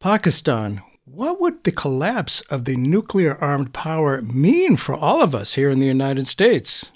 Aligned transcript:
Pakistan. 0.00 0.80
What 1.04 1.42
would 1.42 1.64
the 1.64 1.72
collapse 1.72 2.40
of 2.48 2.64
the 2.64 2.74
nuclear 2.74 3.36
armed 3.36 3.74
power 3.74 4.22
mean 4.22 4.76
for 4.76 4.94
all 4.94 5.20
of 5.20 5.34
us 5.34 5.54
here 5.56 5.68
in 5.68 5.78
the 5.78 5.86
United 5.86 6.26
States? 6.26 6.86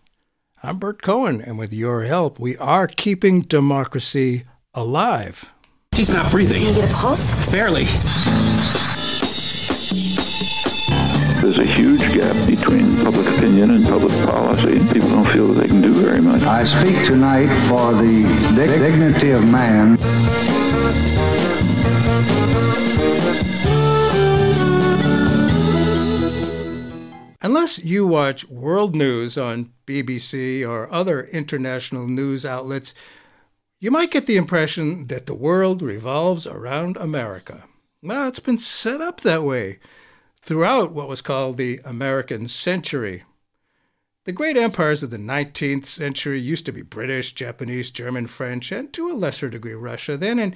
I'm 0.63 0.79
Bert 0.79 1.03
Cohen, 1.03 1.43
and 1.43 1.59
with 1.59 1.71
your 1.71 2.05
help, 2.05 2.39
we 2.41 2.57
are 2.57 2.87
keeping 2.87 3.43
democracy 3.43 4.45
alive. 4.73 5.53
He's 5.95 6.09
not 6.09 6.31
breathing. 6.31 6.61
Can 6.61 6.69
you 6.69 6.81
get 6.81 6.91
a 6.91 6.95
pulse? 6.95 7.31
Barely. 7.51 7.85
There's 11.43 11.59
a 11.59 11.67
huge 11.67 12.01
gap 12.15 12.35
between 12.47 12.97
public 13.05 13.27
opinion 13.37 13.73
and 13.73 13.85
public 13.85 14.15
policy. 14.27 14.79
People 14.95 15.11
don't 15.11 15.29
feel 15.29 15.49
that 15.49 15.61
they 15.61 15.69
can 15.69 15.83
do 15.83 15.93
very 15.93 16.23
much. 16.23 16.41
I 16.41 16.65
speak 16.65 17.05
tonight 17.07 17.49
for 17.69 17.93
the 17.93 18.23
dig- 18.57 18.81
dignity 18.81 19.33
of 19.33 19.45
man. 19.47 19.99
Unless 27.45 27.81
you 27.81 28.07
watch 28.07 28.49
world 28.49 28.97
news 28.97 29.37
on 29.37 29.71
BBC 29.87 30.67
or 30.67 30.91
other 30.91 31.25
international 31.25 32.09
news 32.09 32.47
outlets, 32.47 32.95
you 33.79 33.91
might 33.91 34.11
get 34.11 34.25
the 34.25 34.39
impression 34.39 35.09
that 35.09 35.27
the 35.27 35.35
world 35.35 35.83
revolves 35.83 36.47
around 36.47 36.97
America. 36.97 37.65
Well, 38.03 38.29
it's 38.29 38.41
been 38.41 38.57
set 38.57 39.03
up 39.03 39.21
that 39.21 39.43
way 39.43 39.79
throughout 40.41 40.93
what 40.93 41.07
was 41.07 41.21
called 41.21 41.59
the 41.59 41.83
American 41.85 42.49
century. 42.49 43.25
The 44.25 44.33
great 44.33 44.57
empires 44.57 45.03
of 45.03 45.11
the 45.11 45.19
19th 45.19 45.85
century 45.85 46.41
used 46.41 46.65
to 46.65 46.73
be 46.73 46.81
British, 46.81 47.35
Japanese, 47.35 47.91
German, 47.91 48.27
French, 48.27 48.73
and 48.73 48.91
to 48.95 49.11
a 49.11 49.13
lesser 49.13 49.51
degree 49.51 49.75
Russia. 49.75 50.17
Then 50.17 50.39
in 50.39 50.53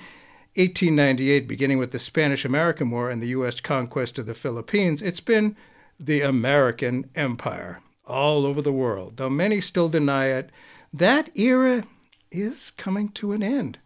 1898, 0.56 1.46
beginning 1.46 1.76
with 1.76 1.90
the 1.90 1.98
Spanish 1.98 2.46
American 2.46 2.90
War 2.90 3.10
and 3.10 3.20
the 3.20 3.28
U.S. 3.28 3.60
conquest 3.60 4.18
of 4.18 4.24
the 4.24 4.32
Philippines, 4.32 5.02
it's 5.02 5.20
been 5.20 5.54
the 5.98 6.20
American 6.20 7.10
Empire 7.14 7.80
all 8.06 8.46
over 8.46 8.62
the 8.62 8.72
world. 8.72 9.16
Though 9.16 9.30
many 9.30 9.60
still 9.60 9.88
deny 9.88 10.26
it, 10.26 10.50
that 10.92 11.36
era 11.36 11.84
is 12.30 12.70
coming 12.70 13.08
to 13.10 13.32
an 13.32 13.42
end. 13.42 13.78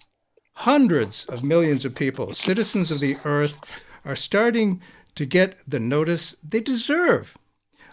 Hundreds 0.55 1.25
of 1.27 1.43
millions 1.43 1.85
of 1.85 1.95
people, 1.95 2.33
citizens 2.35 2.91
of 2.91 3.01
the 3.01 3.17
earth, 3.25 3.61
are 4.05 4.17
starting 4.17 4.81
to 5.15 5.27
get 5.27 5.59
the 5.67 5.81
notice 5.81 6.37
they 6.47 6.61
deserve. 6.61 7.37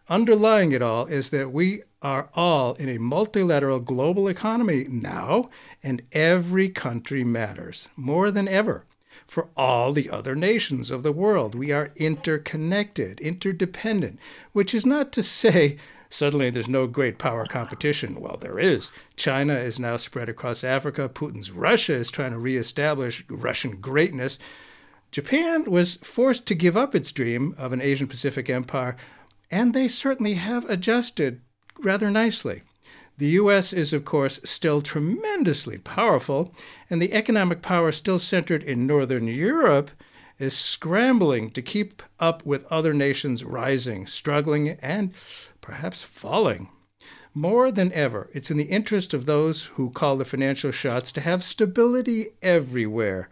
Underlying 0.09 0.71
it 0.71 0.81
all 0.81 1.05
is 1.05 1.29
that 1.29 1.51
we 1.51 1.83
are 2.01 2.29
all 2.33 2.73
in 2.75 2.89
a 2.89 2.97
multilateral 2.97 3.79
global 3.79 4.27
economy 4.27 4.85
now, 4.89 5.49
and 5.83 6.01
every 6.11 6.69
country 6.69 7.23
matters 7.23 7.89
more 7.95 8.31
than 8.31 8.47
ever 8.47 8.85
for 9.29 9.47
all 9.55 9.93
the 9.93 10.09
other 10.09 10.35
nations 10.35 10.89
of 10.89 11.03
the 11.03 11.11
world. 11.11 11.53
We 11.53 11.71
are 11.71 11.91
interconnected, 11.95 13.19
interdependent, 13.19 14.19
which 14.53 14.73
is 14.73 14.85
not 14.85 15.11
to 15.13 15.23
say 15.23 15.77
suddenly 16.09 16.49
there's 16.49 16.67
no 16.67 16.87
great 16.87 17.19
power 17.19 17.45
competition. 17.45 18.19
Well, 18.19 18.37
there 18.41 18.57
is. 18.57 18.89
China 19.15 19.53
is 19.53 19.79
now 19.79 19.97
spread 19.97 20.29
across 20.29 20.63
Africa. 20.63 21.07
Putin's 21.07 21.51
Russia 21.51 21.93
is 21.93 22.09
trying 22.09 22.31
to 22.31 22.39
reestablish 22.39 23.23
Russian 23.29 23.79
greatness. 23.79 24.39
Japan 25.11 25.65
was 25.65 25.95
forced 25.95 26.47
to 26.47 26.55
give 26.55 26.75
up 26.75 26.95
its 26.95 27.11
dream 27.11 27.53
of 27.57 27.71
an 27.71 27.81
Asian 27.81 28.07
Pacific 28.07 28.49
empire, 28.49 28.97
and 29.51 29.73
they 29.73 29.87
certainly 29.87 30.35
have 30.35 30.67
adjusted 30.69 31.41
rather 31.77 32.09
nicely. 32.09 32.63
The 33.19 33.35
US 33.41 33.73
is, 33.73 33.91
of 33.91 34.05
course, 34.05 34.39
still 34.45 34.81
tremendously 34.81 35.77
powerful, 35.77 36.55
and 36.89 37.01
the 37.01 37.11
economic 37.11 37.61
power 37.61 37.91
still 37.91 38.17
centered 38.17 38.63
in 38.63 38.87
Northern 38.87 39.27
Europe 39.27 39.91
is 40.39 40.57
scrambling 40.57 41.49
to 41.51 41.61
keep 41.61 42.01
up 42.21 42.45
with 42.45 42.63
other 42.71 42.93
nations 42.93 43.43
rising, 43.43 44.07
struggling, 44.07 44.69
and 44.81 45.11
perhaps 45.59 46.01
falling. 46.01 46.69
More 47.33 47.73
than 47.73 47.91
ever, 47.91 48.29
it's 48.33 48.51
in 48.51 48.55
the 48.55 48.71
interest 48.71 49.13
of 49.13 49.25
those 49.25 49.65
who 49.65 49.89
call 49.89 50.15
the 50.15 50.23
financial 50.23 50.71
shots 50.71 51.11
to 51.11 51.19
have 51.19 51.43
stability 51.43 52.27
everywhere, 52.41 53.27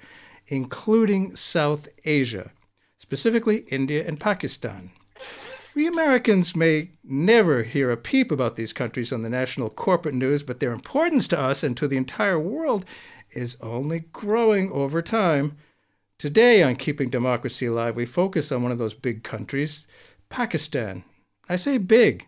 including 0.48 1.34
South 1.38 1.88
Asia, 2.04 2.52
specifically 2.98 3.60
India 3.70 4.06
and 4.06 4.20
Pakistan. 4.20 4.92
We 5.78 5.86
Americans 5.86 6.56
may 6.56 6.94
never 7.04 7.62
hear 7.62 7.92
a 7.92 7.98
peep 7.98 8.32
about 8.32 8.56
these 8.56 8.74
countries 8.74 9.14
on 9.14 9.22
the 9.22 9.30
national 9.30 9.70
corporate 9.70 10.16
news, 10.16 10.42
but 10.42 10.60
their 10.60 10.72
importance 10.72 11.28
to 11.28 11.40
us 11.40 11.62
and 11.62 11.78
to 11.78 11.88
the 11.88 11.98
entire 11.98 12.40
world 12.40 12.84
is 13.30 13.58
only 13.62 14.00
growing 14.12 14.72
over 14.72 15.04
time. 15.04 15.56
Today 16.18 16.64
on 16.64 16.78
Keeping 16.78 17.12
Democracy 17.12 17.68
Alive, 17.68 17.96
we 17.96 18.08
focus 18.08 18.52
on 18.52 18.64
one 18.64 18.72
of 18.72 18.80
those 18.80 18.96
big 18.96 19.22
countries, 19.24 19.86
Pakistan. 20.30 21.04
I 21.48 21.58
say 21.58 21.78
big. 21.78 22.26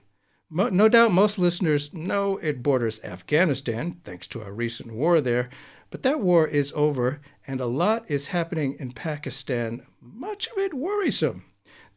No 0.52 0.88
doubt 0.88 1.12
most 1.12 1.40
listeners 1.40 1.92
know 1.92 2.38
it 2.38 2.62
borders 2.62 3.04
Afghanistan, 3.04 4.00
thanks 4.04 4.28
to 4.28 4.44
our 4.44 4.54
recent 4.54 4.94
war 4.94 5.22
there, 5.22 5.50
but 5.90 6.04
that 6.04 6.20
war 6.20 6.48
is 6.48 6.72
over, 6.76 7.20
and 7.48 7.60
a 7.60 7.66
lot 7.66 8.06
is 8.12 8.28
happening 8.28 8.76
in 8.80 8.92
Pakistan, 8.92 9.88
much 10.00 10.46
of 10.50 10.60
it 10.60 10.76
worrisome 10.76 11.46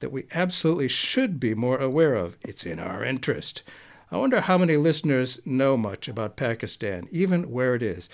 that 0.03 0.13
we 0.13 0.27
absolutely 0.33 0.89
should 0.89 1.41
be 1.41 1.55
more 1.55 1.79
aware 1.79 2.15
of. 2.15 2.37
It's 2.43 2.67
in 2.67 2.79
our 2.79 3.03
interest. 3.03 3.63
I 4.11 4.19
wonder 4.19 4.43
how 4.43 4.59
many 4.59 4.77
listeners 4.77 5.41
know 5.47 5.79
much 5.79 6.07
about 6.07 6.37
Pakistan, 6.37 7.09
even 7.11 7.51
where 7.51 7.75
it 7.75 7.83
is. 7.83 8.11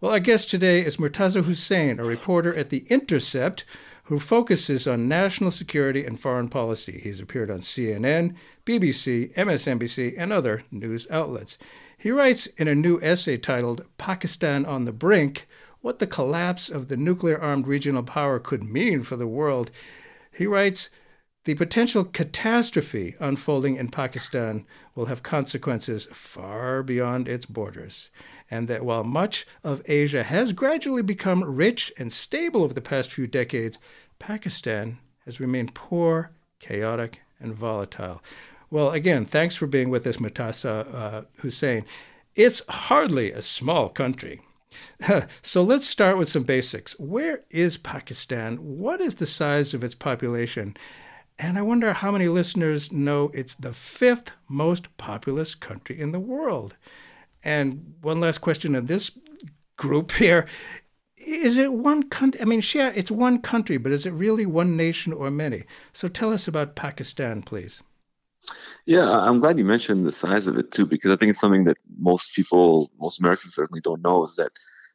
Well, 0.00 0.12
our 0.12 0.20
guest 0.20 0.48
today 0.48 0.84
is 0.84 0.98
Murtaza 0.98 1.42
Hussain, 1.42 1.98
a 1.98 2.04
reporter 2.04 2.54
at 2.54 2.70
The 2.70 2.86
Intercept 2.88 3.64
who 4.04 4.18
focuses 4.18 4.86
on 4.86 5.08
national 5.08 5.50
security 5.50 6.04
and 6.04 6.18
foreign 6.18 6.48
policy. 6.48 7.00
He's 7.02 7.20
appeared 7.20 7.50
on 7.50 7.60
CNN, 7.60 8.34
BBC, 8.64 9.34
MSNBC, 9.34 10.14
and 10.16 10.32
other 10.32 10.62
news 10.70 11.06
outlets. 11.10 11.58
He 11.98 12.10
writes 12.10 12.46
in 12.56 12.66
a 12.66 12.74
new 12.74 13.00
essay 13.02 13.36
titled 13.36 13.84
Pakistan 13.98 14.64
on 14.64 14.84
the 14.84 14.92
Brink 14.92 15.46
what 15.80 15.98
the 15.98 16.06
collapse 16.06 16.68
of 16.68 16.88
the 16.88 16.96
nuclear 16.96 17.40
armed 17.40 17.66
regional 17.66 18.02
power 18.02 18.38
could 18.38 18.62
mean 18.62 19.02
for 19.02 19.16
the 19.16 19.26
world. 19.26 19.70
He 20.32 20.46
writes, 20.46 20.90
the 21.44 21.54
potential 21.54 22.04
catastrophe 22.04 23.16
unfolding 23.18 23.76
in 23.76 23.88
Pakistan 23.88 24.66
will 24.94 25.06
have 25.06 25.22
consequences 25.22 26.06
far 26.12 26.82
beyond 26.82 27.28
its 27.28 27.46
borders, 27.46 28.10
and 28.50 28.68
that 28.68 28.84
while 28.84 29.04
much 29.04 29.46
of 29.64 29.82
Asia 29.86 30.22
has 30.22 30.52
gradually 30.52 31.02
become 31.02 31.42
rich 31.42 31.92
and 31.96 32.12
stable 32.12 32.62
over 32.62 32.74
the 32.74 32.82
past 32.82 33.10
few 33.10 33.26
decades, 33.26 33.78
Pakistan 34.18 34.98
has 35.24 35.40
remained 35.40 35.74
poor, 35.74 36.30
chaotic, 36.58 37.20
and 37.40 37.54
volatile. 37.54 38.22
Well, 38.70 38.90
again, 38.90 39.24
thanks 39.24 39.56
for 39.56 39.66
being 39.66 39.88
with 39.88 40.06
us, 40.06 40.18
Murtaza 40.18 40.94
uh, 40.94 41.22
Hussain. 41.38 41.84
It's 42.36 42.62
hardly 42.68 43.32
a 43.32 43.42
small 43.42 43.88
country. 43.88 44.42
so 45.42 45.62
let's 45.62 45.86
start 45.86 46.18
with 46.18 46.28
some 46.28 46.44
basics. 46.44 46.92
Where 47.00 47.40
is 47.50 47.76
Pakistan? 47.76 48.56
What 48.56 49.00
is 49.00 49.16
the 49.16 49.26
size 49.26 49.74
of 49.74 49.82
its 49.82 49.94
population? 49.94 50.76
And 51.42 51.56
I 51.56 51.62
wonder 51.62 51.94
how 51.94 52.10
many 52.10 52.28
listeners 52.28 52.92
know 52.92 53.30
it's 53.32 53.54
the 53.54 53.72
fifth 53.72 54.32
most 54.46 54.94
populous 54.98 55.54
country 55.54 55.98
in 55.98 56.12
the 56.12 56.20
world. 56.20 56.76
And 57.42 57.94
one 58.02 58.20
last 58.20 58.42
question 58.42 58.74
in 58.74 58.84
this 58.84 59.10
group 59.78 60.12
here 60.12 60.46
is 61.16 61.56
it 61.56 61.72
one 61.72 62.08
country? 62.08 62.40
I 62.40 62.44
mean, 62.44 62.60
sure, 62.60 62.88
it's 62.88 63.10
one 63.10 63.40
country, 63.40 63.78
but 63.78 63.92
is 63.92 64.04
it 64.04 64.10
really 64.10 64.44
one 64.44 64.76
nation 64.76 65.12
or 65.14 65.30
many? 65.30 65.64
So 65.92 66.08
tell 66.08 66.30
us 66.30 66.46
about 66.46 66.76
Pakistan, 66.76 67.42
please. 67.42 67.82
Yeah, 68.84 69.08
I'm 69.08 69.40
glad 69.40 69.58
you 69.58 69.64
mentioned 69.64 70.06
the 70.06 70.12
size 70.12 70.46
of 70.46 70.58
it 70.58 70.72
too, 70.72 70.86
because 70.86 71.10
I 71.10 71.16
think 71.16 71.30
it's 71.30 71.40
something 71.40 71.64
that 71.64 71.78
most 71.98 72.34
people, 72.34 72.90
most 72.98 73.20
Americans 73.20 73.54
certainly 73.54 73.80
don't 73.82 74.02
know 74.02 74.24
is 74.24 74.36
that, 74.36 74.52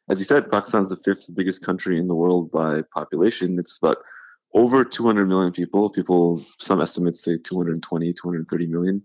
as 0.08 0.18
you 0.20 0.24
said, 0.24 0.50
Pakistan 0.50 0.82
is 0.82 0.90
the 0.90 0.96
fifth 0.96 1.28
biggest 1.34 1.64
country 1.64 1.98
in 1.98 2.06
the 2.06 2.14
world 2.14 2.50
by 2.52 2.82
population. 2.92 3.58
It's 3.58 3.78
about 3.78 3.98
over 4.54 4.84
200 4.84 5.26
million 5.26 5.52
people. 5.52 5.90
People, 5.90 6.44
some 6.58 6.80
estimates 6.80 7.22
say 7.22 7.36
220, 7.36 8.12
230 8.12 8.66
million. 8.66 9.02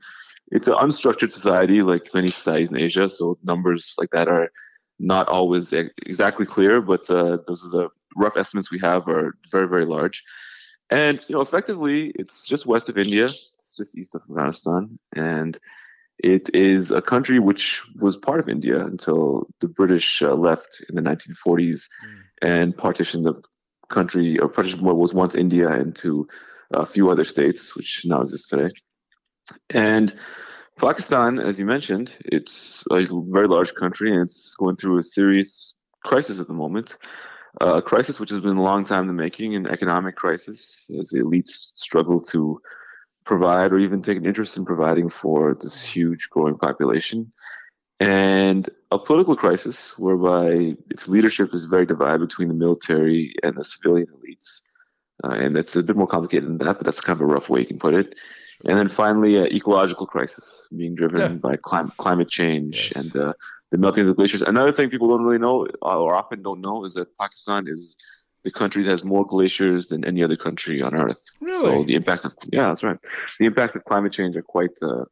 It's 0.51 0.67
an 0.67 0.75
unstructured 0.75 1.31
society, 1.31 1.81
like 1.81 2.13
many 2.13 2.27
societies 2.27 2.71
in 2.71 2.77
Asia. 2.77 3.09
So 3.09 3.37
numbers 3.43 3.95
like 3.97 4.09
that 4.11 4.27
are 4.27 4.51
not 4.99 5.27
always 5.27 5.73
exactly 5.73 6.45
clear, 6.45 6.81
but 6.81 7.09
uh, 7.09 7.37
those 7.47 7.65
are 7.65 7.69
the 7.69 7.89
rough 8.15 8.37
estimates 8.37 8.71
we 8.71 8.79
have 8.79 9.07
are 9.07 9.35
very, 9.49 9.67
very 9.67 9.85
large. 9.85 10.23
And 10.89 11.23
you 11.27 11.35
know, 11.35 11.41
effectively, 11.41 12.11
it's 12.15 12.45
just 12.45 12.65
west 12.65 12.89
of 12.89 12.97
India. 12.97 13.25
It's 13.25 13.75
just 13.77 13.97
east 13.97 14.13
of 14.13 14.23
Afghanistan, 14.29 14.99
and 15.15 15.57
it 16.19 16.53
is 16.53 16.91
a 16.91 17.01
country 17.01 17.39
which 17.39 17.81
was 17.97 18.17
part 18.17 18.39
of 18.39 18.49
India 18.49 18.83
until 18.83 19.47
the 19.61 19.67
British 19.67 20.21
uh, 20.21 20.35
left 20.35 20.83
in 20.87 20.95
the 20.95 21.01
1940s 21.01 21.87
mm. 21.87 21.87
and 22.41 22.77
partitioned 22.77 23.25
the 23.25 23.41
country 23.91 24.39
or 24.39 24.47
what 24.47 24.97
was 24.97 25.13
once 25.13 25.35
India 25.35 25.69
into 25.79 26.27
a 26.73 26.85
few 26.85 27.09
other 27.09 27.25
states, 27.25 27.75
which 27.75 28.03
now 28.05 28.21
exist 28.21 28.49
today. 28.49 28.69
And 29.69 30.13
Pakistan, 30.77 31.39
as 31.39 31.59
you 31.59 31.65
mentioned, 31.65 32.15
it's 32.25 32.83
a 32.89 33.05
very 33.37 33.47
large 33.47 33.73
country 33.75 34.11
and 34.11 34.21
it's 34.21 34.55
going 34.55 34.77
through 34.77 34.97
a 34.97 35.03
serious 35.03 35.77
crisis 36.03 36.39
at 36.39 36.47
the 36.47 36.53
moment. 36.53 36.97
uh, 37.59 37.75
a 37.77 37.81
crisis 37.81 38.19
which 38.19 38.29
has 38.29 38.39
been 38.39 38.57
a 38.57 38.63
long 38.63 38.85
time 38.85 39.01
in 39.01 39.07
the 39.07 39.13
making, 39.13 39.55
an 39.55 39.67
economic 39.67 40.15
crisis, 40.15 40.89
as 40.99 41.11
elites 41.13 41.71
struggle 41.75 42.21
to 42.21 42.61
provide 43.25 43.71
or 43.71 43.79
even 43.79 44.01
take 44.01 44.17
an 44.17 44.25
interest 44.25 44.57
in 44.57 44.65
providing 44.65 45.09
for 45.09 45.55
this 45.59 45.83
huge 45.83 46.29
growing 46.29 46.57
population. 46.57 47.31
And 48.01 48.67
a 48.89 48.97
political 48.97 49.35
crisis 49.35 49.95
whereby 49.99 50.75
its 50.89 51.07
leadership 51.07 51.53
is 51.53 51.65
very 51.65 51.85
divided 51.85 52.21
between 52.21 52.47
the 52.47 52.55
military 52.55 53.35
and 53.43 53.55
the 53.55 53.63
civilian 53.63 54.07
elites. 54.07 54.61
Uh, 55.23 55.33
and 55.33 55.55
it's 55.55 55.75
a 55.75 55.83
bit 55.83 55.95
more 55.95 56.07
complicated 56.07 56.49
than 56.49 56.57
that, 56.57 56.77
but 56.77 56.83
that's 56.83 56.99
kind 56.99 57.21
of 57.21 57.21
a 57.21 57.31
rough 57.31 57.47
way 57.47 57.59
you 57.59 57.67
can 57.67 57.77
put 57.77 57.93
it. 57.93 58.15
And 58.65 58.75
then 58.75 58.87
finally, 58.87 59.37
uh, 59.37 59.43
ecological 59.45 60.07
crisis 60.07 60.67
being 60.75 60.95
driven 60.95 61.19
yeah. 61.19 61.27
by 61.37 61.57
clim- 61.57 61.93
climate 61.97 62.29
change 62.29 62.91
yes. 62.95 63.03
and 63.03 63.15
uh, 63.15 63.33
the 63.69 63.77
melting 63.77 64.01
of 64.01 64.07
the 64.07 64.15
glaciers. 64.15 64.41
Another 64.41 64.71
thing 64.71 64.89
people 64.89 65.09
don't 65.09 65.23
really 65.23 65.37
know 65.37 65.67
uh, 65.83 65.99
or 65.99 66.15
often 66.15 66.41
don't 66.41 66.61
know 66.61 66.85
is 66.85 66.95
that 66.95 67.15
Pakistan 67.19 67.67
is 67.67 67.97
the 68.43 68.51
country 68.51 68.81
that 68.81 68.89
has 68.89 69.03
more 69.03 69.27
glaciers 69.27 69.89
than 69.89 70.03
any 70.05 70.23
other 70.23 70.37
country 70.37 70.81
on 70.81 70.95
Earth. 70.95 71.23
Really? 71.39 71.59
So 71.59 71.83
the 71.83 71.93
impacts 71.93 72.25
of 72.25 72.33
yeah, 72.51 72.67
that's 72.67 72.83
right. 72.83 72.97
The 73.37 73.45
impacts 73.45 73.75
of 73.75 73.85
climate 73.85 74.11
change 74.11 74.35
are 74.37 74.41
quite 74.41 74.77
uh, 74.81 75.05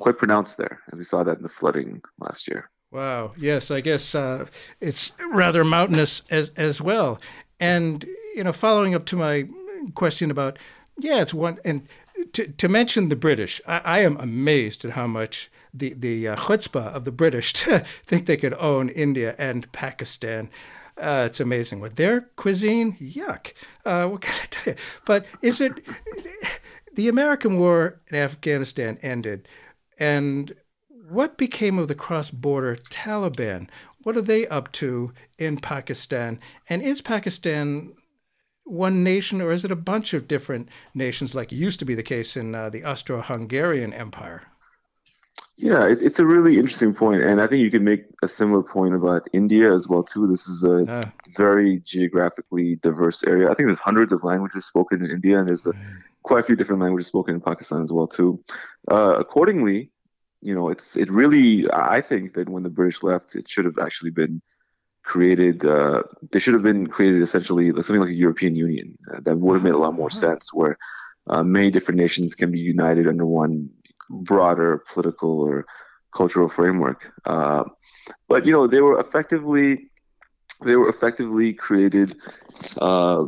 quite 0.00 0.18
pronounced 0.18 0.56
there, 0.58 0.80
as 0.92 0.98
we 0.98 1.04
saw 1.04 1.22
that 1.24 1.36
in 1.36 1.42
the 1.42 1.48
flooding 1.48 2.02
last 2.18 2.48
year. 2.48 2.70
Wow. 2.90 3.32
Yes, 3.36 3.70
I 3.70 3.80
guess 3.80 4.14
uh, 4.14 4.46
it's 4.80 5.12
rather 5.32 5.64
mountainous 5.64 6.22
as 6.30 6.50
as 6.56 6.80
well. 6.80 7.20
And 7.60 8.04
you 8.34 8.44
know, 8.44 8.52
following 8.52 8.94
up 8.94 9.04
to 9.06 9.16
my 9.16 9.48
question 9.94 10.30
about 10.30 10.58
yeah, 10.98 11.20
it's 11.20 11.34
one 11.34 11.58
and 11.64 11.86
to, 12.32 12.48
to 12.48 12.68
mention 12.68 13.08
the 13.08 13.16
British, 13.16 13.60
I, 13.66 13.80
I, 13.84 13.98
am 14.00 14.16
amazed 14.16 14.84
at 14.84 14.92
how 14.92 15.06
much 15.06 15.50
the 15.72 15.94
the 15.94 16.28
uh, 16.28 16.36
chutzpah 16.36 16.92
of 16.94 17.04
the 17.04 17.12
British 17.12 17.52
think 18.06 18.26
they 18.26 18.36
could 18.36 18.54
own 18.54 18.88
India 18.88 19.34
and 19.38 19.70
Pakistan. 19.72 20.50
Uh, 20.96 21.24
it's 21.26 21.38
amazing. 21.40 21.78
With 21.78 21.94
their 21.94 22.22
cuisine, 22.36 22.96
yuck. 23.00 23.52
Uh, 23.84 24.08
what 24.08 24.22
can 24.22 24.34
I 24.42 24.46
tell 24.50 24.74
you? 24.74 24.80
But 25.04 25.26
is 25.42 25.60
it 25.60 25.72
the 26.94 27.08
American 27.08 27.58
war 27.58 28.00
in 28.08 28.16
Afghanistan 28.16 28.98
ended, 29.02 29.46
and 29.98 30.54
what 30.88 31.38
became 31.38 31.78
of 31.78 31.88
the 31.88 31.94
cross-border 31.94 32.76
Taliban? 32.90 33.68
What 34.02 34.16
are 34.16 34.22
they 34.22 34.46
up 34.46 34.72
to 34.72 35.12
in 35.38 35.58
Pakistan? 35.58 36.38
And 36.68 36.82
is 36.82 37.00
Pakistan 37.00 37.94
one 38.64 39.02
nation, 39.02 39.40
or 39.40 39.50
is 39.50 39.64
it 39.64 39.70
a 39.70 39.76
bunch 39.76 40.12
of 40.12 40.28
different 40.28 40.68
nations, 40.94 41.34
like 41.34 41.50
used 41.50 41.78
to 41.78 41.86
be 41.86 41.94
the 41.94 42.02
case 42.02 42.36
in 42.36 42.54
uh, 42.54 42.68
the 42.68 42.84
Austro-Hungarian 42.84 43.92
Empire? 43.92 44.42
Yeah, 45.56 45.88
it's, 45.88 46.00
it's 46.02 46.20
a 46.20 46.24
really 46.24 46.56
interesting 46.56 46.94
point, 46.94 47.22
and 47.22 47.40
I 47.40 47.48
think 47.48 47.62
you 47.62 47.70
can 47.70 47.82
make 47.82 48.04
a 48.22 48.28
similar 48.28 48.62
point 48.62 48.94
about 48.94 49.26
India 49.32 49.72
as 49.72 49.88
well 49.88 50.04
too. 50.04 50.28
This 50.28 50.46
is 50.46 50.62
a 50.62 50.84
uh, 50.84 51.04
very 51.36 51.80
geographically 51.80 52.76
diverse 52.76 53.24
area. 53.24 53.50
I 53.50 53.54
think 53.54 53.68
there's 53.68 53.80
hundreds 53.80 54.12
of 54.12 54.22
languages 54.22 54.66
spoken 54.66 55.04
in 55.04 55.10
India, 55.10 55.38
and 55.38 55.48
there's 55.48 55.66
a, 55.66 55.72
quite 56.28 56.40
a 56.40 56.48
few 56.48 56.56
different 56.56 56.82
languages 56.82 57.08
spoken 57.08 57.34
in 57.36 57.40
Pakistan 57.40 57.82
as 57.82 57.92
well 57.92 58.06
too. 58.06 58.30
Uh, 58.94 59.14
accordingly, 59.24 59.90
you 60.48 60.54
know, 60.54 60.68
it's 60.68 60.96
it 60.96 61.10
really. 61.10 61.48
I 61.72 62.00
think 62.00 62.34
that 62.34 62.48
when 62.48 62.62
the 62.62 62.76
British 62.78 63.02
left, 63.02 63.34
it 63.34 63.48
should 63.48 63.64
have 63.64 63.78
actually 63.86 64.12
been 64.22 64.34
created. 65.02 65.64
Uh, 65.64 66.02
they 66.30 66.38
should 66.38 66.54
have 66.58 66.62
been 66.70 66.86
created 66.86 67.22
essentially 67.22 67.70
something 67.70 68.04
like 68.04 68.16
a 68.16 68.24
European 68.26 68.54
Union 68.54 68.96
uh, 69.10 69.20
that 69.24 69.38
would 69.38 69.54
have 69.54 69.64
made 69.68 69.78
a 69.78 69.84
lot 69.86 69.94
more 70.02 70.10
sense, 70.10 70.44
where 70.52 70.76
uh, 71.30 71.42
many 71.42 71.70
different 71.70 71.98
nations 71.98 72.34
can 72.34 72.50
be 72.52 72.60
united 72.60 73.08
under 73.08 73.26
one 73.26 73.70
broader 74.10 74.84
political 74.92 75.40
or 75.40 75.66
cultural 76.14 76.48
framework. 76.48 77.00
Uh, 77.24 77.64
but 78.28 78.46
you 78.46 78.52
know, 78.52 78.66
they 78.66 78.80
were 78.80 78.98
effectively 79.00 79.90
they 80.64 80.76
were 80.76 80.88
effectively 80.88 81.52
created 81.52 82.16
uh, 82.88 83.24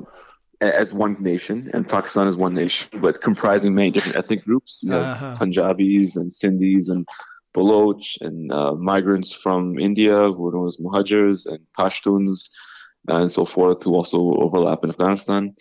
as 0.61 0.93
one 0.93 1.17
nation, 1.21 1.71
and 1.73 1.89
Pakistan 1.89 2.29
is 2.29 2.37
one 2.37 2.55
nation, 2.55 3.01
but 3.01 3.21
comprising 3.21 3.75
many 3.75 3.91
different 3.91 4.17
ethnic 4.17 4.45
groups. 4.45 4.83
You 4.83 4.91
know, 4.91 5.01
uh-huh. 5.01 5.37
Punjabis 5.39 6.17
and 6.17 6.31
Sindhis 6.31 6.91
and 6.91 7.07
Baloch 7.55 8.03
and 8.21 8.53
uh, 8.53 8.75
migrants 8.75 9.33
from 9.33 9.79
India 9.79 10.31
who 10.33 10.49
are 10.49 10.53
known 10.53 10.69
as 10.69 10.77
Muhajirs 10.77 11.47
and 11.47 11.61
Pashtuns 11.77 12.51
and 13.09 13.31
so 13.31 13.45
forth 13.45 13.83
who 13.83 13.95
also 13.95 14.19
overlap 14.19 14.85
in 14.85 14.91
Afghanistan. 14.91 15.55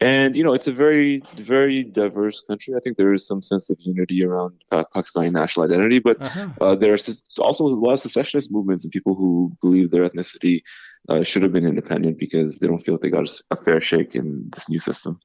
And 0.00 0.36
you 0.36 0.44
know, 0.44 0.54
it's 0.54 0.68
a 0.68 0.72
very, 0.72 1.22
very 1.34 1.82
diverse 1.82 2.40
country. 2.40 2.74
I 2.76 2.80
think 2.80 2.96
there 2.96 3.12
is 3.12 3.26
some 3.26 3.42
sense 3.42 3.68
of 3.68 3.78
unity 3.80 4.24
around 4.24 4.54
Pakistani 4.72 5.32
national 5.32 5.66
identity, 5.66 5.98
but 5.98 6.22
uh-huh. 6.22 6.48
uh, 6.60 6.74
there's 6.76 7.24
also 7.38 7.64
a 7.64 7.68
lot 7.68 7.94
of 7.94 8.00
secessionist 8.00 8.52
movements 8.52 8.84
and 8.84 8.92
people 8.92 9.16
who 9.16 9.52
believe 9.60 9.90
their 9.90 10.08
ethnicity 10.08 10.62
uh, 11.08 11.22
should 11.22 11.42
have 11.42 11.52
been 11.52 11.66
independent 11.66 12.18
because 12.18 12.58
they 12.58 12.66
don't 12.66 12.78
feel 12.78 12.98
they 12.98 13.10
got 13.10 13.28
a 13.50 13.56
fair 13.56 13.80
shake 13.80 14.14
in 14.14 14.48
this 14.50 14.68
new 14.68 14.78
system, 14.78 15.18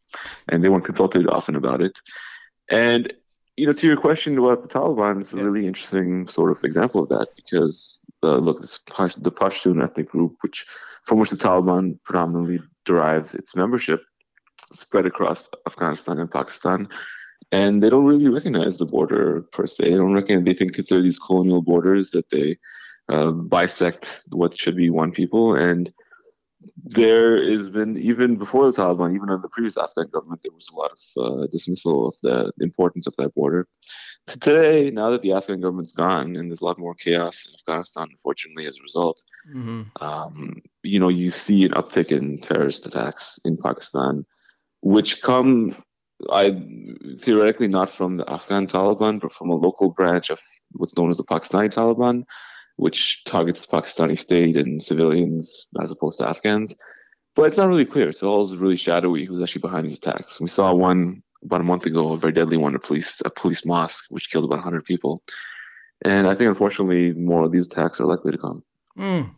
and 0.49 0.63
they 0.63 0.69
weren't 0.69 0.85
consulted 0.85 1.27
often 1.27 1.55
about 1.55 1.81
it. 1.81 1.99
And 2.69 3.13
you 3.55 3.67
know, 3.67 3.73
to 3.73 3.87
your 3.87 3.97
question 3.97 4.37
about 4.37 4.63
the 4.63 4.67
Taliban, 4.67 5.19
it's 5.19 5.33
a 5.33 5.37
yeah. 5.37 5.43
really 5.43 5.67
interesting 5.67 6.27
sort 6.27 6.51
of 6.51 6.63
example 6.63 7.03
of 7.03 7.09
that 7.09 7.27
because 7.35 8.03
uh, 8.23 8.37
look, 8.37 8.59
this 8.59 8.79
the 8.87 9.31
Pashtun 9.31 9.83
ethnic 9.83 10.09
group, 10.09 10.35
which 10.41 10.65
from 11.03 11.19
which 11.19 11.29
the 11.29 11.37
Taliban 11.37 11.99
predominantly 12.03 12.59
derives 12.85 13.35
its 13.35 13.55
membership, 13.55 14.01
spread 14.71 15.05
across 15.05 15.49
Afghanistan 15.67 16.19
and 16.19 16.31
Pakistan, 16.31 16.87
and 17.51 17.83
they 17.83 17.89
don't 17.89 18.05
really 18.05 18.29
recognize 18.29 18.77
the 18.77 18.85
border 18.85 19.41
per 19.51 19.67
se. 19.67 19.89
They 19.89 19.97
don't 19.97 20.13
recognize. 20.13 20.45
They 20.45 20.53
think 20.53 20.73
consider 20.73 21.01
these 21.01 21.19
colonial 21.19 21.61
borders 21.61 22.11
that 22.11 22.29
they 22.29 22.57
uh, 23.09 23.31
bisect 23.31 24.23
what 24.31 24.57
should 24.57 24.75
be 24.75 24.89
one 24.89 25.11
people 25.11 25.55
and 25.55 25.93
there 26.83 27.51
has 27.51 27.69
been 27.69 27.97
even 27.97 28.35
before 28.35 28.71
the 28.71 28.81
Taliban, 28.81 29.15
even 29.15 29.29
under 29.29 29.41
the 29.41 29.49
previous 29.49 29.77
Afghan 29.77 30.07
government, 30.11 30.41
there 30.43 30.51
was 30.51 30.69
a 30.69 30.77
lot 30.77 30.91
of 30.91 31.41
uh, 31.41 31.47
dismissal 31.47 32.07
of 32.07 32.15
the 32.21 32.51
importance 32.59 33.07
of 33.07 33.15
that 33.17 33.33
border. 33.33 33.67
Today, 34.27 34.89
now 34.89 35.09
that 35.11 35.21
the 35.21 35.33
Afghan 35.33 35.61
government's 35.61 35.93
gone 35.93 36.35
and 36.35 36.49
there's 36.49 36.61
a 36.61 36.65
lot 36.65 36.79
more 36.79 36.95
chaos 36.95 37.45
in 37.47 37.53
Afghanistan, 37.53 38.07
unfortunately, 38.11 38.65
as 38.65 38.77
a 38.77 38.83
result, 38.83 39.21
mm-hmm. 39.49 39.83
um, 40.01 40.61
you 40.83 40.99
know, 40.99 41.09
you 41.09 41.29
see 41.29 41.65
an 41.65 41.71
uptick 41.71 42.11
in 42.11 42.39
terrorist 42.39 42.85
attacks 42.85 43.39
in 43.43 43.57
Pakistan, 43.57 44.25
which 44.81 45.21
come, 45.21 45.75
I 46.31 46.61
theoretically 47.19 47.67
not 47.67 47.89
from 47.89 48.17
the 48.17 48.31
Afghan 48.31 48.67
Taliban, 48.67 49.19
but 49.19 49.31
from 49.31 49.49
a 49.49 49.55
local 49.55 49.89
branch 49.89 50.29
of 50.29 50.39
what's 50.71 50.97
known 50.97 51.09
as 51.09 51.17
the 51.17 51.25
Pakistani 51.25 51.73
Taliban, 51.73 52.23
which 52.75 53.23
targets 53.23 53.65
Pakistani 53.65 54.17
state 54.17 54.55
and 54.55 54.81
civilians 54.81 55.67
as 55.81 55.91
opposed 55.91 56.19
to 56.19 56.27
Afghans. 56.27 56.75
But 57.35 57.43
it's 57.43 57.57
not 57.57 57.67
really 57.67 57.85
clear. 57.85 58.09
It's 58.09 58.23
all 58.23 58.45
really 58.55 58.75
shadowy 58.75 59.25
who's 59.25 59.41
actually 59.41 59.61
behind 59.61 59.87
these 59.87 59.97
attacks. 59.97 60.39
We 60.39 60.47
saw 60.47 60.73
one 60.73 61.23
about 61.43 61.61
a 61.61 61.65
month 61.65 61.85
ago, 61.85 62.13
a 62.13 62.17
very 62.17 62.33
deadly 62.33 62.57
one, 62.57 62.75
a 62.75 62.79
police 62.79 63.21
a 63.25 63.29
police 63.29 63.65
mosque, 63.65 64.05
which 64.09 64.29
killed 64.29 64.45
about 64.45 64.57
100 64.57 64.85
people. 64.85 65.23
And 66.03 66.27
I 66.27 66.35
think, 66.35 66.49
unfortunately, 66.49 67.13
more 67.13 67.43
of 67.43 67.51
these 67.51 67.67
attacks 67.67 67.99
are 67.99 68.05
likely 68.05 68.31
to 68.31 68.37
come. 68.37 68.63
Mm. 68.97 69.31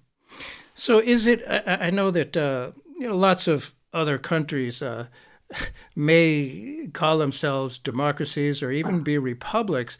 So, 0.74 1.00
is 1.00 1.28
it? 1.28 1.44
I, 1.48 1.88
I 1.88 1.90
know 1.90 2.12
that 2.12 2.36
uh, 2.36 2.72
you 3.00 3.08
know 3.08 3.16
lots 3.16 3.48
of 3.48 3.74
other 3.94 4.18
countries 4.18 4.82
uh, 4.82 5.08
may 5.96 6.90
call 6.94 7.18
themselves 7.18 7.78
democracies 7.78 8.62
or 8.62 8.72
even 8.72 9.04
be 9.04 9.18
republics, 9.18 9.98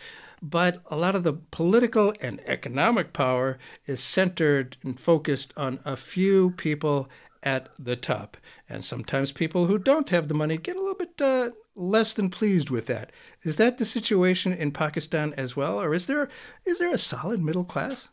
but 0.50 0.80
a 0.92 0.96
lot 0.96 1.16
of 1.16 1.24
the 1.24 1.34
political 1.34 2.14
and 2.22 2.40
economic 2.46 3.14
power 3.14 3.58
is 3.88 4.00
centered 4.00 4.78
and 4.84 5.00
focused 5.00 5.52
on 5.58 5.80
a 5.84 5.98
few 5.98 6.52
people 6.52 7.10
at 7.42 7.70
the 7.80 7.96
top. 7.96 8.38
And 8.70 8.86
sometimes 8.86 9.32
people 9.32 9.66
who 9.66 9.80
don't 9.80 10.10
have 10.10 10.28
the 10.28 10.36
money 10.36 10.58
get 10.58 10.76
a 10.76 10.80
little 10.80 10.96
bit 10.96 11.20
uh, 11.20 11.50
less 11.76 12.14
than 12.14 12.30
pleased 12.30 12.70
with 12.70 12.86
that. 12.86 13.12
Is 13.44 13.56
that 13.56 13.80
the 13.80 13.86
situation 13.86 14.54
in 14.54 14.72
Pakistan 14.72 15.34
as 15.36 15.56
well, 15.56 15.82
or 15.82 15.96
is 15.96 16.06
there 16.06 16.30
is 16.64 16.78
there 16.78 16.94
a 16.94 16.98
solid 16.98 17.42
middle 17.42 17.66
class? 17.66 18.10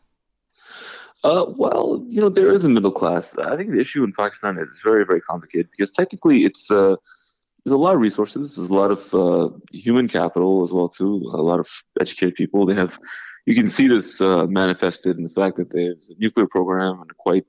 Uh, 1.23 1.45
well, 1.55 2.03
you 2.09 2.19
know, 2.19 2.29
there 2.29 2.51
is 2.51 2.63
a 2.63 2.69
middle 2.69 2.91
class. 2.91 3.37
I 3.37 3.55
think 3.55 3.69
the 3.69 3.79
issue 3.79 4.03
in 4.03 4.11
Pakistan 4.11 4.57
is 4.57 4.81
very, 4.83 5.05
very 5.05 5.21
complicated 5.21 5.69
because 5.71 5.91
technically 5.91 6.45
it's 6.45 6.69
uh, 6.69 6.95
there's 7.63 7.75
a 7.75 7.79
lot 7.79 7.95
of 7.95 8.01
resources. 8.01 8.55
There's 8.55 8.69
a 8.69 8.75
lot 8.75 8.91
of 8.91 9.13
uh, 9.13 9.49
human 9.71 10.07
capital 10.07 10.63
as 10.63 10.73
well 10.73 10.89
too. 10.89 11.29
A 11.33 11.41
lot 11.41 11.59
of 11.59 11.69
educated 11.99 12.35
people. 12.35 12.65
They 12.65 12.75
have. 12.75 12.99
You 13.45 13.55
can 13.55 13.67
see 13.67 13.87
this 13.87 14.21
uh, 14.21 14.47
manifested 14.47 15.17
in 15.17 15.23
the 15.23 15.29
fact 15.29 15.57
that 15.57 15.71
they 15.71 15.85
have 15.85 15.97
a 16.09 16.15
nuclear 16.17 16.47
program 16.47 17.01
and 17.01 17.17
quite 17.17 17.45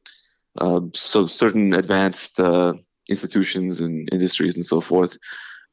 uh, 0.59 0.80
so 0.92 1.26
certain 1.26 1.73
advanced 1.73 2.40
uh, 2.40 2.75
institutions 3.09 3.80
and 3.80 4.09
industries 4.12 4.56
and 4.56 4.66
so 4.66 4.80
forth. 4.80 5.16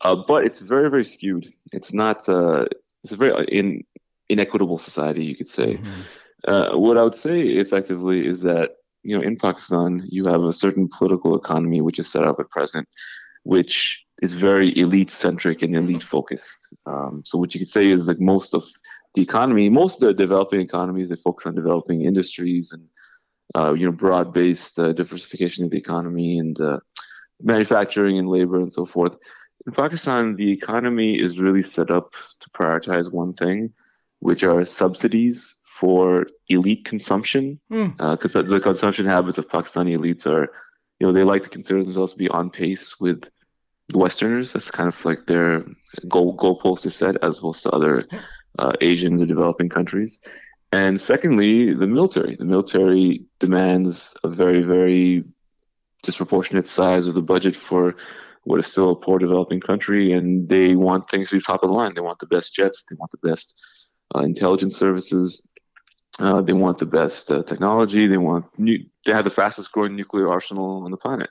Uh, 0.01 0.15
but 0.27 0.43
it's 0.45 0.59
very 0.59 0.89
very 0.89 1.03
skewed. 1.03 1.45
It's 1.71 1.93
not. 1.93 2.27
Uh, 2.27 2.65
it's 3.03 3.13
a 3.13 3.17
very 3.17 3.45
in, 3.45 3.83
inequitable 4.29 4.77
society, 4.77 5.25
you 5.25 5.35
could 5.35 5.47
say. 5.47 5.77
Mm-hmm. 5.77 6.77
what 6.79 6.97
I 6.97 7.03
would 7.03 7.15
say 7.15 7.41
effectively 7.41 8.25
is 8.25 8.41
that 8.41 8.71
you 9.03 9.15
know 9.15 9.23
in 9.23 9.37
Pakistan 9.37 10.01
you 10.09 10.25
have 10.25 10.43
a 10.43 10.53
certain 10.53 10.87
political 10.87 11.35
economy 11.35 11.81
which 11.81 11.99
is 11.99 12.11
set 12.11 12.25
up 12.25 12.39
at 12.39 12.49
present, 12.49 12.87
which 13.43 14.03
is 14.21 14.33
very 14.33 14.77
elite 14.77 15.11
centric 15.11 15.61
and 15.63 15.75
elite 15.75 16.03
focused. 16.03 16.73
Um, 16.85 17.23
so 17.25 17.37
what 17.37 17.53
you 17.53 17.59
could 17.59 17.67
say 17.67 17.89
is 17.89 18.07
like 18.07 18.19
most 18.19 18.53
of 18.53 18.63
the 19.15 19.21
economy, 19.21 19.69
most 19.69 20.01
of 20.01 20.07
the 20.07 20.13
developing 20.13 20.61
economies, 20.61 21.09
they 21.09 21.15
focus 21.15 21.47
on 21.47 21.55
developing 21.55 22.03
industries 22.03 22.71
and 22.71 22.87
uh, 23.55 23.73
you 23.73 23.85
know, 23.85 23.91
broad-based 23.91 24.79
uh, 24.79 24.93
diversification 24.93 25.65
of 25.65 25.71
the 25.71 25.77
economy 25.77 26.37
and 26.37 26.59
uh, 26.61 26.79
manufacturing 27.41 28.17
and 28.17 28.29
labor 28.29 28.57
and 28.57 28.71
so 28.71 28.85
forth. 28.85 29.17
In 29.67 29.73
Pakistan, 29.73 30.35
the 30.35 30.51
economy 30.51 31.19
is 31.19 31.39
really 31.39 31.61
set 31.61 31.91
up 31.91 32.13
to 32.39 32.49
prioritize 32.51 33.11
one 33.11 33.33
thing, 33.33 33.73
which 34.19 34.43
are 34.43 34.63
subsidies 34.63 35.57
for 35.65 36.27
elite 36.47 36.85
consumption. 36.85 37.59
Mm. 37.71 37.95
Uh, 37.99 38.15
the 38.15 38.59
consumption 38.59 39.05
habits 39.05 39.37
of 39.37 39.49
Pakistani 39.49 39.97
elites 39.97 40.25
are, 40.25 40.51
you 40.99 41.07
know, 41.07 41.13
they 41.13 41.23
like 41.23 41.43
to 41.43 41.49
consider 41.49 41.83
themselves 41.83 42.13
to 42.13 42.19
be 42.19 42.29
on 42.29 42.49
pace 42.49 42.99
with 42.99 43.29
Westerners. 43.93 44.53
That's 44.53 44.71
kind 44.71 44.87
of 44.87 45.05
like 45.05 45.25
their 45.25 45.65
goal 46.07 46.35
goalpost 46.37 46.85
is 46.85 46.95
set, 46.95 47.17
as 47.23 47.39
opposed 47.39 47.63
to 47.63 47.71
other 47.71 48.07
uh, 48.59 48.73
Asians 48.81 49.21
or 49.21 49.25
developing 49.25 49.69
countries. 49.69 50.21
And 50.71 51.01
secondly, 51.01 51.73
the 51.73 51.87
military. 51.87 52.35
The 52.35 52.45
military 52.45 53.25
demands 53.39 54.15
a 54.23 54.29
very, 54.29 54.63
very 54.63 55.25
disproportionate 56.03 56.67
size 56.67 57.07
of 57.07 57.13
the 57.13 57.21
budget 57.21 57.55
for 57.55 57.95
what 58.43 58.59
is 58.59 58.67
still 58.67 58.91
a 58.91 58.95
poor 58.95 59.19
developing 59.19 59.59
country, 59.59 60.13
and 60.13 60.49
they 60.49 60.75
want 60.75 61.09
things 61.09 61.29
to 61.29 61.35
be 61.35 61.41
top 61.41 61.63
of 61.63 61.69
the 61.69 61.75
line. 61.75 61.93
They 61.93 62.01
want 62.01 62.19
the 62.19 62.25
best 62.25 62.55
jets, 62.55 62.85
they 62.89 62.95
want 62.97 63.11
the 63.11 63.29
best 63.29 63.61
uh, 64.15 64.21
intelligence 64.21 64.75
services, 64.77 65.47
uh, 66.19 66.41
they 66.41 66.53
want 66.53 66.79
the 66.79 66.85
best 66.85 67.31
uh, 67.31 67.43
technology, 67.43 68.07
they 68.07 68.17
want 68.17 68.45
new, 68.57 68.79
they 69.05 69.11
have 69.11 69.25
the 69.25 69.29
fastest 69.29 69.71
growing 69.71 69.95
nuclear 69.95 70.29
arsenal 70.29 70.83
on 70.83 70.91
the 70.91 70.97
planet. 70.97 71.29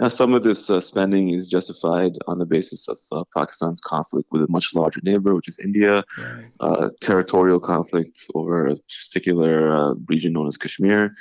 Now, 0.00 0.08
some 0.08 0.32
of 0.32 0.44
this 0.44 0.70
uh, 0.70 0.80
spending 0.80 1.30
is 1.30 1.48
justified 1.48 2.12
on 2.28 2.38
the 2.38 2.46
basis 2.46 2.88
of 2.88 2.98
uh, 3.10 3.24
Pakistan's 3.34 3.80
conflict 3.80 4.28
with 4.30 4.42
a 4.42 4.48
much 4.48 4.74
larger 4.74 5.00
neighbor, 5.02 5.34
which 5.34 5.48
is 5.48 5.58
India, 5.58 6.04
right. 6.16 6.44
uh, 6.60 6.90
territorial 7.00 7.58
conflict 7.58 8.24
over 8.34 8.68
a 8.68 8.76
particular 9.06 9.74
uh, 9.74 9.94
region 10.06 10.34
known 10.34 10.46
as 10.46 10.56
Kashmir, 10.56 11.14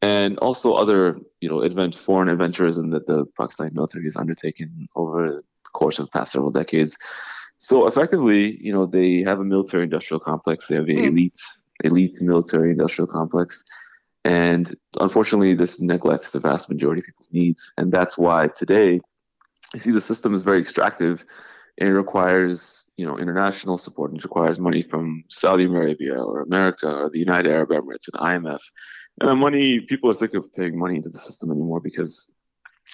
and 0.00 0.38
also 0.38 0.72
other, 0.72 1.18
you 1.40 1.50
know, 1.50 1.62
advent, 1.62 1.94
foreign 1.94 2.28
adventurism 2.28 2.92
that 2.92 3.06
the 3.06 3.26
Pakistani 3.38 3.72
military 3.74 4.04
has 4.04 4.16
undertaken 4.16 4.88
over 4.96 5.28
the 5.28 5.42
course 5.72 5.98
of 5.98 6.06
the 6.06 6.10
past 6.10 6.32
several 6.32 6.50
decades. 6.50 6.96
So 7.58 7.86
effectively, 7.86 8.58
you 8.60 8.72
know, 8.72 8.86
they 8.86 9.22
have 9.22 9.40
a 9.40 9.44
military-industrial 9.44 10.20
complex. 10.20 10.66
They 10.66 10.76
have 10.76 10.88
an 10.88 10.96
mm. 10.96 11.08
elite, 11.08 11.40
elite 11.82 12.16
military-industrial 12.22 13.08
complex 13.08 13.64
and 14.24 14.74
unfortunately, 14.98 15.54
this 15.54 15.80
neglects 15.80 16.32
the 16.32 16.40
vast 16.40 16.70
majority 16.70 17.00
of 17.00 17.06
people's 17.06 17.32
needs. 17.32 17.72
And 17.76 17.92
that's 17.92 18.16
why 18.16 18.48
today, 18.48 19.00
you 19.74 19.80
see 19.80 19.90
the 19.90 20.00
system 20.00 20.32
is 20.34 20.42
very 20.42 20.60
extractive 20.60 21.24
and 21.78 21.88
it 21.90 21.92
requires, 21.92 22.90
you 22.96 23.04
know, 23.04 23.18
international 23.18 23.76
support. 23.76 24.14
It 24.14 24.24
requires 24.24 24.58
money 24.58 24.82
from 24.82 25.24
Saudi 25.28 25.64
Arabia 25.64 26.14
or 26.14 26.40
America 26.40 26.88
or 26.88 27.10
the 27.10 27.18
United 27.18 27.52
Arab 27.52 27.68
Emirates 27.70 28.06
the 28.10 28.18
IMF. 28.18 28.60
And 29.20 29.28
the 29.28 29.34
money, 29.34 29.80
people 29.80 30.10
are 30.10 30.14
sick 30.14 30.34
of 30.34 30.52
paying 30.54 30.78
money 30.78 30.96
into 30.96 31.10
the 31.10 31.18
system 31.18 31.50
anymore 31.50 31.80
because 31.80 32.38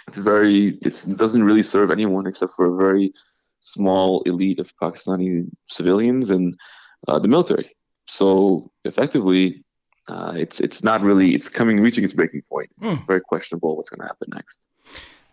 it's 0.09 0.19
very, 0.19 0.79
it's, 0.83 1.07
it 1.07 1.17
doesn't 1.17 1.45
really 1.45 1.63
serve 1.63 1.91
anyone 1.91 2.27
except 2.27 2.53
for 2.57 2.67
a 2.67 2.77
very 2.77 3.13
small 3.61 4.23
elite 4.23 4.59
of 4.59 4.73
Pakistani 4.83 5.49
civilians 5.69 6.31
and 6.31 6.59
uh, 7.07 7.19
the 7.19 7.29
military. 7.29 7.71
So 8.07 8.73
effectively, 8.85 9.65
uh, 10.09 10.33
it's 10.37 10.61
it's 10.61 10.83
not 10.83 11.03
really 11.03 11.35
it's 11.35 11.49
coming 11.49 11.81
reaching 11.81 12.05
its 12.05 12.13
breaking 12.13 12.43
point. 12.43 12.71
It's 12.83 13.01
hmm. 13.01 13.07
very 13.07 13.21
questionable 13.21 13.77
what's 13.77 13.91
going 13.91 14.01
to 14.01 14.07
happen 14.07 14.29
next. 14.35 14.69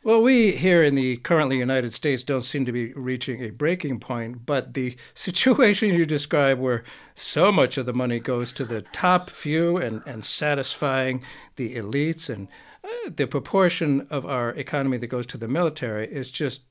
Well, 0.04 0.22
we 0.22 0.54
here 0.54 0.84
in 0.84 0.96
the 0.96 1.18
currently 1.18 1.58
United 1.58 1.92
States 1.92 2.24
don't 2.24 2.44
seem 2.44 2.66
to 2.66 2.72
be 2.72 2.94
reaching 2.94 3.44
a 3.44 3.50
breaking 3.50 4.00
point, 4.00 4.46
but 4.46 4.74
the 4.74 4.96
situation 5.16 5.90
you 5.90 6.06
describe 6.06 6.60
where 6.60 6.84
so 7.16 7.52
much 7.52 7.78
of 7.78 7.86
the 7.86 7.94
money 7.94 8.20
goes 8.20 8.52
to 8.54 8.66
the 8.66 8.82
top 8.82 9.30
few 9.30 9.78
and, 9.78 10.02
and 10.06 10.24
satisfying 10.24 11.24
the 11.56 11.76
elites 11.76 12.30
and 12.30 12.48
uh, 12.84 13.10
the 13.14 13.28
proportion 13.28 14.08
of 14.10 14.26
our 14.26 14.52
economy 14.52 14.98
that 14.98 15.08
goes 15.08 15.28
to 15.28 15.38
the 15.38 15.48
military 15.48 16.08
is 16.08 16.32
just 16.32 16.62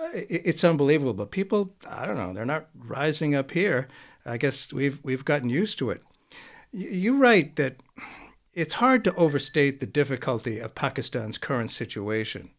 uh, 0.00 0.08
it's 0.14 0.64
unbelievable. 0.64 1.14
But 1.14 1.30
people, 1.30 1.74
I 1.86 2.06
don't 2.06 2.16
know, 2.16 2.32
they're 2.32 2.44
not 2.44 2.66
rising 2.74 3.34
up 3.34 3.52
here. 3.52 3.88
I 4.24 4.38
guess 4.38 4.72
we've 4.72 4.98
we've 5.04 5.24
gotten 5.24 5.50
used 5.50 5.78
to 5.78 5.90
it. 5.90 6.02
You 6.72 7.16
write 7.18 7.56
that 7.56 7.76
it's 8.54 8.74
hard 8.74 9.04
to 9.04 9.14
overstate 9.14 9.80
the 9.80 9.86
difficulty 9.86 10.58
of 10.58 10.74
Pakistan's 10.74 11.38
current 11.38 11.70
situation. 11.70 12.50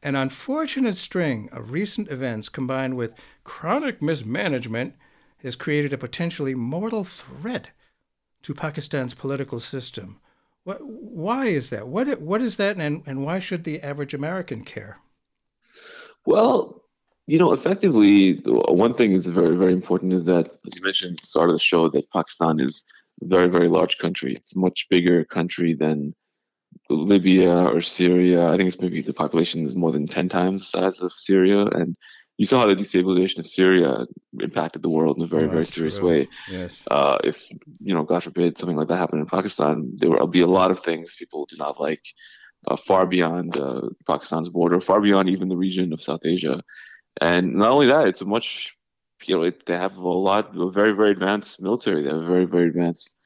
An 0.00 0.14
unfortunate 0.14 0.96
string 0.96 1.48
of 1.50 1.72
recent 1.72 2.08
events 2.08 2.48
combined 2.48 2.96
with 2.96 3.14
chronic 3.42 4.00
mismanagement 4.00 4.94
has 5.38 5.56
created 5.56 5.92
a 5.92 5.98
potentially 5.98 6.54
mortal 6.54 7.02
threat 7.02 7.70
to 8.42 8.54
Pakistan's 8.54 9.14
political 9.14 9.58
system. 9.58 10.20
What, 10.62 10.78
why 10.82 11.46
is 11.46 11.70
that? 11.70 11.88
What, 11.88 12.20
what 12.20 12.42
is 12.42 12.56
that, 12.58 12.76
and, 12.76 13.02
and 13.06 13.24
why 13.24 13.40
should 13.40 13.64
the 13.64 13.80
average 13.82 14.14
American 14.14 14.64
care? 14.64 14.98
Well, 16.26 16.84
you 17.26 17.38
know, 17.38 17.52
effectively, 17.52 18.34
one 18.44 18.94
thing 18.94 19.12
is 19.12 19.26
very, 19.26 19.56
very 19.56 19.72
important 19.72 20.12
is 20.12 20.26
that, 20.26 20.46
as 20.46 20.76
you 20.76 20.82
mentioned 20.82 21.12
at 21.12 21.20
the 21.20 21.26
start 21.26 21.50
of 21.50 21.54
the 21.54 21.60
show, 21.60 21.88
that 21.88 22.10
Pakistan 22.12 22.60
is 22.60 22.86
very 23.22 23.48
very 23.48 23.68
large 23.68 23.98
country. 23.98 24.34
It's 24.34 24.54
a 24.54 24.58
much 24.58 24.86
bigger 24.90 25.24
country 25.24 25.74
than 25.74 26.14
Libya 26.90 27.64
or 27.64 27.80
Syria. 27.80 28.48
I 28.48 28.56
think 28.56 28.68
it's 28.68 28.80
maybe 28.80 29.02
the 29.02 29.12
population 29.12 29.64
is 29.64 29.76
more 29.76 29.92
than 29.92 30.06
ten 30.06 30.28
times 30.28 30.62
the 30.62 30.78
size 30.78 31.00
of 31.00 31.12
Syria, 31.12 31.64
and 31.66 31.96
you 32.36 32.46
saw 32.46 32.60
how 32.60 32.66
the 32.66 32.76
destabilization 32.76 33.38
of 33.38 33.46
Syria 33.46 34.06
impacted 34.40 34.82
the 34.82 34.88
world 34.88 35.16
in 35.16 35.24
a 35.24 35.26
very 35.26 35.44
oh, 35.44 35.50
very 35.50 35.66
serious 35.66 35.98
true. 35.98 36.08
way. 36.08 36.28
Yes. 36.50 36.72
Uh, 36.90 37.18
if 37.24 37.48
you 37.80 37.94
know, 37.94 38.04
God 38.04 38.22
forbid, 38.22 38.56
something 38.56 38.76
like 38.76 38.88
that 38.88 38.96
happened 38.96 39.20
in 39.20 39.26
Pakistan, 39.26 39.92
there 39.96 40.10
will 40.10 40.26
be 40.26 40.40
a 40.40 40.46
lot 40.46 40.70
of 40.70 40.80
things 40.80 41.16
people 41.16 41.46
do 41.46 41.56
not 41.58 41.80
like. 41.80 42.02
Uh, 42.66 42.74
far 42.74 43.06
beyond 43.06 43.56
uh, 43.56 43.82
Pakistan's 44.04 44.48
border, 44.48 44.80
far 44.80 45.00
beyond 45.00 45.28
even 45.28 45.48
the 45.48 45.56
region 45.56 45.92
of 45.92 46.02
South 46.02 46.26
Asia. 46.26 46.60
And 47.20 47.54
not 47.54 47.70
only 47.70 47.86
that, 47.86 48.08
it's 48.08 48.20
a 48.20 48.24
much 48.24 48.76
you 49.24 49.36
know, 49.36 49.42
it, 49.42 49.66
they 49.66 49.76
have 49.76 49.96
a 49.96 50.08
lot, 50.08 50.56
a 50.56 50.70
very, 50.70 50.92
very 50.94 51.10
advanced 51.10 51.60
military. 51.60 52.02
They 52.02 52.10
have 52.10 52.22
a 52.22 52.26
very, 52.26 52.44
very 52.44 52.68
advanced 52.68 53.16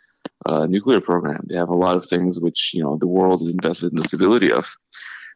uh, 0.46 0.66
nuclear 0.66 1.00
program. 1.00 1.44
They 1.48 1.56
have 1.56 1.68
a 1.68 1.74
lot 1.74 1.96
of 1.96 2.06
things 2.06 2.40
which, 2.40 2.72
you 2.74 2.82
know, 2.82 2.96
the 2.96 3.06
world 3.06 3.42
is 3.42 3.54
invested 3.54 3.92
in 3.92 3.98
the 3.98 4.08
stability 4.08 4.52
of. 4.52 4.68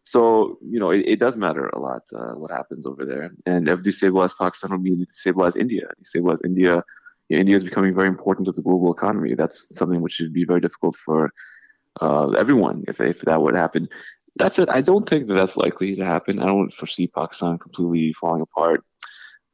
So, 0.02 0.58
you 0.62 0.78
know, 0.78 0.90
it, 0.90 1.04
it 1.06 1.18
does 1.18 1.36
matter 1.36 1.66
a 1.66 1.80
lot 1.80 2.02
uh, 2.14 2.34
what 2.34 2.52
happens 2.52 2.86
over 2.86 3.04
there. 3.04 3.32
And 3.44 3.68
if 3.68 3.82
destabilize 3.82 4.32
Pakistan 4.38 4.70
would 4.70 4.82
mean 4.82 5.04
destabilize 5.04 5.56
India. 5.56 5.88
Destabilize 6.02 6.44
India, 6.44 6.82
you 7.28 7.36
know, 7.36 7.40
India 7.40 7.56
is 7.56 7.64
becoming 7.64 7.94
very 7.94 8.08
important 8.08 8.46
to 8.46 8.52
the 8.52 8.62
global 8.62 8.92
economy. 8.92 9.34
That's 9.34 9.76
something 9.76 10.00
which 10.00 10.20
would 10.20 10.32
be 10.32 10.44
very 10.44 10.60
difficult 10.60 10.94
for 10.96 11.32
uh, 12.00 12.30
everyone 12.30 12.84
if, 12.86 13.00
if 13.00 13.22
that 13.22 13.42
would 13.42 13.56
happen. 13.56 13.88
That's 14.36 14.58
it. 14.58 14.68
I 14.68 14.80
don't 14.80 15.08
think 15.08 15.26
that 15.26 15.34
that's 15.34 15.56
likely 15.56 15.96
to 15.96 16.04
happen. 16.04 16.38
I 16.38 16.46
don't 16.46 16.72
foresee 16.72 17.08
Pakistan 17.08 17.58
completely 17.58 18.12
falling 18.12 18.42
apart 18.42 18.84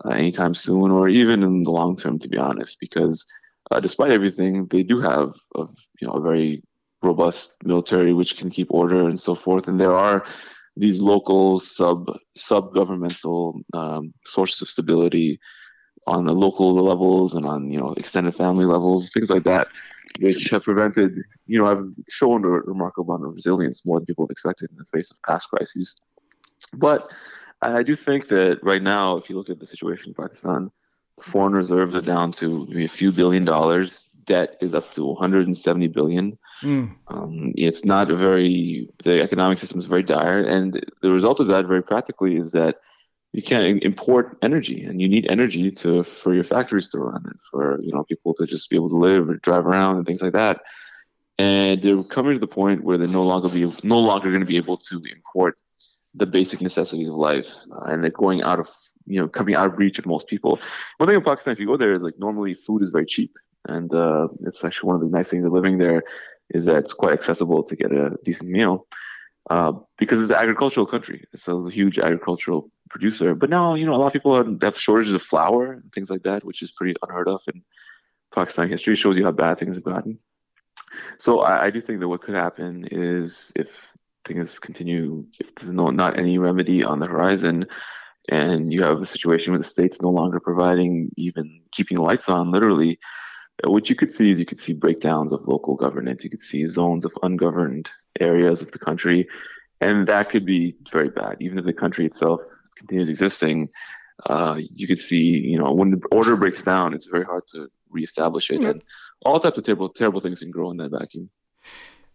uh, 0.04 0.10
anytime 0.10 0.54
soon 0.54 0.90
or 0.90 1.08
even 1.08 1.42
in 1.42 1.62
the 1.62 1.70
long 1.70 1.96
term, 1.96 2.18
to 2.18 2.28
be 2.28 2.38
honest, 2.38 2.78
because 2.80 3.26
uh, 3.70 3.80
despite 3.80 4.10
everything, 4.10 4.66
they 4.66 4.82
do 4.82 5.00
have 5.00 5.34
a, 5.56 5.66
you 6.00 6.06
know, 6.06 6.14
a 6.14 6.20
very 6.20 6.62
robust 7.02 7.56
military 7.64 8.12
which 8.12 8.36
can 8.36 8.50
keep 8.50 8.68
order 8.70 9.08
and 9.08 9.18
so 9.18 9.34
forth. 9.34 9.68
And 9.68 9.80
there 9.80 9.94
are 9.94 10.24
these 10.76 11.00
local 11.00 11.60
sub 11.60 12.10
sub 12.34 12.74
governmental 12.74 13.60
um, 13.74 14.14
sources 14.24 14.62
of 14.62 14.68
stability 14.68 15.38
on 16.06 16.24
the 16.24 16.32
local 16.32 16.74
levels 16.74 17.34
and 17.34 17.46
on 17.46 17.70
you 17.70 17.78
know 17.78 17.94
extended 17.96 18.34
family 18.34 18.64
levels, 18.64 19.10
things 19.10 19.30
like 19.30 19.44
that, 19.44 19.68
which 20.20 20.50
have 20.50 20.64
prevented 20.64 21.12
you 21.46 21.58
know 21.58 21.66
have 21.66 21.84
shown 22.08 22.44
a 22.44 22.48
remarkable 22.48 23.14
amount 23.14 23.28
of 23.28 23.34
resilience 23.34 23.84
more 23.84 23.98
than 23.98 24.06
people 24.06 24.24
have 24.24 24.30
expected 24.30 24.70
in 24.70 24.76
the 24.76 24.86
face 24.86 25.10
of 25.10 25.18
past 25.26 25.48
crises. 25.48 26.02
But 26.74 27.10
I 27.62 27.82
do 27.82 27.94
think 27.94 28.28
that 28.28 28.58
right 28.62 28.82
now, 28.82 29.16
if 29.16 29.30
you 29.30 29.36
look 29.36 29.48
at 29.48 29.60
the 29.60 29.66
situation 29.66 30.10
in 30.10 30.14
Pakistan, 30.14 30.70
the 31.16 31.22
foreign 31.22 31.52
reserves 31.52 31.94
are 31.94 32.00
down 32.00 32.32
to 32.32 32.66
maybe 32.66 32.84
a 32.84 32.88
few 32.88 33.12
billion 33.12 33.44
dollars. 33.44 34.08
Debt 34.24 34.56
is 34.60 34.74
up 34.74 34.90
to 34.92 35.04
170 35.04 35.88
billion. 35.88 36.38
Mm. 36.62 36.94
Um, 37.08 37.52
it's 37.56 37.84
not 37.84 38.10
a 38.10 38.16
very 38.16 38.88
the 39.02 39.20
economic 39.20 39.58
system 39.58 39.78
is 39.78 39.86
very 39.86 40.02
dire, 40.02 40.44
and 40.44 40.84
the 41.02 41.10
result 41.10 41.40
of 41.40 41.48
that, 41.48 41.66
very 41.66 41.82
practically, 41.82 42.36
is 42.36 42.52
that 42.52 42.80
you 43.32 43.42
can't 43.42 43.82
import 43.82 44.38
energy, 44.42 44.84
and 44.84 45.00
you 45.00 45.08
need 45.08 45.30
energy 45.30 45.70
to 45.70 46.04
for 46.04 46.34
your 46.34 46.44
factories 46.44 46.88
to 46.90 46.98
run, 46.98 47.22
and 47.24 47.40
for 47.50 47.80
you 47.80 47.92
know 47.92 48.04
people 48.04 48.34
to 48.34 48.46
just 48.46 48.70
be 48.70 48.76
able 48.76 48.90
to 48.90 48.96
live 48.96 49.28
or 49.28 49.36
drive 49.36 49.66
around 49.66 49.96
and 49.96 50.06
things 50.06 50.22
like 50.22 50.34
that. 50.34 50.60
And 51.38 51.82
they're 51.82 52.02
coming 52.04 52.34
to 52.34 52.38
the 52.38 52.46
point 52.46 52.84
where 52.84 52.98
they're 52.98 53.08
no 53.08 53.24
longer 53.24 53.48
be 53.48 53.72
no 53.82 53.98
longer 53.98 54.28
going 54.28 54.40
to 54.40 54.46
be 54.46 54.56
able 54.56 54.76
to 54.76 55.02
import 55.10 55.60
the 56.14 56.26
basic 56.26 56.60
necessities 56.60 57.08
of 57.08 57.14
life, 57.14 57.48
uh, 57.72 57.84
and 57.84 58.02
they're 58.02 58.10
going 58.10 58.42
out 58.42 58.58
of 58.58 58.68
you 59.06 59.20
know 59.20 59.28
coming 59.28 59.54
out 59.54 59.66
of 59.66 59.78
reach 59.78 59.98
of 59.98 60.06
most 60.06 60.26
people. 60.26 60.58
One 60.98 61.08
thing 61.08 61.16
in 61.16 61.24
Pakistan, 61.24 61.52
if 61.52 61.60
you 61.60 61.66
go 61.66 61.76
there, 61.76 61.94
is 61.94 62.02
like 62.02 62.18
normally 62.18 62.54
food 62.54 62.82
is 62.82 62.90
very 62.90 63.06
cheap, 63.06 63.36
and 63.66 63.92
uh, 63.94 64.28
it's 64.44 64.64
actually 64.64 64.88
one 64.88 64.96
of 64.96 65.02
the 65.02 65.16
nice 65.16 65.30
things 65.30 65.44
of 65.44 65.52
living 65.52 65.78
there 65.78 66.02
is 66.50 66.66
that 66.66 66.76
it's 66.76 66.92
quite 66.92 67.14
accessible 67.14 67.62
to 67.62 67.76
get 67.76 67.92
a 67.92 68.18
decent 68.24 68.50
meal 68.50 68.86
uh, 69.48 69.72
because 69.96 70.20
it's 70.20 70.30
an 70.30 70.36
agricultural 70.36 70.86
country. 70.86 71.24
It's 71.32 71.48
a 71.48 71.68
huge 71.70 71.98
agricultural 71.98 72.70
producer. 72.90 73.34
But 73.34 73.50
now 73.50 73.74
you 73.74 73.86
know 73.86 73.94
a 73.94 74.00
lot 74.00 74.08
of 74.08 74.12
people 74.12 74.58
have 74.62 74.78
shortages 74.78 75.14
of 75.14 75.22
flour 75.22 75.72
and 75.72 75.92
things 75.92 76.10
like 76.10 76.24
that, 76.24 76.44
which 76.44 76.62
is 76.62 76.70
pretty 76.70 76.94
unheard 77.02 77.28
of 77.28 77.42
in 77.52 77.62
Pakistan 78.34 78.68
history. 78.68 78.94
It 78.94 78.96
shows 78.96 79.16
you 79.16 79.24
how 79.24 79.32
bad 79.32 79.58
things 79.58 79.76
have 79.76 79.84
gotten. 79.84 80.18
So 81.18 81.40
I, 81.40 81.64
I, 81.64 81.70
do 81.70 81.80
think 81.80 82.00
that 82.00 82.08
what 82.08 82.20
could 82.22 82.34
happen 82.34 82.86
is 82.90 83.52
if 83.56 83.91
things 84.24 84.58
continue, 84.58 85.26
if 85.38 85.54
there's 85.54 85.72
no 85.72 85.90
not 85.90 86.18
any 86.18 86.38
remedy 86.38 86.84
on 86.84 87.00
the 87.00 87.06
horizon, 87.06 87.66
and 88.28 88.72
you 88.72 88.82
have 88.82 89.00
a 89.00 89.06
situation 89.06 89.52
where 89.52 89.58
the 89.58 89.64
state's 89.64 90.00
no 90.00 90.10
longer 90.10 90.40
providing 90.40 91.10
even 91.16 91.60
keeping 91.72 91.96
the 91.96 92.02
lights 92.02 92.28
on, 92.28 92.52
literally, 92.52 92.98
what 93.64 93.88
you 93.90 93.96
could 93.96 94.12
see 94.12 94.30
is 94.30 94.38
you 94.38 94.46
could 94.46 94.58
see 94.58 94.72
breakdowns 94.72 95.32
of 95.32 95.48
local 95.48 95.74
governance. 95.76 96.24
You 96.24 96.30
could 96.30 96.40
see 96.40 96.66
zones 96.66 97.04
of 97.04 97.12
ungoverned 97.22 97.90
areas 98.20 98.62
of 98.62 98.72
the 98.72 98.78
country, 98.78 99.28
and 99.80 100.06
that 100.06 100.30
could 100.30 100.46
be 100.46 100.76
very 100.90 101.08
bad. 101.08 101.36
Even 101.40 101.58
if 101.58 101.64
the 101.64 101.72
country 101.72 102.06
itself 102.06 102.40
continues 102.76 103.08
existing, 103.08 103.68
uh, 104.26 104.56
you 104.58 104.86
could 104.86 104.98
see, 104.98 105.22
you 105.22 105.58
know, 105.58 105.72
when 105.72 105.90
the 105.90 106.00
order 106.12 106.36
breaks 106.36 106.62
down, 106.62 106.94
it's 106.94 107.06
very 107.06 107.24
hard 107.24 107.42
to 107.48 107.68
reestablish 107.90 108.50
it, 108.50 108.60
mm-hmm. 108.60 108.70
and 108.70 108.84
all 109.24 109.40
types 109.40 109.58
of 109.58 109.64
terrible, 109.64 109.88
terrible 109.88 110.20
things 110.20 110.40
can 110.40 110.50
grow 110.50 110.70
in 110.70 110.76
that 110.78 110.90
vacuum. 110.90 111.30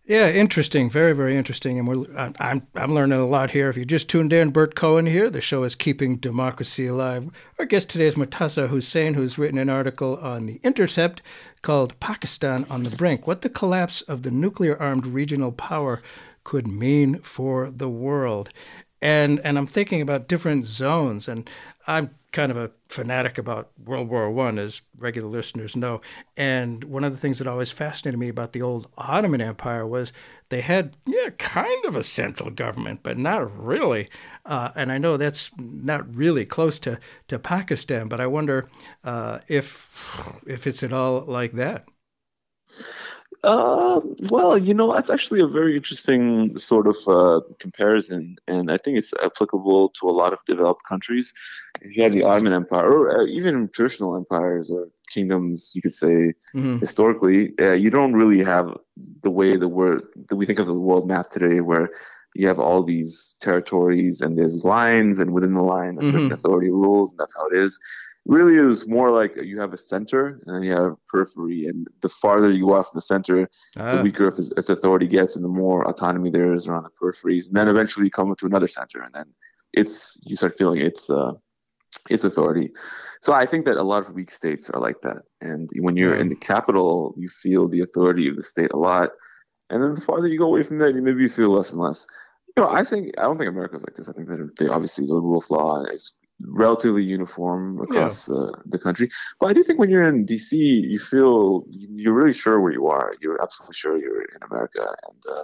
Yeah, 0.08 0.30
interesting. 0.30 0.90
Very, 0.90 1.12
very 1.12 1.36
interesting. 1.36 1.78
And 1.78 1.86
we're 1.86 2.06
I'm 2.16 2.66
I'm 2.76 2.94
learning 2.94 3.20
a 3.20 3.28
lot 3.28 3.52
here. 3.52 3.70
If 3.70 3.76
you 3.76 3.84
just 3.84 4.08
tuned 4.08 4.32
in, 4.32 4.52
Bert 4.52 4.74
Cohen 4.74 5.06
here. 5.06 5.30
The 5.30 5.42
show 5.42 5.64
is 5.64 5.76
Keeping 5.76 6.16
Democracy 6.16 6.88
Alive. 6.88 7.30
Our 7.60 7.66
guest 7.66 7.90
today 7.90 8.06
is 8.06 8.16
Murtaza 8.16 8.70
Hussain, 8.70 9.16
who's 9.16 9.38
written 9.38 9.60
an 9.60 9.70
article 9.70 10.16
on 10.22 10.46
The 10.46 10.62
Intercept 10.64 11.22
called 11.62 12.00
Pakistan 12.00 12.66
on 12.70 12.84
the 12.84 12.90
Brink 12.90 13.28
What 13.28 13.42
the 13.42 13.50
Collapse 13.50 14.02
of 14.04 14.24
the 14.24 14.32
Nuclear 14.32 14.82
Armed 14.82 15.06
Regional 15.06 15.52
Power 15.52 16.02
Could 16.46 16.68
Mean 16.68 17.20
for 17.20 17.70
the 17.70 17.90
World. 17.90 18.50
And 19.02 19.42
and 19.42 19.58
I'm 19.58 19.68
thinking 19.68 20.00
about 20.00 20.30
different 20.30 20.64
zones 20.64 21.28
and 21.28 21.50
I'm 21.88 22.12
kind 22.34 22.52
of 22.52 22.58
a 22.58 22.72
fanatic 22.90 23.38
about 23.38 23.72
World 23.84 24.10
War 24.10 24.30
One, 24.30 24.60
as 24.60 24.82
regular 24.98 25.30
listeners 25.30 25.76
know. 25.76 26.02
And 26.36 26.84
one 26.84 27.06
of 27.06 27.14
the 27.14 27.18
things 27.18 27.40
that 27.40 27.48
always 27.48 27.72
fascinated 27.72 28.20
me 28.20 28.28
about 28.28 28.52
the 28.52 28.62
old 28.62 28.90
Ottoman 28.98 29.42
Empire 29.42 29.88
was 29.88 30.12
they 30.50 30.62
had, 30.62 30.98
yeah, 31.06 31.30
kind 31.38 31.86
of 31.86 31.96
a 31.96 32.04
central 32.04 32.50
government, 32.50 33.00
but 33.04 33.18
not 33.18 33.58
really. 33.58 34.10
Uh, 34.46 34.72
and 34.76 34.92
I 34.92 34.98
know 34.98 35.18
that's 35.18 35.52
not 35.58 36.14
really 36.14 36.46
close 36.46 36.78
to, 36.80 37.00
to 37.30 37.40
Pakistan, 37.40 38.08
but 38.08 38.20
I 38.20 38.28
wonder 38.28 38.70
uh, 39.04 39.40
if 39.48 39.90
if 40.46 40.68
it's 40.68 40.84
at 40.84 40.94
all 40.94 41.22
like 41.22 41.54
that. 41.54 41.86
Uh, 43.48 44.02
well, 44.30 44.58
you 44.58 44.74
know, 44.74 44.94
that's 44.94 45.10
actually 45.10 45.40
a 45.40 45.48
very 45.48 45.78
interesting 45.78 46.60
sort 46.60 46.86
of 46.86 46.98
uh, 47.08 47.40
comparison, 47.60 48.36
and 48.46 48.70
I 48.70 48.76
think 48.76 48.98
it's 48.98 49.14
applicable 49.24 49.90
to 50.02 50.10
a 50.10 50.12
lot 50.12 50.34
of 50.34 50.44
developed 50.46 50.84
countries. 50.84 51.34
If 51.82 51.96
you 51.96 52.04
had 52.04 52.12
the 52.12 52.24
Ottoman 52.24 52.52
Empire, 52.52 52.92
or 52.92 53.22
uh, 53.22 53.26
even 53.26 53.70
traditional 53.70 54.18
empires 54.18 54.70
or 54.70 54.90
kingdoms, 55.14 55.72
you 55.76 55.82
could 55.82 55.94
say 55.94 56.34
mm-hmm. 56.54 56.80
historically, 56.80 57.54
uh, 57.58 57.72
you 57.72 57.90
don't 57.90 58.16
really 58.22 58.44
have 58.44 58.78
the 59.24 59.32
way 59.32 59.56
the 59.56 59.70
word 59.70 60.04
that 60.28 60.36
we 60.36 60.46
think 60.46 60.60
of 60.60 60.66
the 60.66 60.74
world 60.74 61.08
map 61.08 61.30
today, 61.30 61.62
where 61.62 61.90
you 62.36 62.48
have 62.48 62.60
all 62.60 62.84
these 62.84 63.38
territories 63.40 64.20
and 64.20 64.38
there's 64.38 64.66
lines, 64.66 65.20
and 65.20 65.32
within 65.32 65.54
the 65.54 65.64
line, 65.64 65.98
a 65.98 66.04
certain 66.04 66.26
mm-hmm. 66.26 66.34
authority 66.34 66.70
rules, 66.70 67.12
and 67.12 67.20
that's 67.20 67.38
how 67.38 67.48
it 67.48 67.58
is 67.58 67.80
really 68.28 68.58
is 68.58 68.88
more 68.88 69.10
like 69.10 69.36
you 69.38 69.60
have 69.60 69.74
a 69.74 69.78
center 69.78 70.42
and 70.46 70.56
then 70.56 70.64
you 70.64 70.72
have 70.72 70.92
a 70.92 70.98
periphery, 71.08 71.68
and 71.68 71.88
the 72.02 72.10
farther 72.10 72.50
you 72.50 72.72
are 72.72 72.84
from 72.84 72.96
the 72.96 73.02
center, 73.02 73.50
ah. 73.78 73.96
the 73.96 74.04
weaker 74.04 74.28
its, 74.28 74.52
its, 74.58 74.70
authority 74.70 75.08
gets, 75.08 75.36
and 75.36 75.44
the 75.44 75.50
more 75.50 75.88
autonomy 75.88 76.30
there 76.30 76.54
is 76.54 76.68
around 76.68 76.84
the 76.84 76.90
peripheries. 76.90 77.48
And 77.48 77.56
then 77.56 77.68
eventually 77.68 78.06
you 78.06 78.12
come 78.12 78.36
to 78.36 78.46
another 78.46 78.68
center, 78.68 79.02
and 79.02 79.14
then 79.14 79.34
it's 79.74 80.20
you 80.26 80.36
start 80.36 80.56
feeling 80.58 80.82
its 80.82 81.10
uh, 81.10 81.34
its 82.10 82.24
authority. 82.24 82.72
So 83.22 83.34
I 83.34 83.46
think 83.46 83.66
that 83.66 83.78
a 83.78 83.84
lot 83.84 84.08
of 84.08 84.14
weak 84.14 84.30
states 84.30 84.70
are 84.70 84.80
like 84.80 85.02
that, 85.02 85.24
and 85.40 85.70
when 85.80 85.96
you're 85.96 86.16
in 86.16 86.28
the 86.28 86.36
capital, 86.36 87.16
you 87.18 87.30
feel 87.30 87.68
the 87.68 87.82
authority 87.82 88.28
of 88.28 88.36
the 88.36 88.44
state 88.44 88.72
a 88.72 88.78
lot, 88.78 89.12
and 89.70 89.82
then 89.82 89.96
the 89.96 90.02
farther 90.02 90.28
you 90.28 90.38
go 90.38 90.48
away 90.48 90.64
from 90.64 90.80
that, 90.80 90.94
you 90.94 91.02
maybe 91.02 91.22
you 91.22 91.30
feel 91.30 91.50
less 91.52 91.72
and 91.72 91.82
less. 91.82 92.06
You 92.58 92.64
know, 92.64 92.70
I 92.70 92.84
think 92.84 93.14
I 93.18 93.24
don't 93.24 93.38
think 93.38 93.50
America's 93.50 93.84
like 93.84 93.96
this. 93.96 94.10
I 94.10 94.14
think 94.14 94.28
that 94.28 94.50
they 94.60 94.68
obviously 94.68 95.06
the 95.06 95.14
rule 95.14 95.38
of 95.38 95.50
law 95.50 95.84
is 95.84 96.17
relatively 96.42 97.04
uniform 97.04 97.80
across 97.82 98.30
yeah. 98.30 98.36
the, 98.36 98.62
the 98.66 98.80
country. 98.80 99.10
But 99.40 99.48
I 99.48 99.54
do 99.54 99.64
think 99.64 99.80
when 99.80 99.90
you're 99.90 100.08
in 100.08 100.26
DC, 100.26 100.52
you 100.54 101.00
feel 101.00 101.64
you're 101.70 102.14
really 102.14 102.34
sure 102.34 102.60
where 102.60 102.72
you 102.72 102.88
are. 102.88 103.14
You're 103.22 103.42
absolutely 103.42 103.74
sure 103.74 103.98
you're 103.98 104.22
in 104.22 104.44
America, 104.50 104.88
and 105.10 105.24
uh, 105.30 105.44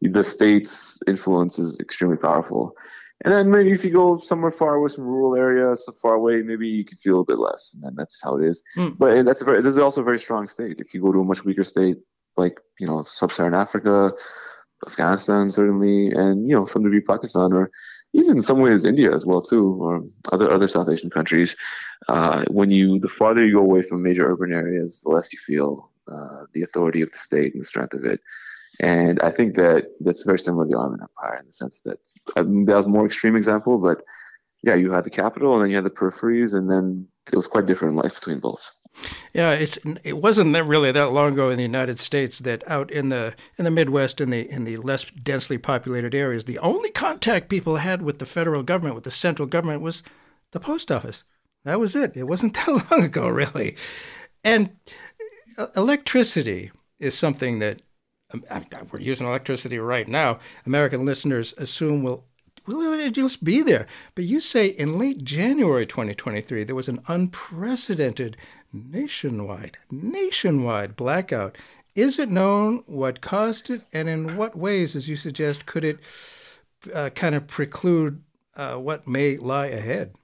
the 0.00 0.24
state's 0.24 1.00
influence 1.06 1.58
is 1.58 1.78
extremely 1.80 2.16
powerful. 2.16 2.74
And 3.22 3.34
then 3.34 3.50
maybe 3.50 3.72
if 3.72 3.84
you 3.84 3.90
go 3.90 4.16
somewhere 4.16 4.50
far 4.50 4.76
away, 4.76 4.88
some 4.88 5.04
rural 5.04 5.36
area, 5.36 5.76
so 5.76 5.92
far 5.92 6.14
away, 6.14 6.40
maybe 6.40 6.66
you 6.66 6.86
could 6.86 6.98
feel 6.98 7.20
a 7.20 7.24
bit 7.24 7.38
less, 7.38 7.72
and 7.74 7.82
then 7.82 7.94
that's 7.94 8.22
how 8.22 8.38
it 8.38 8.46
is. 8.46 8.62
Mm. 8.78 8.96
But 8.98 9.24
that's 9.24 9.42
a 9.42 9.44
very, 9.44 9.60
this 9.60 9.76
is 9.76 9.78
also 9.78 10.00
a 10.00 10.04
very 10.04 10.18
strong 10.18 10.46
state. 10.46 10.76
If 10.78 10.94
you 10.94 11.02
go 11.02 11.12
to 11.12 11.20
a 11.20 11.24
much 11.24 11.44
weaker 11.44 11.64
state 11.64 11.98
like 12.36 12.58
you 12.78 12.86
know 12.86 13.02
sub-Saharan 13.02 13.54
Africa, 13.54 14.12
Afghanistan 14.86 15.50
certainly, 15.50 16.10
and 16.10 16.48
you 16.48 16.54
know 16.54 16.64
some 16.64 16.82
degree 16.82 17.02
Pakistan 17.02 17.52
or 17.52 17.70
even 18.12 18.36
in 18.36 18.42
some 18.42 18.60
ways 18.60 18.84
India 18.84 19.12
as 19.12 19.24
well 19.26 19.42
too, 19.42 19.76
or 19.80 20.02
other 20.32 20.50
other 20.50 20.68
South 20.68 20.88
Asian 20.88 21.10
countries. 21.10 21.56
Uh, 22.08 22.44
when 22.50 22.70
you 22.70 22.98
the 22.98 23.08
farther 23.08 23.44
you 23.44 23.54
go 23.54 23.60
away 23.60 23.82
from 23.82 24.02
major 24.02 24.30
urban 24.30 24.52
areas, 24.52 25.02
the 25.02 25.10
less 25.10 25.32
you 25.32 25.38
feel 25.38 25.90
uh, 26.10 26.44
the 26.52 26.62
authority 26.62 27.02
of 27.02 27.10
the 27.12 27.18
state 27.18 27.52
and 27.54 27.62
the 27.62 27.66
strength 27.66 27.94
of 27.94 28.04
it. 28.04 28.20
And 28.80 29.20
I 29.20 29.30
think 29.30 29.56
that 29.56 29.88
that's 30.00 30.24
very 30.24 30.38
similar 30.38 30.64
to 30.64 30.70
the 30.70 30.78
Ottoman 30.78 31.02
Empire 31.02 31.38
in 31.38 31.46
the 31.46 31.52
sense 31.52 31.82
that 31.82 31.98
I 32.36 32.42
mean, 32.42 32.64
that 32.64 32.76
was 32.76 32.86
a 32.86 32.88
more 32.88 33.06
extreme 33.06 33.36
example, 33.36 33.78
but 33.78 34.02
yeah, 34.62 34.74
you 34.74 34.90
had 34.90 35.04
the 35.04 35.10
capital 35.10 35.54
and 35.54 35.62
then 35.62 35.70
you 35.70 35.76
had 35.76 35.84
the 35.84 35.90
peripheries, 35.90 36.54
and 36.54 36.70
then 36.70 37.06
it 37.32 37.36
was 37.36 37.46
quite 37.46 37.66
different 37.66 37.96
life 37.96 38.14
between 38.14 38.40
both. 38.40 38.70
Yeah, 39.32 39.52
it's 39.52 39.78
it 40.04 40.18
wasn't 40.18 40.52
that 40.52 40.64
really 40.64 40.92
that 40.92 41.12
long 41.12 41.32
ago 41.32 41.48
in 41.50 41.56
the 41.56 41.62
United 41.62 41.98
States 41.98 42.38
that 42.40 42.62
out 42.66 42.90
in 42.90 43.08
the 43.08 43.34
in 43.56 43.64
the 43.64 43.70
Midwest 43.70 44.20
in 44.20 44.30
the 44.30 44.50
in 44.50 44.64
the 44.64 44.76
less 44.78 45.04
densely 45.04 45.58
populated 45.58 46.14
areas, 46.14 46.44
the 46.44 46.58
only 46.58 46.90
contact 46.90 47.48
people 47.48 47.76
had 47.76 48.02
with 48.02 48.18
the 48.18 48.26
federal 48.26 48.62
government, 48.62 48.94
with 48.96 49.04
the 49.04 49.10
central 49.10 49.46
government, 49.46 49.82
was 49.82 50.02
the 50.50 50.60
post 50.60 50.90
office. 50.90 51.24
That 51.64 51.80
was 51.80 51.94
it. 51.94 52.16
It 52.16 52.24
wasn't 52.24 52.54
that 52.66 52.90
long 52.90 53.02
ago, 53.04 53.28
really. 53.28 53.76
And 54.42 54.76
uh, 55.56 55.68
electricity 55.76 56.72
is 56.98 57.16
something 57.16 57.58
that 57.60 57.82
um, 58.32 58.66
we're 58.90 59.00
using 59.00 59.26
electricity 59.26 59.78
right 59.78 60.08
now. 60.08 60.38
American 60.66 61.04
listeners 61.04 61.54
assume 61.56 62.02
will 62.02 62.24
will 62.66 62.92
it 62.92 63.12
just 63.12 63.42
be 63.42 63.62
there? 63.62 63.86
But 64.14 64.24
you 64.24 64.40
say 64.40 64.66
in 64.66 64.98
late 64.98 65.24
January 65.24 65.86
2023 65.86 66.64
there 66.64 66.74
was 66.74 66.88
an 66.88 67.00
unprecedented 67.08 68.36
nationwide, 68.72 69.78
nationwide 69.90 70.96
blackout. 70.96 71.56
Is 71.94 72.18
it 72.18 72.28
known 72.28 72.82
what 72.86 73.20
caused 73.20 73.70
it, 73.70 73.82
and 73.92 74.08
in 74.08 74.36
what 74.36 74.56
ways, 74.56 74.94
as 74.94 75.08
you 75.08 75.16
suggest, 75.16 75.66
could 75.66 75.84
it 75.84 75.98
uh, 76.94 77.10
kind 77.10 77.34
of 77.34 77.46
preclude 77.46 78.22
uh, 78.56 78.74
what 78.74 79.08
may 79.08 79.36
lie 79.36 79.66
ahead? 79.66 80.14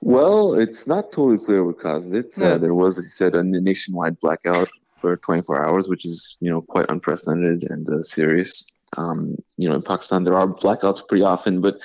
Well, 0.00 0.54
it's 0.54 0.86
not 0.86 1.12
totally 1.12 1.38
clear 1.38 1.64
what 1.64 1.78
caused 1.78 2.14
it. 2.14 2.34
Uh, 2.38 2.44
yeah. 2.44 2.52
Uh, 2.52 2.58
there 2.58 2.74
was, 2.74 2.98
as 2.98 3.04
you 3.04 3.10
said, 3.10 3.34
a 3.34 3.42
nationwide 3.42 4.20
blackout 4.20 4.68
for 4.92 5.16
24 5.16 5.64
hours, 5.64 5.88
which 5.88 6.04
is 6.04 6.36
you 6.40 6.50
know 6.50 6.62
quite 6.62 6.90
unprecedented 6.90 7.70
and 7.70 7.88
uh, 7.88 8.02
serious. 8.02 8.64
Um, 8.96 9.36
you 9.56 9.68
know, 9.68 9.74
in 9.74 9.82
Pakistan 9.82 10.24
there 10.24 10.38
are 10.38 10.46
blackouts 10.46 11.06
pretty 11.08 11.24
often, 11.24 11.60
but 11.60 11.76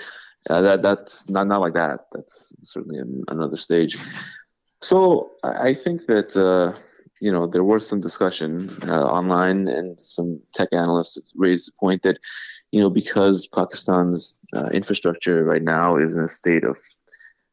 uh, 0.49 0.61
that 0.61 0.81
that's 0.81 1.29
not 1.29 1.47
not 1.47 1.61
like 1.61 1.73
that. 1.73 2.05
That's 2.11 2.53
certainly 2.63 2.99
an, 2.99 3.23
another 3.27 3.57
stage. 3.57 3.97
So 4.81 5.31
I 5.43 5.73
think 5.73 6.05
that 6.05 6.35
uh, 6.37 6.77
you 7.19 7.31
know 7.31 7.47
there 7.47 7.63
was 7.63 7.87
some 7.87 7.99
discussion 7.99 8.69
uh, 8.87 9.05
online, 9.05 9.67
and 9.67 9.99
some 9.99 10.41
tech 10.53 10.69
analysts 10.71 11.33
raised 11.35 11.67
the 11.67 11.73
point 11.79 12.03
that 12.03 12.17
you 12.71 12.81
know 12.81 12.89
because 12.89 13.47
Pakistan's 13.47 14.39
uh, 14.53 14.67
infrastructure 14.67 15.43
right 15.43 15.63
now 15.63 15.97
is 15.97 16.17
in 16.17 16.23
a 16.23 16.29
state 16.29 16.63
of 16.63 16.77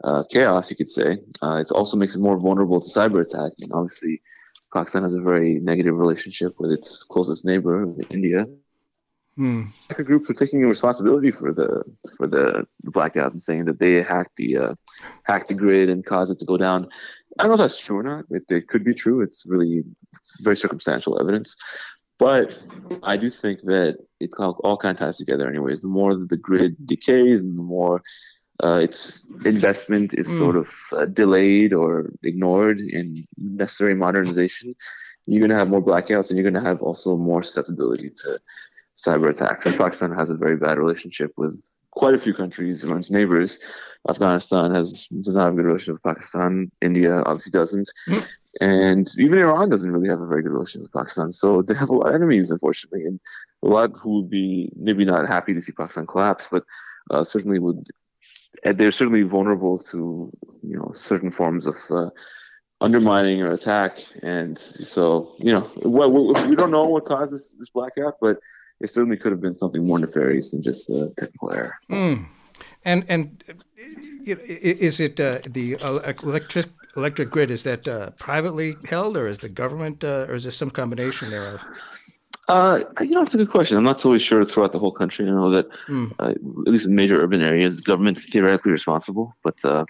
uh, 0.05 0.23
chaos, 0.31 0.71
you 0.71 0.77
could 0.77 0.89
say, 0.89 1.19
uh, 1.43 1.57
it 1.57 1.71
also 1.73 1.97
makes 1.97 2.15
it 2.15 2.21
more 2.21 2.39
vulnerable 2.39 2.81
to 2.81 2.89
cyber 2.89 3.23
attack. 3.23 3.53
And 3.61 3.73
obviously, 3.73 4.23
Pakistan 4.73 5.03
has 5.03 5.15
a 5.15 5.21
very 5.21 5.55
negative 5.61 5.97
relationship 5.97 6.55
with 6.59 6.71
its 6.71 7.05
closest 7.05 7.45
neighbor, 7.45 7.93
India. 8.11 8.47
Hmm. 9.37 9.65
Hacker 9.89 10.03
groups 10.03 10.31
are 10.31 10.35
taking 10.35 10.67
responsibility 10.67 11.31
for 11.31 11.53
the 11.53 11.83
for 12.17 12.27
the, 12.27 12.67
blackouts 12.87 13.33
and 13.33 13.43
saying 13.43 13.67
that 13.67 13.79
they 13.79 14.01
hacked 14.03 14.37
the 14.37 14.57
uh, 14.57 14.75
hacked 15.25 15.49
the 15.49 15.55
grid 15.55 15.91
and 15.91 16.07
caused 16.07 16.33
it 16.33 16.39
to 16.39 16.47
go 16.47 16.57
down. 16.57 16.89
I 17.39 17.43
don't 17.43 17.51
know 17.51 17.55
if 17.55 17.71
that's 17.71 17.85
true 17.85 17.99
or 17.99 18.03
not. 18.03 18.25
It, 18.31 18.45
it 18.49 18.69
could 18.69 18.85
be 18.85 18.95
true. 18.95 19.21
It's 19.21 19.47
really 19.47 19.85
it's 20.15 20.41
very 20.41 20.57
circumstantial 20.57 21.21
evidence. 21.21 21.57
But 22.19 22.59
I 23.03 23.17
do 23.17 23.29
think 23.29 23.61
that 23.63 23.99
it 24.21 24.31
all, 24.39 24.59
all 24.65 24.79
kind 24.79 24.95
of 24.95 24.99
ties 24.99 25.19
together, 25.19 25.49
anyways. 25.49 25.83
The 25.83 25.89
more 25.89 26.15
that 26.15 26.31
the 26.31 26.37
grid 26.39 26.75
decays, 26.87 27.43
and 27.43 27.59
the 27.59 27.63
more 27.63 28.03
uh, 28.65 28.81
its 28.83 29.31
investment 29.45 30.15
is 30.15 30.29
mm. 30.29 30.39
sort 30.39 30.57
of 30.57 30.73
uh, 30.93 31.05
delayed 31.07 31.75
or 31.75 32.13
ignored 32.23 32.81
in 32.81 33.27
necessary 33.37 33.95
modernization, 33.95 34.75
you're 35.27 35.41
going 35.41 35.51
to 35.51 35.59
have 35.59 35.69
more 35.69 35.83
blackouts, 35.83 36.31
and 36.31 36.39
you're 36.39 36.51
going 36.51 36.63
to 36.63 36.69
have 36.69 36.81
also 36.81 37.17
more 37.17 37.43
susceptibility 37.43 38.09
to 38.09 38.39
cyber 38.97 39.29
attacks. 39.29 39.67
And 39.67 39.77
Pakistan 39.77 40.13
has 40.13 40.31
a 40.31 40.37
very 40.37 40.57
bad 40.57 40.79
relationship 40.79 41.33
with 41.37 41.63
quite 41.97 42.15
a 42.15 42.19
few 42.19 42.35
countries 42.35 42.85
among 42.85 42.99
its 42.99 43.11
neighbors. 43.11 43.59
Afghanistan 44.09 44.73
has 44.73 45.09
does 45.23 45.35
not 45.35 45.45
have 45.45 45.53
a 45.55 45.57
good 45.57 45.65
relationship 45.65 45.95
with 45.95 46.15
Pakistan. 46.15 46.71
India 46.81 47.23
obviously 47.23 47.51
doesn't, 47.51 47.91
mm. 48.09 48.25
and 48.61 49.09
even 49.19 49.39
Iran 49.39 49.69
doesn't 49.69 49.91
really 49.91 50.09
have 50.09 50.21
a 50.21 50.27
very 50.27 50.43
good 50.43 50.53
relationship 50.53 50.83
with 50.83 50.93
Pakistan. 50.93 51.33
So 51.33 51.63
they 51.63 51.75
have 51.75 51.91
a 51.91 51.95
lot 51.95 52.09
of 52.11 52.15
enemies, 52.15 52.53
unfortunately, 52.53 53.05
and 53.07 53.19
a 53.65 53.69
lot 53.69 53.91
who 53.97 54.17
would 54.17 54.31
be 54.31 54.71
maybe 54.77 55.05
not 55.05 55.27
happy 55.27 55.55
to 55.55 55.61
see 55.61 55.73
Pakistan 55.73 56.07
collapse, 56.07 56.47
but 56.49 56.63
uh, 57.11 57.25
certainly 57.25 57.59
would. 57.59 57.85
They're 58.63 58.91
certainly 58.91 59.23
vulnerable 59.23 59.79
to 59.91 60.31
you 60.63 60.77
know 60.77 60.91
certain 60.93 61.31
forms 61.31 61.67
of 61.67 61.77
uh, 61.91 62.11
undermining 62.81 63.43
or 63.43 63.51
attack, 63.51 63.99
and 64.23 64.57
so 64.59 65.35
you 65.39 65.53
know 65.53 65.69
well, 65.83 66.11
we 66.49 66.55
don't 66.55 66.71
know 66.71 66.85
what 66.85 67.07
caused 67.07 67.35
this, 67.35 67.55
this 67.59 67.71
blackout, 67.71 68.19
but 68.21 68.39
it 68.81 68.91
certainly 68.91 69.17
could 69.17 69.33
have 69.33 69.41
been 69.41 69.55
something 69.55 69.87
more 69.87 69.99
nefarious 69.99 70.53
than 70.53 70.63
just 70.63 70.91
a 70.91 71.13
technical 71.17 71.53
error. 71.53 71.75
Mm. 71.91 72.27
And 72.85 73.05
and 73.09 73.45
is 74.27 75.01
it 75.01 75.19
uh, 75.21 75.39
the 75.49 75.77
electric 75.83 76.67
electric 76.97 77.31
grid? 77.31 77.51
Is 77.51 77.63
that 77.65 77.89
uh, 77.89 78.11
privately 78.11 78.77
held, 78.89 79.17
or 79.17 79.29
is 79.29 79.39
the 79.39 79.49
government, 79.49 80.05
uh, 80.05 80.27
or 80.29 80.35
is 80.35 80.45
this 80.45 80.57
some 80.57 80.71
combination 80.71 81.31
thereof? 81.31 81.63
Uh, 82.49 82.81
you 83.01 83.11
know, 83.11 83.23
it's 83.23 83.35
a 83.35 83.39
good 83.39 83.51
question. 83.51 83.77
I'm 83.77 83.83
not 83.83 83.99
totally 83.99 84.21
sure 84.21 84.45
throughout 84.45 84.73
the 84.73 84.79
whole 84.79 84.93
country. 84.93 85.27
I 85.27 85.31
know 85.31 85.51
that 85.51 85.69
mm. 85.89 86.13
uh, 86.21 86.31
at 86.31 86.73
least 86.73 86.87
in 86.87 86.95
major 86.95 87.21
urban 87.21 87.43
areas, 87.43 87.81
government's 87.81 88.31
theoretically 88.31 88.71
responsible. 88.71 89.35
But 89.43 89.65
uh, 89.65 89.85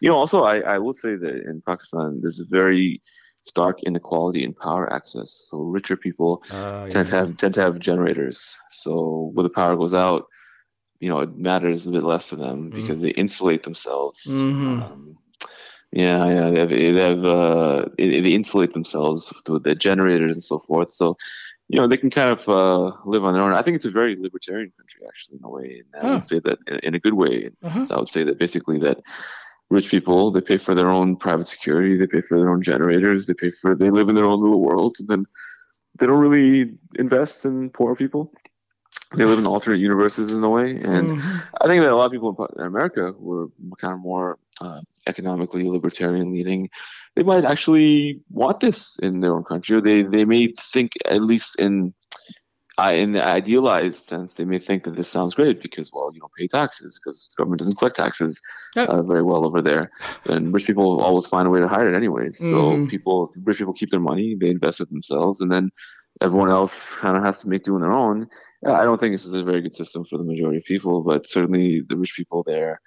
you 0.00 0.08
know, 0.08 0.16
also 0.16 0.42
I, 0.42 0.58
I 0.60 0.78
will 0.78 0.92
say 0.92 1.16
that 1.16 1.34
in 1.48 1.62
Pakistan, 1.62 2.20
there's 2.20 2.40
a 2.40 2.44
very 2.44 3.00
stark 3.44 3.82
inequality 3.82 4.42
in 4.42 4.54
power 4.54 4.92
access. 4.92 5.30
So 5.50 5.58
richer 5.58 5.96
people 5.96 6.42
uh, 6.50 6.88
tend 6.88 7.08
to 7.08 7.14
have 7.14 7.36
tend 7.36 7.54
to 7.54 7.62
have 7.62 7.78
generators. 7.78 8.58
So 8.70 9.30
when 9.34 9.44
the 9.44 9.50
power 9.50 9.76
goes 9.76 9.94
out, 9.94 10.26
you 10.98 11.08
know, 11.08 11.20
it 11.20 11.36
matters 11.36 11.86
a 11.86 11.90
bit 11.90 12.02
less 12.02 12.30
to 12.30 12.36
them 12.36 12.70
mm 12.70 12.74
because 12.74 13.02
they 13.02 13.10
insulate 13.10 13.62
themselves. 13.62 14.26
Mm-hmm. 14.26 14.82
Um, 14.82 15.16
yeah, 15.92 16.26
yeah, 16.26 16.50
they 16.50 16.58
have, 16.58 16.68
they, 16.70 16.94
have 16.94 17.24
uh, 17.24 17.84
they, 17.96 18.32
insulate 18.32 18.72
themselves 18.72 19.32
with 19.48 19.62
the 19.62 19.76
generators 19.76 20.32
and 20.32 20.42
so 20.42 20.58
forth. 20.58 20.90
So 20.90 21.16
you 21.68 21.80
know, 21.80 21.86
they 21.86 21.96
can 21.96 22.10
kind 22.10 22.30
of 22.30 22.48
uh, 22.48 22.92
live 23.04 23.24
on 23.24 23.32
their 23.32 23.42
own. 23.42 23.54
I 23.54 23.62
think 23.62 23.76
it's 23.76 23.84
a 23.84 23.90
very 23.90 24.16
libertarian 24.16 24.72
country, 24.76 25.02
actually, 25.06 25.38
in 25.38 25.44
a 25.44 25.48
way. 25.48 25.82
And 25.94 26.06
I 26.06 26.14
would 26.14 26.24
say 26.24 26.38
that 26.40 26.58
in, 26.66 26.78
in 26.80 26.94
a 26.94 27.00
good 27.00 27.14
way. 27.14 27.50
Uh-huh. 27.62 27.84
So 27.84 27.94
I 27.94 27.98
would 27.98 28.08
say 28.08 28.22
that 28.24 28.38
basically 28.38 28.78
that 28.80 28.98
rich 29.74 29.90
people 29.90 30.30
they 30.30 30.40
pay 30.40 30.56
for 30.56 30.74
their 30.74 30.88
own 30.88 31.16
private 31.16 31.48
security 31.48 31.96
they 31.96 32.06
pay 32.06 32.20
for 32.20 32.38
their 32.38 32.50
own 32.50 32.62
generators 32.62 33.26
they 33.26 33.34
pay 33.34 33.50
for 33.50 33.74
they 33.74 33.90
live 33.90 34.08
in 34.08 34.14
their 34.14 34.24
own 34.24 34.40
little 34.40 34.60
world 34.60 34.96
and 34.98 35.08
then 35.08 35.26
they 35.98 36.06
don't 36.06 36.20
really 36.20 36.74
invest 36.96 37.44
in 37.44 37.70
poor 37.70 37.94
people 37.94 38.32
they 39.16 39.24
live 39.24 39.38
in 39.38 39.46
alternate 39.46 39.78
universes 39.78 40.32
in 40.32 40.42
a 40.42 40.48
way 40.48 40.70
and 40.70 41.10
mm-hmm. 41.10 41.36
i 41.60 41.66
think 41.66 41.82
that 41.82 41.90
a 41.90 41.96
lot 41.96 42.06
of 42.06 42.12
people 42.12 42.48
in 42.58 42.66
america 42.66 43.12
who 43.12 43.42
are 43.42 43.76
kind 43.78 43.94
of 43.94 44.00
more 44.00 44.38
uh, 44.60 44.80
economically 45.06 45.68
libertarian 45.68 46.32
leaning 46.32 46.68
they 47.16 47.22
might 47.22 47.44
actually 47.44 48.20
want 48.30 48.60
this 48.60 48.98
in 49.02 49.20
their 49.20 49.34
own 49.34 49.44
country 49.44 49.76
or 49.76 49.80
they, 49.80 50.02
they 50.02 50.24
may 50.24 50.52
think 50.72 50.92
at 51.04 51.22
least 51.22 51.58
in 51.60 51.94
I, 52.76 52.92
in 52.94 53.12
the 53.12 53.24
idealized 53.24 54.06
sense, 54.06 54.34
they 54.34 54.44
may 54.44 54.58
think 54.58 54.82
that 54.82 54.96
this 54.96 55.08
sounds 55.08 55.34
great 55.34 55.62
because, 55.62 55.92
well, 55.92 56.10
you 56.12 56.20
don't 56.20 56.32
pay 56.36 56.48
taxes 56.48 56.98
because 56.98 57.28
the 57.30 57.40
government 57.40 57.60
doesn't 57.60 57.78
collect 57.78 57.96
taxes 57.96 58.40
yep. 58.74 58.88
uh, 58.88 59.02
very 59.02 59.22
well 59.22 59.44
over 59.44 59.62
there, 59.62 59.92
and 60.24 60.52
rich 60.52 60.66
people 60.66 61.00
always 61.00 61.26
find 61.26 61.46
a 61.46 61.50
way 61.50 61.60
to 61.60 61.68
hide 61.68 61.86
it 61.86 61.94
anyways. 61.94 62.40
Mm. 62.40 62.50
So 62.50 62.86
people, 62.90 63.32
rich 63.44 63.58
people 63.58 63.74
keep 63.74 63.90
their 63.90 64.00
money, 64.00 64.36
they 64.38 64.48
invest 64.48 64.80
it 64.80 64.90
themselves, 64.90 65.40
and 65.40 65.52
then 65.52 65.70
everyone 66.20 66.50
else 66.50 66.94
kind 66.94 67.16
of 67.16 67.22
has 67.22 67.42
to 67.42 67.48
make 67.48 67.62
do 67.62 67.76
on 67.76 67.80
their 67.80 67.92
own. 67.92 68.26
I 68.66 68.82
don't 68.82 68.98
think 68.98 69.14
this 69.14 69.24
is 69.24 69.34
a 69.34 69.44
very 69.44 69.60
good 69.60 69.74
system 69.74 70.04
for 70.04 70.18
the 70.18 70.24
majority 70.24 70.58
of 70.58 70.64
people, 70.64 71.02
but 71.02 71.28
certainly 71.28 71.82
the 71.88 71.96
rich 71.96 72.14
people 72.16 72.42
there 72.42 72.80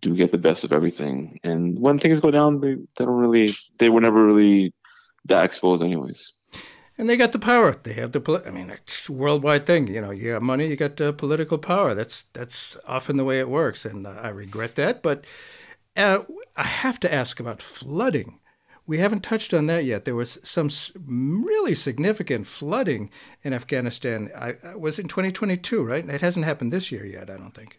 do 0.00 0.14
get 0.14 0.32
the 0.32 0.38
best 0.38 0.64
of 0.64 0.72
everything. 0.72 1.38
And 1.42 1.78
when 1.78 1.98
things 1.98 2.20
go 2.20 2.30
down, 2.30 2.60
they, 2.60 2.74
they 2.74 3.04
don't 3.04 3.20
really, 3.20 3.50
they 3.78 3.88
were 3.88 4.00
never 4.00 4.26
really 4.26 4.74
that 5.26 5.44
exposed, 5.44 5.82
anyways 5.82 6.34
and 6.98 7.08
they 7.08 7.16
got 7.16 7.32
the 7.32 7.38
power. 7.38 7.76
They 7.82 7.94
have 7.94 8.12
the. 8.12 8.42
I 8.46 8.50
mean, 8.50 8.70
it's 8.70 9.08
a 9.08 9.12
worldwide 9.12 9.66
thing. 9.66 9.86
You 9.88 10.00
know, 10.00 10.10
you 10.10 10.30
have 10.30 10.42
money, 10.42 10.68
you 10.68 10.76
got 10.76 11.00
uh, 11.00 11.12
political 11.12 11.58
power. 11.58 11.94
That's 11.94 12.24
that's 12.32 12.76
often 12.86 13.16
the 13.16 13.24
way 13.24 13.38
it 13.38 13.48
works, 13.48 13.84
and 13.84 14.06
uh, 14.06 14.10
I 14.22 14.28
regret 14.28 14.74
that. 14.76 15.02
But 15.02 15.24
uh, 15.96 16.20
I 16.56 16.64
have 16.64 17.00
to 17.00 17.12
ask 17.12 17.40
about 17.40 17.62
flooding. 17.62 18.38
We 18.84 18.98
haven't 18.98 19.22
touched 19.22 19.54
on 19.54 19.66
that 19.66 19.84
yet. 19.84 20.04
There 20.04 20.16
was 20.16 20.38
some 20.42 20.68
really 21.44 21.74
significant 21.74 22.48
flooding 22.48 23.10
in 23.44 23.52
Afghanistan. 23.52 24.30
I, 24.36 24.56
I 24.64 24.74
was 24.74 24.98
in 24.98 25.06
2022, 25.06 25.82
right? 25.82 26.06
It 26.08 26.20
hasn't 26.20 26.44
happened 26.44 26.72
this 26.72 26.90
year 26.90 27.06
yet. 27.06 27.30
I 27.30 27.36
don't 27.36 27.54
think. 27.54 27.78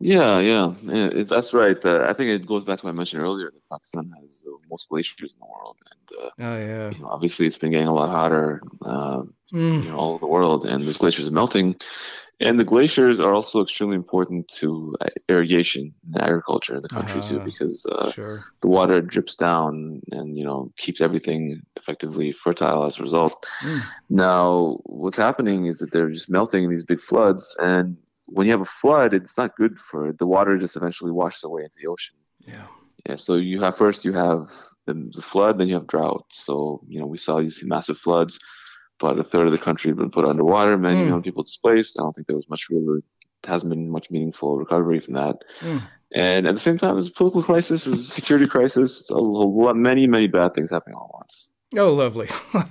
Yeah, 0.00 0.38
yeah, 0.38 0.74
yeah 0.84 1.22
that's 1.24 1.52
right. 1.52 1.82
Uh, 1.84 2.06
I 2.08 2.12
think 2.12 2.30
it 2.30 2.46
goes 2.46 2.64
back 2.64 2.78
to 2.78 2.86
what 2.86 2.92
I 2.92 2.96
mentioned 2.96 3.22
earlier 3.22 3.50
that 3.50 3.68
Pakistan 3.70 4.12
has 4.22 4.42
the 4.42 4.56
most 4.70 4.88
glaciers 4.88 5.32
in 5.32 5.40
the 5.40 5.46
world, 5.46 5.76
and 5.90 6.18
uh, 6.20 6.30
oh 6.38 6.58
yeah, 6.58 6.90
you 6.90 7.02
know, 7.02 7.08
obviously 7.08 7.46
it's 7.46 7.58
been 7.58 7.72
getting 7.72 7.88
a 7.88 7.94
lot 7.94 8.10
hotter, 8.10 8.60
uh, 8.82 9.22
mm. 9.52 9.84
you 9.84 9.90
know, 9.90 9.96
all 9.96 10.10
over 10.14 10.20
the 10.20 10.28
world, 10.28 10.66
and 10.66 10.84
these 10.84 10.98
glaciers 10.98 11.26
are 11.26 11.32
melting. 11.32 11.76
And 12.40 12.60
the 12.60 12.64
glaciers 12.64 13.18
are 13.18 13.34
also 13.34 13.62
extremely 13.62 13.96
important 13.96 14.46
to 14.58 14.94
uh, 15.00 15.08
irrigation 15.28 15.92
and 16.06 16.22
agriculture 16.22 16.76
in 16.76 16.82
the 16.82 16.88
country 16.88 17.20
too, 17.20 17.38
uh-huh. 17.38 17.44
because 17.44 17.84
uh, 17.90 18.12
sure. 18.12 18.44
the 18.62 18.68
water 18.68 19.00
drips 19.00 19.34
down 19.34 20.00
and 20.12 20.38
you 20.38 20.44
know 20.44 20.72
keeps 20.76 21.00
everything 21.00 21.62
effectively 21.74 22.30
fertile 22.30 22.84
as 22.84 23.00
a 23.00 23.02
result. 23.02 23.44
Mm. 23.64 23.80
Now, 24.10 24.78
what's 24.84 25.16
happening 25.16 25.66
is 25.66 25.78
that 25.78 25.90
they're 25.90 26.10
just 26.10 26.30
melting 26.30 26.62
in 26.62 26.70
these 26.70 26.84
big 26.84 27.00
floods, 27.00 27.56
and 27.58 27.96
when 28.28 28.46
you 28.46 28.52
have 28.52 28.60
a 28.60 28.66
flood, 28.66 29.14
it's 29.14 29.36
not 29.36 29.56
good 29.56 29.78
for 29.78 30.08
it. 30.08 30.18
the 30.18 30.26
water 30.26 30.56
just 30.56 30.76
eventually 30.76 31.10
washes 31.10 31.44
away 31.44 31.62
into 31.62 31.76
the 31.80 31.88
ocean. 31.88 32.16
Yeah. 32.46 32.66
Yeah. 33.06 33.16
So 33.16 33.36
you 33.36 33.60
have 33.60 33.76
first 33.76 34.04
you 34.04 34.12
have 34.12 34.48
the, 34.86 35.10
the 35.14 35.22
flood, 35.22 35.58
then 35.58 35.68
you 35.68 35.74
have 35.74 35.86
drought. 35.86 36.26
So 36.30 36.82
you 36.86 37.00
know 37.00 37.06
we 37.06 37.18
saw 37.18 37.40
these 37.40 37.62
massive 37.62 37.98
floods. 37.98 38.38
About 39.00 39.18
a 39.18 39.22
third 39.22 39.46
of 39.46 39.52
the 39.52 39.58
country 39.58 39.90
had 39.90 39.96
been 39.96 40.10
put 40.10 40.24
underwater. 40.24 40.76
Many 40.76 41.08
mm. 41.08 41.22
people 41.22 41.44
displaced. 41.44 41.98
I 41.98 42.02
don't 42.02 42.12
think 42.12 42.26
there 42.26 42.34
was 42.34 42.50
much 42.50 42.68
really 42.68 43.02
hasn't 43.44 43.70
been 43.70 43.90
much 43.90 44.10
meaningful 44.10 44.56
recovery 44.56 44.98
from 44.98 45.14
that. 45.14 45.36
Mm. 45.60 45.82
And 46.14 46.46
at 46.46 46.54
the 46.54 46.60
same 46.60 46.78
time, 46.78 46.94
there's 46.94 47.08
a 47.08 47.12
political 47.12 47.42
crisis, 47.42 47.84
there's 47.84 48.00
a 48.00 48.04
security 48.04 48.46
crisis, 48.46 49.10
a 49.10 49.16
lot, 49.16 49.76
many, 49.76 50.06
many 50.06 50.26
bad 50.26 50.54
things 50.54 50.70
happening 50.70 50.96
all 50.96 51.10
at 51.12 51.18
once. 51.18 51.52
Oh, 51.76 51.92
lovely. 51.92 52.28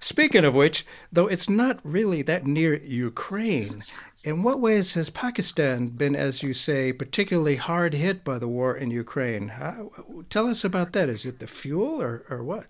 Speaking 0.00 0.44
of 0.44 0.54
which, 0.54 0.84
though 1.12 1.26
it's 1.26 1.48
not 1.48 1.78
really 1.84 2.22
that 2.22 2.46
near 2.46 2.74
Ukraine, 2.74 3.84
in 4.24 4.42
what 4.42 4.60
ways 4.60 4.94
has 4.94 5.08
Pakistan 5.08 5.86
been, 5.86 6.16
as 6.16 6.42
you 6.42 6.52
say, 6.52 6.92
particularly 6.92 7.56
hard 7.56 7.94
hit 7.94 8.24
by 8.24 8.38
the 8.38 8.48
war 8.48 8.76
in 8.76 8.90
Ukraine? 8.90 9.52
Tell 10.30 10.48
us 10.48 10.64
about 10.64 10.92
that. 10.92 11.08
Is 11.08 11.24
it 11.24 11.38
the 11.38 11.46
fuel 11.46 12.02
or, 12.02 12.24
or 12.28 12.42
what? 12.42 12.66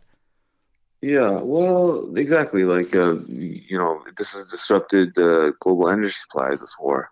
Yeah, 1.01 1.41
well, 1.41 2.15
exactly. 2.17 2.65
Like, 2.65 2.95
uh, 2.95 3.15
you 3.27 3.79
know, 3.79 4.05
this 4.19 4.35
has 4.35 4.51
disrupted 4.51 5.15
the 5.15 5.55
global 5.61 5.89
energy 5.89 6.11
supplies, 6.11 6.61
this 6.61 6.77
war. 6.79 7.09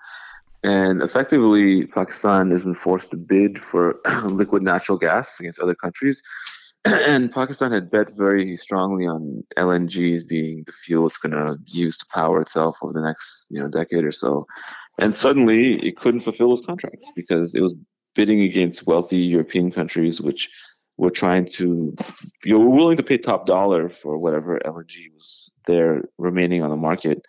And 0.63 1.01
effectively, 1.01 1.87
Pakistan 1.87 2.51
has 2.51 2.65
been 2.65 2.75
forced 2.75 3.13
to 3.13 3.17
bid 3.17 3.59
for 3.59 3.97
liquid 4.25 4.63
natural 4.63 4.99
gas 4.99 5.41
against 5.41 5.61
other 5.61 5.75
countries 5.75 6.23
and 6.85 7.33
Pakistan 7.33 7.73
had 7.73 7.91
bet 7.91 8.11
very 8.17 8.57
strongly 8.57 9.07
on 9.07 9.45
LNG 9.57 10.15
as 10.15 10.25
being 10.25 10.63
the 10.67 10.73
fuel 10.73 11.07
it's 11.07 11.19
going 11.19 11.33
to 11.33 11.57
use 11.67 11.99
to 11.99 12.07
power 12.13 12.41
itself 12.41 12.79
over 12.83 12.93
the 12.93 13.03
next 13.03 13.47
you 13.51 13.61
know 13.61 13.69
decade 13.69 14.05
or 14.05 14.13
so, 14.13 14.47
and 14.99 15.17
suddenly 15.17 15.75
it 15.87 15.97
couldn't 15.97 16.21
fulfill 16.21 16.51
those 16.51 16.65
contracts 16.65 17.11
because 17.15 17.55
it 17.55 17.61
was 17.61 17.75
bidding 18.15 18.43
against 18.43 18.87
wealthy 18.87 19.19
European 19.19 19.71
countries, 19.71 20.21
which 20.21 20.51
were 20.97 21.11
trying 21.11 21.45
to 21.45 21.95
you 22.45 22.55
know, 22.55 22.61
were 22.61 22.71
willing 22.71 22.97
to 22.97 23.03
pay 23.03 23.17
top 23.17 23.47
dollar 23.47 23.89
for 23.89 24.19
whatever 24.19 24.61
LNG 24.65 25.13
was 25.15 25.53
there 25.67 26.03
remaining 26.19 26.63
on 26.63 26.71
the 26.71 26.77
market. 26.77 27.23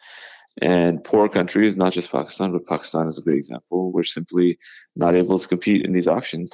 And 0.62 1.04
poor 1.04 1.30
countries, 1.30 1.78
not 1.78 1.94
just 1.94 2.12
Pakistan, 2.12 2.52
but 2.52 2.68
Pakistan 2.68 3.08
is 3.08 3.18
a 3.18 3.22
good 3.22 3.36
example, 3.36 3.92
were 3.92 4.04
simply 4.04 4.60
not 4.96 5.16
able 5.16 5.40
to 5.40 5.48
compete 5.48 5.86
in 5.86 5.94
these 5.94 6.08
auctions. 6.08 6.54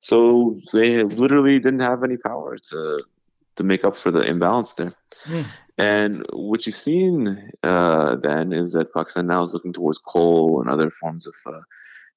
So 0.00 0.60
they 0.72 1.02
literally 1.04 1.60
didn't 1.60 1.80
have 1.80 2.02
any 2.02 2.16
power 2.16 2.58
to 2.70 3.04
to 3.56 3.62
make 3.62 3.84
up 3.84 3.96
for 3.96 4.10
the 4.10 4.22
imbalance 4.22 4.74
there. 4.74 4.94
Mm. 5.26 5.46
And 5.78 6.26
what 6.32 6.66
you've 6.66 6.76
seen 6.76 7.52
uh, 7.62 8.16
then 8.16 8.52
is 8.52 8.72
that 8.72 8.92
Pakistan 8.92 9.26
now 9.26 9.42
is 9.42 9.54
looking 9.54 9.72
towards 9.72 9.98
coal 9.98 10.60
and 10.60 10.68
other 10.68 10.90
forms 10.90 11.26
of, 11.26 11.34
uh, 11.46 11.60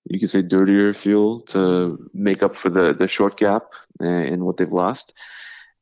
you 0.06 0.20
could 0.20 0.30
say, 0.30 0.42
dirtier 0.42 0.94
fuel 0.94 1.42
to 1.42 2.10
make 2.14 2.42
up 2.44 2.56
for 2.56 2.70
the, 2.70 2.94
the 2.94 3.08
short 3.08 3.38
gap 3.38 3.74
in 4.00 4.46
what 4.46 4.58
they've 4.58 4.72
lost. 4.72 5.14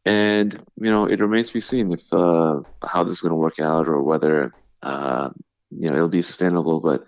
And 0.06 0.54
you 0.80 0.92
know, 0.92 1.06
it 1.06 1.20
remains 1.20 1.48
to 1.48 1.54
be 1.54 1.62
seen 1.62 1.92
if 1.92 2.14
uh, 2.14 2.62
how 2.84 3.04
this 3.04 3.14
is 3.14 3.22
going 3.22 3.32
to 3.32 3.36
work 3.36 3.60
out 3.60 3.88
or 3.88 4.04
whether 4.04 4.54
uh, 4.86 5.32
you 5.72 5.90
know 5.90 5.96
it'll 5.96 6.08
be 6.08 6.22
sustainable. 6.22 6.80
But 6.80 7.06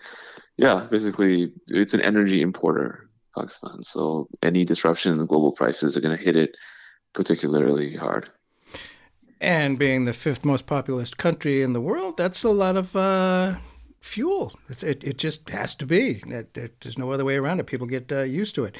yeah, 0.57 0.87
basically, 0.89 1.53
it's 1.69 1.93
an 1.93 2.01
energy 2.01 2.41
importer, 2.41 3.09
Pakistan. 3.35 3.83
So 3.83 4.27
any 4.41 4.65
disruption 4.65 5.11
in 5.11 5.19
the 5.19 5.25
global 5.25 5.51
prices 5.51 5.95
are 5.95 6.01
going 6.01 6.17
to 6.17 6.23
hit 6.23 6.35
it 6.35 6.57
particularly 7.13 7.95
hard. 7.95 8.29
And 9.39 9.77
being 9.77 10.05
the 10.05 10.13
fifth 10.13 10.43
most 10.43 10.65
populous 10.65 11.13
country 11.13 11.61
in 11.61 11.73
the 11.73 11.81
world, 11.81 12.17
that's 12.17 12.43
a 12.43 12.49
lot 12.49 12.75
of 12.75 12.95
uh, 12.95 13.57
fuel. 13.99 14.53
It's, 14.67 14.81
it 14.81 15.03
it 15.03 15.17
just 15.17 15.47
has 15.51 15.75
to 15.75 15.85
be. 15.85 16.23
It, 16.25 16.57
it, 16.57 16.81
there's 16.81 16.97
no 16.97 17.11
other 17.11 17.25
way 17.25 17.37
around 17.37 17.59
it. 17.59 17.67
People 17.67 17.87
get 17.87 18.11
uh, 18.11 18.21
used 18.21 18.55
to 18.55 18.65
it. 18.65 18.75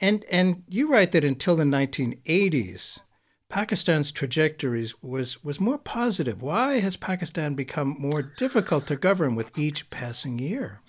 And 0.00 0.24
and 0.30 0.62
you 0.68 0.88
write 0.88 1.10
that 1.12 1.24
until 1.24 1.56
the 1.56 1.64
1980s, 1.64 3.00
Pakistan's 3.48 4.10
trajectories 4.10 5.00
was 5.02 5.44
was 5.44 5.60
more 5.60 5.78
positive. 5.78 6.42
Why 6.42 6.80
has 6.80 6.96
Pakistan 6.96 7.54
become 7.54 7.96
more 7.98 8.22
difficult 8.22 8.86
to 8.88 8.96
govern 8.96 9.34
with 9.36 9.56
each 9.56 9.88
passing 9.90 10.38
year? 10.38 10.80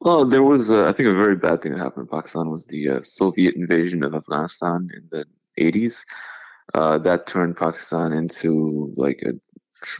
Well, 0.00 0.26
there 0.26 0.42
was, 0.42 0.70
I 0.70 0.92
think, 0.92 1.08
a 1.08 1.14
very 1.14 1.36
bad 1.36 1.62
thing 1.62 1.72
that 1.72 1.78
happened 1.78 2.08
in 2.08 2.16
Pakistan 2.16 2.50
was 2.50 2.66
the 2.66 2.90
uh, 2.90 3.00
Soviet 3.00 3.54
invasion 3.54 4.02
of 4.02 4.14
Afghanistan 4.14 4.90
in 4.94 5.08
the 5.10 5.24
80s. 5.58 6.04
Uh, 6.74 6.98
that 6.98 7.26
turned 7.26 7.56
Pakistan 7.56 8.12
into 8.12 8.92
like 8.96 9.22
a. 9.24 9.32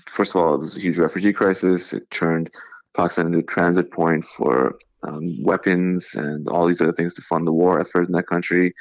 First 0.06 0.34
of 0.34 0.40
all, 0.40 0.52
there 0.52 0.64
was 0.64 0.76
a 0.76 0.80
huge 0.80 0.98
refugee 0.98 1.32
crisis. 1.32 1.92
It 1.92 2.10
turned 2.10 2.50
Pakistan 2.94 3.26
into 3.26 3.38
a 3.38 3.42
transit 3.42 3.90
point 3.90 4.24
for 4.24 4.76
um, 5.02 5.42
weapons 5.42 6.14
and 6.14 6.48
all 6.48 6.66
these 6.66 6.80
other 6.80 6.92
things 6.92 7.14
to 7.14 7.22
fund 7.22 7.46
the 7.46 7.52
war 7.52 7.80
effort 7.80 8.06
in 8.06 8.12
that 8.12 8.26
country, 8.26 8.74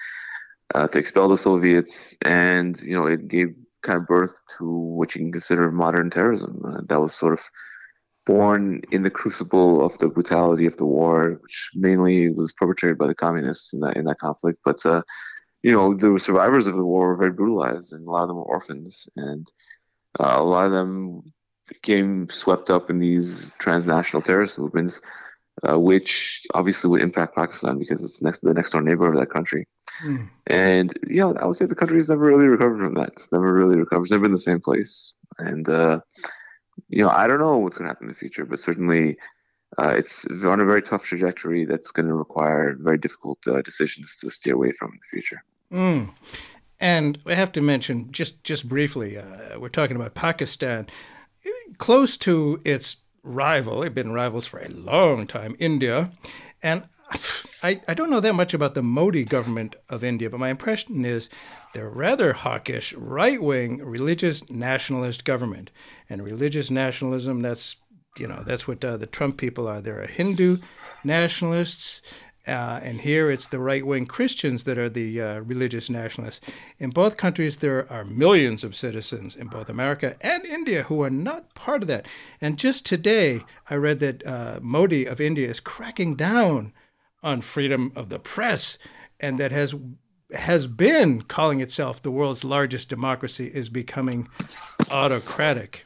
uh, 0.74 0.88
to 0.88 1.00
expel 1.00 1.30
the 1.30 1.38
Soviets, 1.38 2.18
and 2.22 2.80
you 2.82 2.96
know 2.96 3.08
it 3.08 3.28
gave 3.28 3.56
kind 3.82 4.00
of 4.00 4.08
birth 4.08 4.40
to 4.58 4.66
what 4.66 5.14
you 5.14 5.22
can 5.22 5.32
consider 5.32 5.72
modern 5.72 6.10
terrorism. 6.10 6.62
Uh, 6.66 6.82
that 6.88 7.02
was 7.02 7.16
sort 7.16 7.34
of 7.34 7.44
born 8.26 8.82
in 8.92 9.04
the 9.04 9.10
crucible 9.10 9.86
of 9.86 9.98
the 9.98 10.08
brutality 10.08 10.66
of 10.66 10.78
the 10.78 10.86
war, 10.86 11.40
which 11.42 11.72
mainly 11.76 12.30
was 12.30 12.54
perpetrated 12.54 12.98
by 12.98 13.08
the 13.08 13.16
communists 13.16 13.74
in 13.74 13.82
that 13.82 13.98
in 13.98 14.06
that 14.06 14.20
conflict. 14.20 14.60
But 14.64 14.86
uh, 14.86 15.02
you 15.62 15.72
know, 15.72 15.94
the 15.94 16.20
survivors 16.20 16.68
of 16.68 16.76
the 16.76 16.86
war 16.86 17.10
were 17.10 17.18
very 17.18 17.32
brutalized, 17.32 17.94
and 17.94 18.08
a 18.08 18.12
lot 18.12 18.24
of 18.24 18.28
them 18.30 18.38
were 18.38 18.44
orphans, 18.44 19.10
and 19.16 19.48
uh, 20.20 20.36
a 20.38 20.44
lot 20.44 20.66
of 20.66 20.72
them 20.72 21.34
became 21.68 22.30
swept 22.30 22.70
up 22.70 22.90
in 22.90 23.00
these 23.00 23.54
transnational 23.58 24.22
terrorist 24.22 24.60
movements, 24.60 25.02
uh, 25.68 25.80
which 25.80 26.46
obviously 26.54 26.90
would 26.90 27.02
impact 27.02 27.36
Pakistan 27.36 27.80
because 27.80 28.04
it's 28.04 28.22
next 28.22 28.40
to 28.40 28.48
the 28.48 28.54
next 28.54 28.72
door 28.72 28.82
neighbor 28.82 29.12
of 29.12 29.20
that 29.20 29.30
country. 29.30 29.68
Mm. 30.04 30.30
And 30.48 31.00
yeah, 31.08 31.32
I 31.40 31.46
would 31.46 31.58
say 31.58 31.66
the 31.66 31.76
country 31.76 31.98
has 31.98 32.10
never 32.10 32.26
really 32.26 32.48
recovered 32.48 32.80
from 32.80 32.94
that. 32.96 33.10
It's 33.10 33.32
never 33.32 33.54
really 33.54 33.78
recovered. 33.78 34.04
It's 34.04 34.12
never 34.12 34.24
been 34.24 34.32
the 34.32 34.38
same 34.40 34.62
place. 34.62 35.14
And 35.38 35.68
uh, 35.70 36.02
you 36.90 37.04
know, 37.04 37.10
I 37.10 37.28
don't 37.28 37.40
know 37.40 37.58
what's 37.58 37.78
going 37.78 37.88
to 37.88 37.94
happen 37.94 38.08
in 38.08 38.14
the 38.14 38.20
future, 38.20 38.46
but 38.46 38.60
certainly 38.60 39.18
uh, 39.78 39.90
it's 39.90 40.26
on 40.26 40.60
a 40.60 40.66
very 40.66 40.82
tough 40.82 41.04
trajectory 41.04 41.66
that's 41.66 41.92
going 41.92 42.08
to 42.08 42.14
require 42.14 42.76
very 42.80 42.98
difficult 42.98 43.40
uh, 43.48 43.62
decisions 43.62 44.16
to 44.18 44.30
steer 44.30 44.56
away 44.56 44.72
from 44.72 44.92
in 44.92 45.00
the 45.00 45.10
future. 45.10 45.44
Mm. 45.72 46.12
And 46.80 47.20
I 47.26 47.36
have 47.36 47.52
to 47.54 47.62
mention 47.62 48.12
just 48.12 48.44
just 48.44 48.68
briefly, 48.68 49.18
uh, 49.18 49.60
we're 49.60 49.70
talking 49.70 49.96
about 49.96 50.16
Pakistan, 50.16 50.88
close 51.78 52.18
to 52.18 52.60
its 52.66 52.98
rival. 53.24 53.80
They've 53.80 53.94
been 53.94 54.12
rivals 54.12 54.46
for 54.46 54.60
a 54.60 54.70
long 54.70 55.26
time, 55.26 55.56
India, 55.60 56.12
and 56.62 56.84
I, 57.62 57.82
I 57.88 57.94
don't 57.94 58.10
know 58.10 58.20
that 58.20 58.36
much 58.36 58.54
about 58.54 58.74
the 58.74 58.84
Modi 58.84 59.24
government 59.24 59.76
of 59.90 60.04
India, 60.04 60.30
but 60.30 60.40
my 60.40 60.50
impression 60.50 61.06
is 61.06 61.30
they're 61.74 61.90
rather 61.90 62.34
hawkish, 62.34 62.94
right 62.94 63.42
wing, 63.42 63.78
religious 63.80 64.50
nationalist 64.50 65.24
government. 65.24 65.72
And 66.10 66.24
religious 66.24 66.70
nationalism, 66.70 67.42
that's 67.42 67.78
you 68.18 68.28
know 68.28 68.44
that's 68.46 68.68
what 68.68 68.84
uh, 68.84 68.98
the 68.98 69.08
Trump 69.08 69.38
people 69.38 69.68
are. 69.68 69.82
They're 69.82 70.06
Hindu 70.06 70.58
nationalists, 71.04 72.02
uh, 72.46 72.80
and 72.84 73.02
here 73.02 73.32
it's 73.32 73.48
the 73.48 73.60
right 73.60 73.86
wing 73.86 74.06
Christians 74.06 74.66
that 74.66 74.78
are 74.78 74.90
the 74.90 75.22
uh, 75.22 75.40
religious 75.40 75.90
nationalists. 75.90 76.42
In 76.78 76.90
both 76.90 77.16
countries, 77.16 77.58
there 77.58 77.90
are 77.92 78.04
millions 78.04 78.66
of 78.66 78.76
citizens 78.76 79.36
in 79.36 79.48
both 79.48 79.70
America 79.70 80.18
and 80.20 80.46
India 80.46 80.84
who 80.84 81.02
are 81.04 81.10
not 81.10 81.54
part 81.56 81.82
of 81.82 81.88
that. 81.88 82.06
And 82.42 82.60
just 82.60 82.86
today, 82.86 83.46
I 83.70 83.76
read 83.76 84.00
that 84.02 84.26
uh, 84.28 84.60
Modi 84.62 85.06
of 85.06 85.22
India 85.22 85.50
is 85.50 85.62
cracking 85.62 86.16
down 86.16 86.74
on 87.24 87.40
freedom 87.40 87.94
of 87.96 88.10
the 88.10 88.20
press, 88.20 88.78
and 89.20 89.38
that 89.38 89.52
has 89.52 89.74
has 90.34 90.68
been 90.68 91.22
calling 91.22 91.62
itself 91.62 92.02
the 92.02 92.12
world's 92.12 92.44
largest 92.44 92.90
democracy 92.90 93.52
is 93.54 93.70
becoming 93.70 94.28
autocratic. 94.92 95.86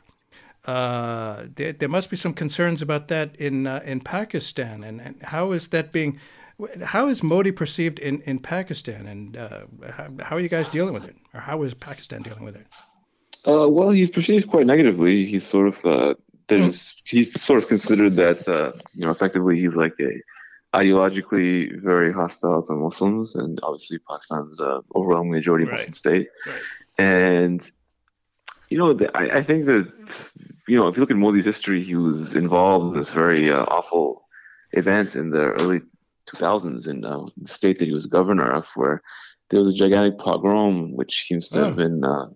Uh, 0.65 1.46
there, 1.56 1.74
there, 1.74 1.89
must 1.89 2.10
be 2.10 2.17
some 2.17 2.34
concerns 2.34 2.82
about 2.82 3.10
that 3.10 3.36
in 3.36 3.67
uh, 3.67 3.82
in 3.86 4.00
Pakistan, 4.00 4.84
and, 4.84 5.00
and, 5.00 5.22
how 5.22 5.52
is 5.52 5.67
that 5.70 5.91
being? 5.93 6.20
How 6.84 7.08
is 7.08 7.22
Modi 7.22 7.52
perceived 7.52 8.00
in, 8.00 8.22
in 8.22 8.39
Pakistan, 8.39 9.06
and 9.06 9.38
uh, 9.38 9.62
how, 9.91 10.08
how, 10.24 10.36
are 10.36 10.39
you 10.39 10.50
guys 10.50 10.67
dealing 10.70 10.93
with 10.93 11.08
it, 11.08 11.15
or 11.34 11.39
how 11.39 11.62
is 11.62 11.76
Pakistan 11.76 12.24
dealing 12.24 12.43
with 12.43 12.56
it? 12.56 12.65
Uh, 13.48 13.70
well, 13.70 13.91
he's 13.91 14.10
perceived 14.10 14.50
quite 14.50 14.65
negatively. 14.65 15.26
He's 15.26 15.46
sort 15.46 15.67
of 15.67 15.86
uh, 15.86 16.13
there's 16.48 16.89
mm. 16.89 17.02
he's 17.06 17.39
sort 17.39 17.62
of 17.62 17.70
considered 17.70 18.15
that 18.15 18.48
uh, 18.48 18.72
you 18.96 19.06
know 19.06 19.12
effectively 19.12 19.60
he's 19.60 19.76
like 19.76 19.93
a 20.00 20.22
ideologically 20.76 21.80
very 21.80 22.12
hostile 22.12 22.63
to 22.63 22.74
Muslims, 22.74 23.36
and 23.36 23.60
obviously 23.62 24.00
Pakistan's 24.00 24.60
a 24.60 24.82
overwhelming 24.96 25.32
majority 25.32 25.65
right. 25.65 25.74
Muslim 25.74 25.93
state. 25.93 26.30
Right. 26.46 26.62
And 26.98 27.72
you 28.70 28.78
know, 28.78 28.93
the, 28.93 29.15
I, 29.15 29.38
I, 29.38 29.43
think 29.43 29.65
that 29.65 30.32
you 30.67 30.78
know, 30.78 30.88
if 30.88 30.96
you 30.96 31.02
look 31.02 31.12
at 31.12 31.17
Modi's 31.17 31.46
history, 31.46 31.84
he 31.84 31.96
was 31.96 32.36
involved 32.36 32.88
in 32.88 33.00
this 33.00 33.12
very 33.12 33.52
uh, 33.52 33.63
awful 33.63 34.24
event 34.72 35.15
in 35.15 35.30
the 35.30 35.52
early 35.54 35.82
2000s 36.28 36.88
in 36.88 37.06
uh, 37.06 37.26
the 37.38 37.48
state 37.48 37.80
that 37.80 37.86
he 37.86 37.94
was 37.94 38.06
governor 38.06 38.52
of, 38.52 38.68
where 38.76 39.02
there 39.50 39.60
was 39.60 39.70
a 39.70 39.78
gigantic 39.78 40.18
pogrom, 40.18 40.96
which 40.96 41.26
seems 41.26 41.50
to 41.50 41.62
oh. 41.62 41.66
have 41.66 41.76
been 41.76 42.04
uh, 42.04 42.28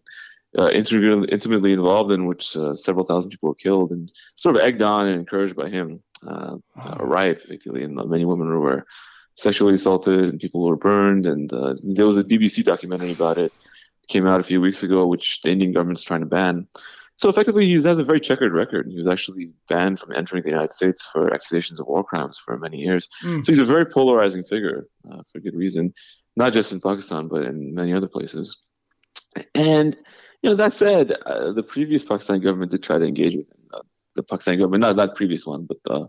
uh, 0.57 0.69
intimately 0.69 1.73
involved 1.73 2.11
in, 2.11 2.25
which 2.25 2.55
uh, 2.55 2.75
several 2.75 3.05
thousand 3.05 3.31
people 3.31 3.49
were 3.49 3.55
killed, 3.55 3.91
and 3.91 4.11
sort 4.35 4.55
of 4.55 4.61
egged 4.61 4.81
on 4.81 5.07
and 5.07 5.19
encouraged 5.19 5.55
by 5.55 5.69
him 5.69 6.01
uh, 6.27 6.57
a 6.97 7.05
riot, 7.05 7.45
and 7.49 7.95
many 8.09 8.25
women 8.25 8.47
were 8.59 8.85
sexually 9.35 9.73
assaulted 9.73 10.19
and 10.19 10.39
people 10.39 10.61
were 10.61 10.75
burned. 10.75 11.25
And 11.25 11.51
uh, 11.51 11.75
there 11.83 12.05
was 12.05 12.17
a 12.17 12.23
BBC 12.23 12.63
documentary 12.63 13.11
about 13.11 13.37
it, 13.37 13.51
it 14.03 14.07
came 14.07 14.27
out 14.27 14.39
a 14.39 14.43
few 14.43 14.61
weeks 14.61 14.83
ago, 14.83 15.05
which 15.07 15.41
the 15.41 15.49
Indian 15.49 15.71
government's 15.71 16.03
trying 16.03 16.21
to 16.21 16.25
ban. 16.25 16.67
So 17.21 17.29
effectively, 17.29 17.67
he 17.67 17.73
has 17.73 17.99
a 17.99 18.03
very 18.03 18.19
checkered 18.19 18.51
record. 18.51 18.87
He 18.89 18.97
was 18.97 19.05
actually 19.05 19.51
banned 19.69 19.99
from 19.99 20.11
entering 20.13 20.41
the 20.41 20.49
United 20.49 20.71
States 20.71 21.03
for 21.03 21.31
accusations 21.31 21.79
of 21.79 21.85
war 21.85 22.03
crimes 22.03 22.39
for 22.43 22.57
many 22.57 22.79
years. 22.79 23.09
Mm. 23.23 23.45
So 23.45 23.51
he's 23.51 23.59
a 23.59 23.63
very 23.63 23.85
polarizing 23.85 24.43
figure 24.43 24.87
uh, 25.07 25.21
for 25.31 25.39
good 25.39 25.53
reason, 25.53 25.93
not 26.35 26.51
just 26.51 26.71
in 26.71 26.81
Pakistan 26.81 27.27
but 27.27 27.43
in 27.43 27.75
many 27.75 27.93
other 27.93 28.07
places. 28.07 28.65
And 29.53 29.95
you 30.41 30.49
know 30.49 30.55
that 30.55 30.73
said, 30.73 31.11
uh, 31.11 31.51
the 31.51 31.61
previous 31.61 32.03
Pakistani 32.03 32.41
government 32.41 32.71
did 32.71 32.81
try 32.81 32.97
to 32.97 33.05
engage 33.05 33.35
with 33.35 33.49
him. 33.51 33.65
Uh, 33.71 33.81
the 34.15 34.23
Pakistani 34.23 34.57
government, 34.57 34.81
not 34.81 34.95
that 34.95 35.15
previous 35.15 35.45
one, 35.45 35.67
but 35.67 35.77
uh, 35.87 36.07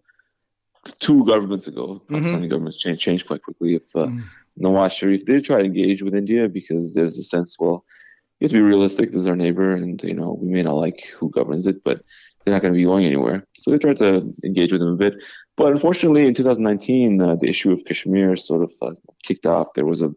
two 0.98 1.26
governments 1.26 1.66
ago, 1.66 2.02
Pakistani 2.08 2.36
mm-hmm. 2.36 2.48
governments 2.48 2.78
changed, 2.78 3.02
changed 3.02 3.26
quite 3.26 3.42
quickly. 3.42 3.74
If 3.74 3.94
uh, 3.94 4.06
mm. 4.06 4.22
Nawaz 4.58 4.92
Sharif 4.92 5.26
did 5.26 5.44
try 5.44 5.58
to 5.58 5.64
engage 5.64 6.02
with 6.02 6.14
India 6.14 6.48
because 6.48 6.94
there's 6.94 7.18
a 7.18 7.22
sense, 7.22 7.58
well, 7.60 7.84
you 8.42 8.46
have 8.46 8.50
to 8.50 8.56
be 8.56 8.62
realistic. 8.62 9.12
This 9.12 9.20
is 9.20 9.26
our 9.28 9.36
neighbor, 9.36 9.72
and 9.72 10.02
you 10.02 10.14
know 10.14 10.36
we 10.42 10.50
may 10.50 10.62
not 10.62 10.74
like 10.74 11.04
who 11.16 11.30
governs 11.30 11.68
it, 11.68 11.84
but 11.84 12.02
they're 12.42 12.52
not 12.52 12.60
going 12.60 12.74
to 12.74 12.76
be 12.76 12.82
going 12.82 13.04
anywhere. 13.04 13.44
So 13.54 13.70
they 13.70 13.78
tried 13.78 13.98
to 13.98 14.34
engage 14.42 14.72
with 14.72 14.80
them 14.80 14.94
a 14.94 14.96
bit. 14.96 15.14
But 15.56 15.70
unfortunately, 15.70 16.26
in 16.26 16.34
2019, 16.34 17.22
uh, 17.22 17.36
the 17.36 17.48
issue 17.48 17.70
of 17.70 17.84
Kashmir 17.84 18.34
sort 18.34 18.64
of 18.64 18.72
uh, 18.82 18.94
kicked 19.22 19.46
off. 19.46 19.74
There 19.74 19.86
was 19.86 20.02
a, 20.02 20.10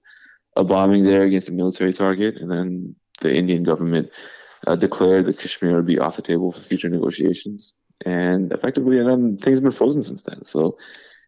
a 0.55 0.63
bombing 0.63 1.03
there 1.03 1.21
against 1.21 1.49
a 1.49 1.51
military 1.51 1.93
target, 1.93 2.37
and 2.37 2.49
then 2.49 2.95
the 3.21 3.31
Indian 3.31 3.61
government 3.61 4.09
uh, 4.65 4.75
declared 4.75 5.27
that 5.27 5.37
Kashmir 5.37 5.75
would 5.75 5.85
be 5.85 5.99
off 5.99 6.15
the 6.15 6.23
table 6.23 6.51
for 6.51 6.61
future 6.61 6.89
negotiations. 6.89 7.77
And 8.07 8.51
effectively, 8.51 8.97
and 8.97 9.07
then 9.07 9.37
things 9.37 9.57
have 9.57 9.63
been 9.63 9.71
frozen 9.71 10.01
since 10.01 10.23
then. 10.23 10.43
So 10.43 10.79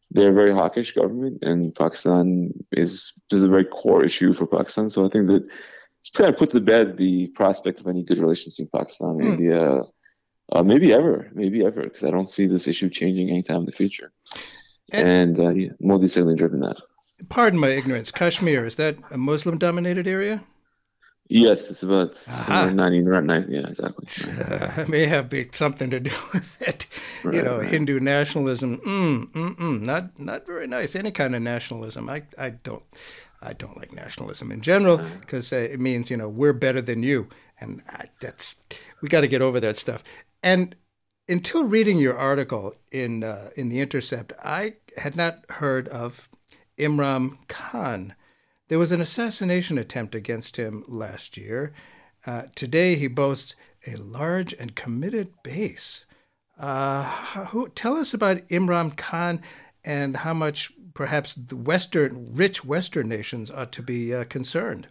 they're 0.10 0.32
a 0.32 0.34
very 0.42 0.52
hawkish 0.52 0.96
government, 0.96 1.44
and 1.44 1.76
Pakistan 1.76 2.56
is 2.72 3.14
is 3.30 3.44
a 3.44 3.48
very 3.48 3.66
core 3.66 4.04
issue 4.04 4.34
for 4.34 4.48
Pakistan. 4.48 4.90
So 4.90 5.06
I 5.06 5.10
think 5.10 5.28
that 5.28 5.48
kind 6.14 6.30
of 6.30 6.38
put 6.38 6.52
to 6.52 6.60
bed 6.60 6.98
the 6.98 7.28
prospect 7.28 7.80
of 7.80 7.88
any 7.88 8.04
good 8.04 8.18
relations 8.18 8.56
between 8.56 8.70
Pakistan 8.74 9.10
and 9.10 9.22
mm. 9.22 9.34
India, 9.34 9.82
uh, 10.52 10.64
maybe 10.64 10.94
ever, 10.94 11.30
maybe 11.34 11.66
ever, 11.66 11.84
because 11.84 12.04
I 12.04 12.12
don't 12.12 12.30
see 12.30 12.48
this 12.48 12.68
issue 12.68 12.90
changing 12.90 13.30
anytime 13.30 13.62
in 13.62 13.66
the 13.66 13.72
future. 13.72 14.12
And, 14.92 15.08
and 15.08 15.40
uh, 15.40 15.50
yeah, 15.50 15.70
Modi's 15.80 16.14
certainly 16.14 16.36
driven 16.36 16.62
that. 16.62 16.78
Pardon 17.30 17.60
my 17.60 17.70
ignorance. 17.70 18.12
Kashmir 18.12 18.66
is 18.66 18.76
that 18.76 18.98
a 19.12 19.18
Muslim-dominated 19.18 20.08
area? 20.08 20.44
Yes, 21.30 21.70
it's 21.70 21.84
about 21.84 22.16
uh-huh. 22.16 22.70
90, 22.70 23.04
right, 23.04 23.24
90, 23.24 23.52
yeah, 23.52 23.60
exactly. 23.68 24.08
Uh, 24.40 24.72
it 24.82 24.88
may 24.88 25.06
have 25.08 25.28
been 25.28 25.52
something 25.52 25.90
to 25.90 26.00
do 26.00 26.12
with 26.34 26.62
it. 26.62 26.88
Right, 27.24 27.36
you 27.36 27.42
know, 27.42 27.58
right. 27.58 27.70
Hindu 27.70 28.00
nationalism, 28.00 28.78
mm, 28.78 29.32
mm, 29.32 29.58
mm, 29.58 29.82
not 29.82 30.18
not 30.18 30.46
very 30.46 30.68
nice. 30.68 30.96
Any 30.96 31.12
kind 31.12 31.36
of 31.36 31.42
nationalism, 31.42 32.10
I, 32.10 32.24
I 32.38 32.52
don't, 32.52 32.84
I 33.42 33.54
don't 33.54 33.78
like 33.78 33.94
nationalism 33.94 34.52
in 34.52 34.62
general 34.62 34.98
because 35.20 35.52
uh-huh. 35.54 35.62
uh, 35.62 35.66
it 35.66 35.80
means 35.80 36.10
you 36.10 36.18
know 36.18 36.30
we're 36.30 36.54
better 36.54 36.82
than 36.82 37.04
you, 37.04 37.30
and 37.60 37.82
I, 37.90 38.06
that's 38.22 38.56
we 39.02 39.10
got 39.10 39.22
to 39.22 39.28
get 39.28 39.42
over 39.42 39.60
that 39.60 39.78
stuff. 39.78 40.04
And 40.42 40.76
until 41.30 41.64
reading 41.64 42.00
your 42.00 42.18
article 42.18 42.74
in 42.92 43.24
uh, 43.24 43.50
in 43.56 43.70
the 43.70 43.80
Intercept, 43.80 44.34
I 44.44 44.76
had 44.98 45.16
not 45.16 45.46
heard 45.50 45.88
of 45.90 46.30
Imran 46.78 47.38
Khan. 47.48 48.16
There 48.70 48.80
was 48.80 48.92
an 48.92 49.02
assassination 49.02 49.78
attempt 49.78 50.16
against 50.16 50.58
him 50.58 50.84
last 50.88 51.38
year. 51.38 51.74
Uh, 52.26 52.44
today, 52.56 52.96
he 52.96 53.08
boasts 53.08 53.56
a 53.86 53.96
large 53.96 54.54
and 54.54 54.76
committed 54.76 55.32
base. 55.44 56.06
Uh, 56.60 57.04
who, 57.50 57.70
tell 57.70 57.96
us 57.96 58.14
about 58.14 58.48
Imran 58.50 58.98
Khan 58.98 59.42
and 59.84 60.18
how 60.18 60.34
much 60.34 60.72
perhaps 60.98 61.36
the 61.36 61.56
Western, 61.56 62.34
rich 62.34 62.66
Western 62.66 63.08
nations 63.08 63.52
ought 63.52 63.72
to 63.72 63.84
be 63.84 64.14
uh, 64.14 64.24
concerned. 64.24 64.88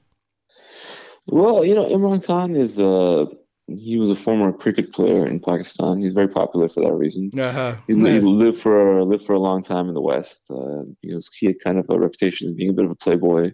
Well, 1.27 1.65
you 1.65 1.75
know, 1.75 1.85
Imran 1.85 2.25
Khan 2.25 2.55
is 2.55 2.81
uh, 2.81 3.27
he 3.67 3.99
was 3.99 4.11
a 4.11 4.15
former 4.15 4.53
cricket 4.53 4.93
player 4.93 5.27
in 5.27 5.41
Pakistan. 5.41 6.01
He's 6.01 6.13
very 6.13 6.29
popular 6.29 6.69
for 6.69 6.85
that 6.85 6.93
reason. 6.93 7.33
Uh-huh. 7.37 7.75
He, 7.89 7.95
he, 7.95 8.21
lived 8.21 8.61
for 8.61 9.05
lived 9.05 9.27
for 9.27 9.33
a 9.33 9.41
long 9.41 9.65
time 9.65 9.89
in 9.89 9.95
the 9.95 10.01
West. 10.01 10.49
Uh, 10.49 10.85
he 11.03 11.13
was 11.13 11.29
he 11.37 11.47
had 11.47 11.59
kind 11.59 11.77
of 11.77 11.87
a 11.91 11.99
reputation 11.99 12.49
of 12.49 12.57
being 12.57 12.71
a 12.71 12.73
bit 12.73 12.85
of 12.85 12.93
a 12.93 12.95
playboy 12.95 13.51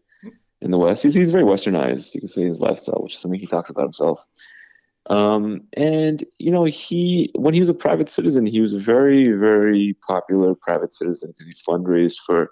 in 0.61 0.71
the 0.71 0.79
West. 0.79 1.03
He's 1.03 1.15
he's 1.15 1.33
very 1.33 1.45
westernized. 1.45 2.15
You 2.15 2.21
can 2.21 2.29
say 2.29 2.45
his 2.45 2.61
lifestyle, 2.61 3.03
which 3.03 3.15
is 3.15 3.21
something 3.21 3.41
he 3.41 3.47
talks 3.47 3.71
about 3.71 3.85
himself. 3.85 4.23
Um, 5.11 5.63
and 5.73 6.25
you 6.39 6.51
know, 6.51 6.65
he 6.65 7.31
when 7.35 7.55
he 7.55 7.61
was 7.61 7.69
a 7.69 7.75
private 7.75 8.09
citizen, 8.09 8.47
he 8.47 8.61
was 8.61 8.73
a 8.73 8.79
very 8.79 9.33
very 9.33 9.97
popular 10.07 10.55
private 10.55 10.95
citizen 10.95 11.31
because 11.31 11.47
he 11.47 11.55
fundraised 11.69 12.19
for 12.25 12.51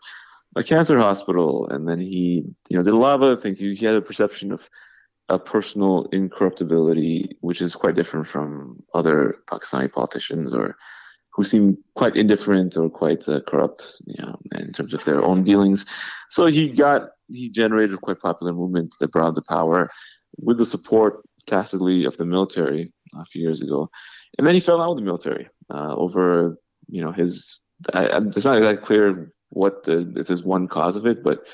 a 0.57 0.65
cancer 0.65 0.99
hospital, 0.99 1.69
and 1.69 1.89
then 1.89 2.01
he 2.01 2.45
you 2.69 2.77
know 2.77 2.83
did 2.83 2.95
a 2.95 2.99
lot 2.99 3.15
of 3.15 3.23
other 3.23 3.37
things. 3.37 3.59
He, 3.59 3.75
he 3.75 3.87
had 3.87 3.95
a 3.95 4.03
perception 4.03 4.53
of 4.53 4.69
a 5.29 5.39
personal 5.39 6.07
incorruptibility, 6.13 7.37
which 7.41 7.61
is 7.61 7.77
quite 7.77 7.95
different 7.95 8.27
from 8.27 8.83
other 8.93 9.37
Pakistani 9.47 9.91
politicians 9.91 10.53
or 10.53 10.77
who 11.33 11.45
seem 11.45 11.79
quite 11.95 12.17
indifferent 12.17 12.77
or 12.77 12.91
quite 12.91 13.29
uh, 13.29 13.41
corrupt, 13.47 14.03
you 14.07 14.21
know, 14.21 14.37
in 14.57 14.73
terms 14.73 14.93
of 14.93 15.05
their 15.05 15.23
own 15.23 15.45
dealings. 15.45 15.87
So 16.29 16.47
he 16.47 16.69
got 16.69 17.11
he 17.29 17.49
generated 17.49 18.01
quite 18.01 18.19
popular 18.19 18.53
movement 18.53 18.95
that 18.99 19.13
brought 19.13 19.37
the 19.37 19.43
power 19.49 19.91
with 20.37 20.59
the 20.59 20.67
support 20.67 21.23
tacitly 21.47 22.05
of 22.05 22.17
the 22.17 22.25
military 22.25 22.93
a 23.15 23.25
few 23.25 23.43
years 23.43 23.63
ago, 23.63 23.91
and 24.39 24.47
then 24.47 24.55
he 24.55 24.61
fell 24.61 24.81
out 24.81 24.91
with 24.91 24.99
the 24.99 25.05
military 25.05 25.49
uh, 25.73 25.95
over 25.95 26.57
you 26.89 27.03
know 27.03 27.13
his. 27.13 27.61
I, 27.95 28.07
it's 28.07 28.45
not 28.45 28.59
exactly 28.59 28.85
clear 28.85 29.33
what 29.51 29.85
the 29.85 30.13
if 30.17 30.27
there's 30.27 30.43
one 30.43 30.69
cause 30.69 30.97
of 30.97 31.07
it, 31.07 31.23
but 31.23 31.47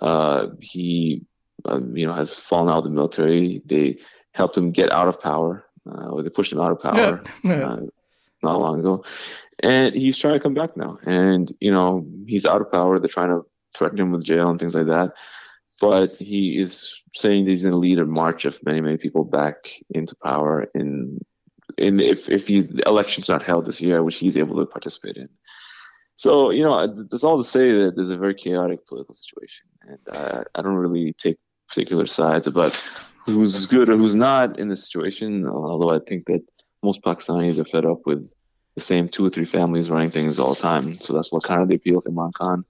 uh, 0.00 0.48
he 0.60 1.24
uh, 1.66 1.80
you 1.92 2.06
know, 2.06 2.12
has 2.12 2.34
fallen 2.34 2.68
out 2.68 2.78
of 2.78 2.84
the 2.84 2.90
military. 2.90 3.62
They 3.64 3.98
helped 4.32 4.56
him 4.56 4.70
get 4.72 4.92
out 4.92 5.08
of 5.08 5.20
power. 5.20 5.64
Uh, 5.88 6.20
they 6.22 6.30
pushed 6.30 6.52
him 6.52 6.60
out 6.60 6.72
of 6.72 6.80
power 6.80 7.22
yeah, 7.42 7.56
yeah. 7.56 7.68
Uh, 7.68 7.80
not 8.42 8.60
long 8.60 8.80
ago, 8.80 9.04
and 9.60 9.94
he's 9.94 10.18
trying 10.18 10.34
to 10.34 10.40
come 10.40 10.54
back 10.54 10.76
now. 10.76 10.98
And 11.06 11.54
you 11.60 11.70
know, 11.70 12.06
he's 12.26 12.44
out 12.44 12.60
of 12.60 12.70
power. 12.70 12.98
They're 12.98 13.08
trying 13.08 13.30
to 13.30 13.46
threaten 13.76 13.98
him 13.98 14.12
with 14.12 14.24
jail 14.24 14.50
and 14.50 14.58
things 14.58 14.74
like 14.74 14.86
that. 14.86 15.12
But 15.84 16.12
he 16.12 16.58
is 16.58 17.02
saying 17.14 17.44
that 17.44 17.50
he's 17.50 17.62
going 17.62 17.72
to 17.72 17.78
lead 17.78 17.98
a 17.98 18.06
march 18.06 18.46
of 18.46 18.58
many, 18.64 18.80
many 18.80 18.96
people 18.96 19.22
back 19.22 19.56
into 19.90 20.16
power 20.16 20.66
in 20.74 21.20
in 21.76 22.00
if 22.00 22.30
if 22.30 22.46
he's 22.46 22.68
the 22.68 22.88
election's 22.88 23.28
not 23.28 23.42
held 23.42 23.66
this 23.66 23.82
year, 23.82 24.02
which 24.02 24.16
he's 24.16 24.38
able 24.38 24.56
to 24.56 24.66
participate 24.66 25.18
in. 25.18 25.28
So 26.14 26.50
you 26.50 26.62
know, 26.62 26.86
that's 26.86 27.22
all 27.22 27.36
to 27.36 27.48
say 27.48 27.72
that 27.82 27.96
there's 27.96 28.08
a 28.08 28.16
very 28.16 28.34
chaotic 28.34 28.86
political 28.86 29.14
situation, 29.14 29.66
and 29.82 29.98
uh, 30.10 30.44
I 30.54 30.62
don't 30.62 30.76
really 30.76 31.12
take 31.12 31.36
particular 31.68 32.06
sides 32.06 32.46
about 32.46 32.74
who's 33.26 33.66
good 33.66 33.90
or 33.90 33.98
who's 33.98 34.14
not 34.14 34.58
in 34.58 34.68
the 34.68 34.76
situation. 34.76 35.46
Although 35.46 35.94
I 35.94 36.00
think 36.08 36.24
that 36.26 36.42
most 36.82 37.02
Pakistanis 37.02 37.58
are 37.58 37.64
fed 37.66 37.84
up 37.84 38.06
with 38.06 38.32
the 38.74 38.80
same 38.82 39.10
two 39.10 39.26
or 39.26 39.30
three 39.30 39.44
families 39.44 39.90
running 39.90 40.10
things 40.10 40.38
all 40.38 40.54
the 40.54 40.62
time. 40.62 40.98
So 40.98 41.12
that's 41.12 41.30
what 41.30 41.44
kind 41.44 41.60
of 41.60 41.68
the 41.68 41.74
appeal 41.74 41.98
of 41.98 42.04
Imran 42.04 42.32
Khan. 42.32 42.64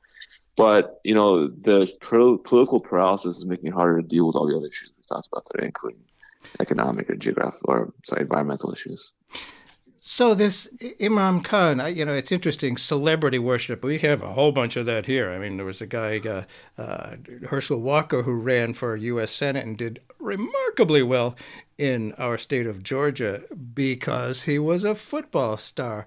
But 0.56 1.00
you 1.04 1.14
know, 1.14 1.48
the 1.48 1.90
pro- 2.00 2.38
political 2.38 2.80
paralysis 2.80 3.38
is 3.38 3.46
making 3.46 3.68
it 3.68 3.74
harder 3.74 4.00
to 4.00 4.06
deal 4.06 4.26
with 4.26 4.36
all 4.36 4.46
the 4.46 4.56
other 4.56 4.68
issues 4.68 4.92
we 4.96 5.04
talked 5.08 5.28
about 5.28 5.44
today, 5.46 5.66
including 5.66 6.00
economic 6.60 7.10
or 7.10 7.16
geographic 7.16 7.60
or 7.64 7.92
sorry, 8.04 8.22
environmental 8.22 8.72
issues. 8.72 9.12
So 10.06 10.34
this 10.34 10.68
Imran 11.00 11.42
Khan, 11.42 11.96
you 11.96 12.04
know, 12.04 12.12
it's 12.12 12.30
interesting. 12.30 12.76
Celebrity 12.76 13.38
worship. 13.38 13.82
We 13.82 13.98
have 14.00 14.22
a 14.22 14.34
whole 14.34 14.52
bunch 14.52 14.76
of 14.76 14.84
that 14.84 15.06
here. 15.06 15.32
I 15.32 15.38
mean, 15.38 15.56
there 15.56 15.64
was 15.64 15.80
a 15.80 15.86
guy, 15.86 16.18
uh, 16.18 16.42
uh, 16.76 17.16
Herschel 17.48 17.80
Walker, 17.80 18.22
who 18.22 18.34
ran 18.34 18.74
for 18.74 18.96
U.S. 18.96 19.32
Senate 19.32 19.64
and 19.64 19.78
did 19.78 20.00
remarkably 20.18 21.02
well 21.02 21.36
in 21.78 22.12
our 22.18 22.36
state 22.36 22.66
of 22.66 22.82
Georgia 22.82 23.44
because 23.72 24.42
he 24.42 24.58
was 24.58 24.84
a 24.84 24.94
football 24.94 25.56
star, 25.56 26.06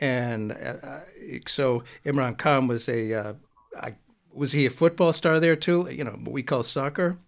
and 0.00 0.50
uh, 0.50 0.98
so 1.46 1.84
Imran 2.04 2.36
Khan 2.36 2.66
was 2.66 2.88
a. 2.88 3.36
Uh, 3.82 3.90
was 4.32 4.52
he 4.52 4.66
a 4.66 4.70
football 4.70 5.12
star 5.12 5.40
there 5.40 5.56
too? 5.56 5.88
You 5.90 6.04
know, 6.04 6.12
what 6.12 6.32
we 6.32 6.42
call 6.42 6.62
soccer. 6.62 7.18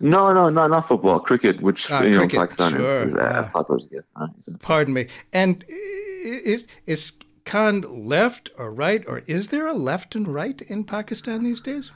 No, 0.00 0.32
no, 0.32 0.50
no, 0.50 0.66
not 0.66 0.86
football. 0.86 1.20
Cricket, 1.20 1.60
which 1.60 1.90
uh, 1.90 2.02
you 2.02 2.18
cricket, 2.18 2.34
know, 2.34 2.40
Pakistan 2.42 2.72
sure. 2.72 2.80
is, 2.80 3.12
is 3.12 3.14
as 3.14 3.48
popular 3.48 3.78
as 3.78 3.86
it 3.86 3.90
gets. 3.90 4.06
Right? 4.16 4.28
So. 4.38 4.52
Pardon 4.60 4.94
me. 4.94 5.08
And 5.32 5.64
is 5.68 6.66
is 6.86 7.12
Khan 7.44 7.82
left 8.08 8.50
or 8.56 8.72
right, 8.72 9.04
or 9.06 9.22
is 9.26 9.48
there 9.48 9.66
a 9.66 9.74
left 9.74 10.14
and 10.14 10.28
right 10.28 10.60
in 10.62 10.84
Pakistan 10.84 11.44
these 11.44 11.60
days? 11.60 11.90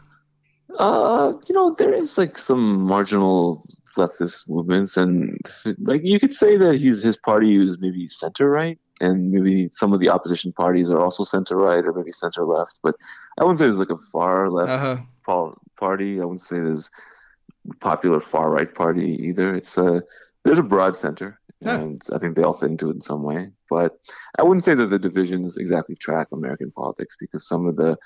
Uh, 0.79 1.33
you 1.49 1.55
know, 1.55 1.75
there 1.75 1.93
is 1.93 2.19
like 2.19 2.37
some 2.37 2.83
marginal 2.83 3.67
leftist 3.97 4.49
movements, 4.49 4.97
and 4.97 5.39
like 5.79 6.03
you 6.05 6.21
could 6.21 6.35
say 6.35 6.57
that 6.57 6.79
he's 6.79 7.03
his 7.03 7.17
party 7.17 7.57
is 7.57 7.79
maybe 7.81 8.07
center 8.07 8.49
right, 8.49 8.79
and 9.01 9.31
maybe 9.31 9.69
some 9.71 9.93
of 9.93 10.01
the 10.01 10.09
opposition 10.09 10.53
parties 10.53 10.91
are 10.91 11.01
also 11.01 11.25
center 11.25 11.57
right 11.57 11.85
or 11.85 11.93
maybe 11.93 12.11
center 12.11 12.45
left. 12.45 12.81
But 12.83 12.97
I 13.39 13.45
wouldn't 13.45 13.59
say 13.59 13.67
there's 13.67 13.79
like 13.79 13.91
a 13.91 13.99
far 14.13 14.51
left 14.51 14.71
uh-huh. 14.71 15.53
party. 15.79 16.21
I 16.21 16.25
wouldn't 16.25 16.41
say 16.41 16.61
there's 16.61 16.91
popular 17.81 18.21
far 18.21 18.51
right 18.51 18.73
party 18.75 19.19
either. 19.23 19.55
It's 19.55 19.79
a 19.79 20.03
there's 20.45 20.59
a 20.59 20.63
broad 20.65 20.97
center, 20.97 21.39
yeah. 21.61 21.77
and 21.77 22.03
I 22.15 22.19
think 22.19 22.37
they 22.37 22.43
all 22.43 22.55
fit 22.55 22.71
into 22.71 22.91
it 22.91 22.95
in 22.95 23.01
some 23.01 23.23
way. 23.23 23.51
But 23.69 23.99
I 24.39 24.43
wouldn't 24.43 24.65
say 24.65 24.75
that 24.75 24.87
the 24.87 24.99
divisions 24.99 25.57
exactly 25.57 25.97
track 25.97 26.29
American 26.33 26.71
politics 26.71 27.17
because 27.19 27.47
some 27.47 27.67
of 27.67 27.77
the 27.77 27.97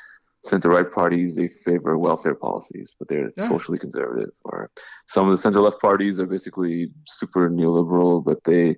center 0.45 0.71
right 0.71 0.91
parties 0.91 1.37
they 1.37 1.49
favor 1.49 1.97
welfare 1.97 2.35
policies, 2.35 2.95
but 2.99 3.09
they're 3.09 3.31
yeah. 3.37 3.49
socially 3.49 3.79
conservative. 3.79 4.33
Or 4.45 4.71
some 5.07 5.27
of 5.27 5.31
the 5.31 5.39
center 5.39 5.61
left 5.61 5.81
parties 5.81 6.19
are 6.21 6.27
basically 6.27 6.91
super 7.07 7.49
neoliberal, 7.49 8.25
but 8.25 8.43
they 8.45 8.77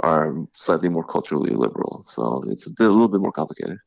are 0.00 0.34
slightly 0.52 0.88
more 0.88 1.04
culturally 1.04 1.50
liberal. 1.50 2.04
So 2.08 2.42
it's 2.48 2.66
a 2.66 2.72
little 2.82 3.08
bit 3.08 3.20
more 3.20 3.32
complicated. 3.32 3.78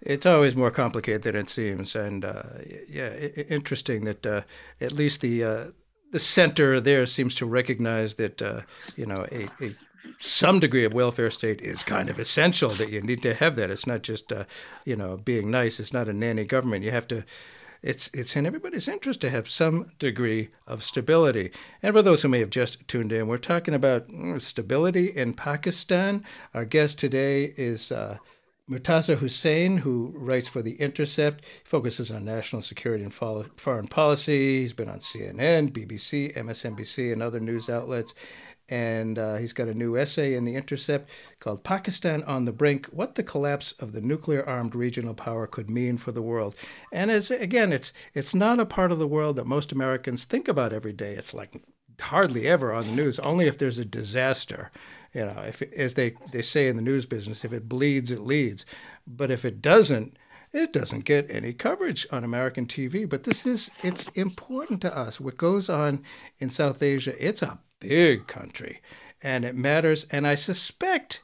It's 0.00 0.26
always 0.26 0.54
more 0.54 0.70
complicated 0.70 1.22
than 1.22 1.36
it 1.36 1.50
seems, 1.50 1.96
and 1.96 2.24
uh, 2.24 2.42
yeah, 2.88 3.12
interesting 3.14 4.04
that 4.04 4.26
uh, 4.26 4.42
at 4.80 4.92
least 4.92 5.20
the 5.20 5.42
uh, 5.42 5.64
the 6.12 6.18
center 6.18 6.80
there 6.80 7.06
seems 7.06 7.34
to 7.36 7.46
recognize 7.46 8.14
that 8.14 8.40
uh, 8.40 8.60
you 8.96 9.06
know 9.06 9.26
a, 9.32 9.48
a, 9.64 9.74
some 10.18 10.60
degree 10.60 10.84
of 10.84 10.92
welfare 10.92 11.30
state 11.30 11.60
is 11.60 11.82
kind 11.82 12.08
of 12.08 12.20
essential. 12.20 12.70
That 12.74 12.90
you 12.90 13.00
need 13.00 13.22
to 13.22 13.34
have 13.34 13.56
that. 13.56 13.70
It's 13.70 13.86
not 13.86 14.02
just 14.02 14.32
uh, 14.32 14.44
you 14.84 14.96
know 14.96 15.16
being 15.16 15.50
nice. 15.50 15.80
It's 15.80 15.92
not 15.92 16.08
a 16.08 16.12
nanny 16.12 16.44
government. 16.44 16.84
You 16.84 16.92
have 16.92 17.08
to. 17.08 17.24
It's 17.82 18.10
it's 18.12 18.36
in 18.36 18.46
everybody's 18.46 18.88
interest 18.88 19.20
to 19.22 19.30
have 19.30 19.48
some 19.48 19.92
degree 19.98 20.50
of 20.66 20.84
stability. 20.84 21.50
And 21.82 21.94
for 21.94 22.02
those 22.02 22.22
who 22.22 22.28
may 22.28 22.40
have 22.40 22.50
just 22.50 22.86
tuned 22.88 23.12
in, 23.12 23.28
we're 23.28 23.38
talking 23.38 23.74
about 23.74 24.08
mm, 24.08 24.40
stability 24.40 25.06
in 25.06 25.34
Pakistan. 25.34 26.24
Our 26.54 26.64
guest 26.64 26.98
today 26.98 27.54
is. 27.56 27.92
Uh, 27.92 28.18
Murtaza 28.68 29.16
Hussain, 29.18 29.76
who 29.76 30.12
writes 30.16 30.48
for 30.48 30.60
The 30.60 30.74
Intercept, 30.80 31.44
focuses 31.62 32.10
on 32.10 32.24
national 32.24 32.62
security 32.62 33.04
and 33.04 33.14
foreign 33.14 33.86
policy. 33.86 34.58
He's 34.58 34.72
been 34.72 34.88
on 34.88 34.98
CNN, 34.98 35.70
BBC, 35.70 36.36
MSNBC, 36.36 37.12
and 37.12 37.22
other 37.22 37.38
news 37.38 37.70
outlets. 37.70 38.12
And 38.68 39.18
uh, 39.18 39.36
he's 39.36 39.52
got 39.52 39.68
a 39.68 39.74
new 39.74 39.96
essay 39.96 40.34
in 40.34 40.44
The 40.44 40.56
Intercept 40.56 41.08
called 41.38 41.62
Pakistan 41.62 42.24
on 42.24 42.44
the 42.44 42.52
Brink 42.52 42.86
What 42.86 43.14
the 43.14 43.22
Collapse 43.22 43.72
of 43.78 43.92
the 43.92 44.00
Nuclear 44.00 44.44
Armed 44.44 44.74
Regional 44.74 45.14
Power 45.14 45.46
Could 45.46 45.70
Mean 45.70 45.98
for 45.98 46.10
the 46.10 46.22
World. 46.22 46.56
And 46.92 47.10
as, 47.10 47.30
again, 47.30 47.72
it's, 47.72 47.92
it's 48.12 48.34
not 48.34 48.58
a 48.58 48.66
part 48.66 48.90
of 48.90 48.98
the 48.98 49.06
world 49.06 49.36
that 49.36 49.46
most 49.46 49.70
Americans 49.70 50.24
think 50.24 50.48
about 50.48 50.72
every 50.72 50.92
day. 50.92 51.14
It's 51.14 51.32
like 51.32 51.62
hardly 52.00 52.48
ever 52.48 52.72
on 52.72 52.84
the 52.84 52.92
news, 52.92 53.18
only 53.20 53.46
if 53.46 53.58
there's 53.58 53.78
a 53.78 53.84
disaster. 53.84 54.70
You 55.14 55.26
know, 55.26 55.44
if 55.46 55.62
as 55.62 55.94
they, 55.94 56.14
they 56.32 56.42
say 56.42 56.68
in 56.68 56.76
the 56.76 56.82
news 56.82 57.06
business, 57.06 57.44
if 57.44 57.52
it 57.52 57.68
bleeds, 57.68 58.10
it 58.10 58.20
leads. 58.20 58.66
But 59.06 59.30
if 59.30 59.44
it 59.44 59.62
doesn't, 59.62 60.18
it 60.52 60.72
doesn't 60.72 61.04
get 61.04 61.30
any 61.30 61.52
coverage 61.52 62.06
on 62.10 62.24
American 62.24 62.66
TV. 62.66 63.08
But 63.08 63.24
this 63.24 63.46
is 63.46 63.70
it's 63.82 64.08
important 64.08 64.80
to 64.82 64.96
us. 64.96 65.20
What 65.20 65.36
goes 65.36 65.68
on 65.68 66.02
in 66.38 66.50
South 66.50 66.82
Asia, 66.82 67.14
it's 67.24 67.42
a 67.42 67.58
big 67.80 68.26
country, 68.26 68.80
and 69.22 69.44
it 69.44 69.54
matters. 69.54 70.06
And 70.10 70.26
I 70.26 70.34
suspect 70.34 71.20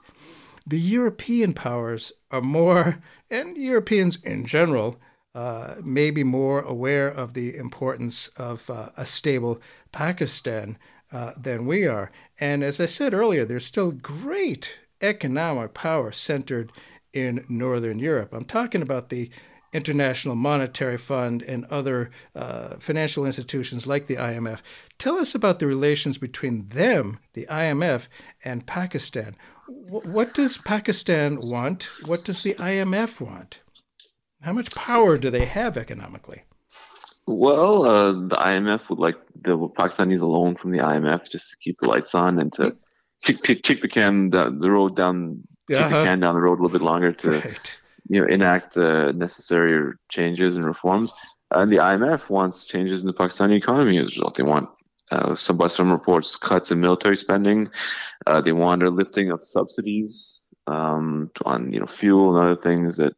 the 0.66 0.78
European 0.78 1.52
powers 1.52 2.12
are 2.30 2.40
more, 2.40 3.02
and 3.30 3.56
Europeans 3.56 4.18
in 4.22 4.46
general, 4.46 5.00
uh, 5.34 5.76
may 5.82 6.10
be 6.10 6.24
more 6.24 6.60
aware 6.60 7.08
of 7.08 7.32
the 7.32 7.56
importance 7.56 8.28
of 8.36 8.68
uh, 8.68 8.90
a 8.96 9.06
stable 9.06 9.60
Pakistan 9.90 10.76
uh, 11.10 11.32
than 11.36 11.66
we 11.66 11.86
are. 11.86 12.10
And 12.38 12.62
as 12.62 12.80
I 12.80 12.86
said 12.86 13.14
earlier, 13.14 13.44
there's 13.44 13.66
still 13.66 13.92
great 13.92 14.78
economic 15.00 15.74
power 15.74 16.12
centered 16.12 16.72
in 17.12 17.44
Northern 17.48 17.98
Europe. 17.98 18.32
I'm 18.32 18.44
talking 18.44 18.82
about 18.82 19.08
the 19.08 19.30
International 19.72 20.34
Monetary 20.34 20.98
Fund 20.98 21.42
and 21.42 21.64
other 21.66 22.10
uh, 22.34 22.76
financial 22.78 23.24
institutions 23.24 23.86
like 23.86 24.06
the 24.06 24.16
IMF. 24.16 24.58
Tell 24.98 25.18
us 25.18 25.34
about 25.34 25.58
the 25.58 25.66
relations 25.66 26.18
between 26.18 26.68
them, 26.68 27.18
the 27.32 27.46
IMF, 27.50 28.06
and 28.44 28.66
Pakistan. 28.66 29.36
what 29.66 30.34
does 30.34 30.58
Pakistan 30.58 31.40
want? 31.40 31.88
What 32.04 32.24
does 32.24 32.42
the 32.42 32.54
IMF 32.54 33.20
want? 33.20 33.60
How 34.42 34.52
much 34.52 34.74
power 34.74 35.16
do 35.16 35.30
they 35.30 35.46
have 35.46 35.76
economically? 35.76 36.42
Well, 37.26 37.84
uh, 37.86 38.12
the 38.12 38.36
IMF 38.36 38.90
would 38.90 38.98
like 38.98 39.16
the 39.40 39.56
Pakistan 39.68 40.08
needs 40.08 40.20
a 40.20 40.26
loan 40.26 40.56
from 40.56 40.72
the 40.72 40.78
IMF 40.78 41.30
just 41.30 41.50
to 41.50 41.56
keep 41.58 41.78
the 41.78 41.88
lights 41.88 42.14
on 42.14 42.40
and 42.40 42.52
to 42.54 42.76
kick 43.22 43.42
kick, 43.42 43.62
kick 43.62 43.80
the 43.80 43.88
can 43.88 44.30
down, 44.30 44.58
the 44.58 44.70
road 44.70 44.96
down, 44.96 45.44
uh-huh. 45.72 45.88
the 45.88 46.04
can 46.04 46.20
down 46.20 46.34
the 46.34 46.40
road 46.40 46.58
a 46.58 46.62
little 46.62 46.76
bit 46.76 46.82
longer 46.82 47.12
to 47.12 47.30
right. 47.30 47.78
You 48.12 48.20
know 48.20 48.26
enact 48.26 48.76
uh, 48.76 49.12
necessary 49.12 49.94
changes 50.08 50.56
and 50.56 50.66
reforms. 50.66 51.12
And 51.50 51.70
the 51.72 51.78
IMF 51.78 52.30
wants 52.30 52.66
changes 52.66 53.02
in 53.02 53.06
the 53.06 53.12
Pakistani 53.12 53.56
economy 53.56 53.98
as 53.98 54.08
a 54.08 54.10
result. 54.10 54.36
They 54.36 54.42
want 54.42 54.68
uh, 55.10 55.34
some 55.34 55.56
by 55.56 55.66
some 55.66 55.90
reports 55.90 56.36
cuts 56.36 56.70
in 56.70 56.80
military 56.80 57.16
spending. 57.16 57.70
Uh, 58.26 58.40
they 58.40 58.52
want 58.52 58.82
a 58.82 58.90
lifting 58.90 59.30
of 59.30 59.44
subsidies 59.44 60.46
um, 60.66 61.30
on 61.44 61.72
you 61.72 61.80
know 61.80 61.86
fuel 61.86 62.36
and 62.36 62.44
other 62.44 62.60
things 62.60 62.98
that 62.98 63.14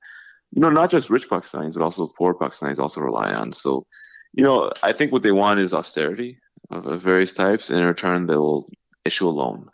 you 0.54 0.60
know, 0.60 0.70
not 0.70 0.90
just 0.90 1.10
rich 1.10 1.28
Pakistanis, 1.28 1.74
but 1.74 1.82
also 1.82 2.06
poor 2.06 2.32
Pakistanis 2.32 2.78
also 2.78 3.00
rely 3.00 3.32
on. 3.32 3.52
So, 3.52 3.86
you 4.32 4.44
know, 4.44 4.70
I 4.84 4.92
think 4.92 5.10
what 5.10 5.24
they 5.24 5.32
want 5.32 5.58
is 5.58 5.74
austerity 5.74 6.38
of, 6.70 6.86
of 6.86 7.00
various 7.00 7.34
types. 7.34 7.70
And 7.70 7.80
in 7.80 7.86
return, 7.86 8.26
they 8.26 8.36
will 8.36 8.68
issue 9.04 9.28
a 9.28 9.30
loan. 9.30 9.68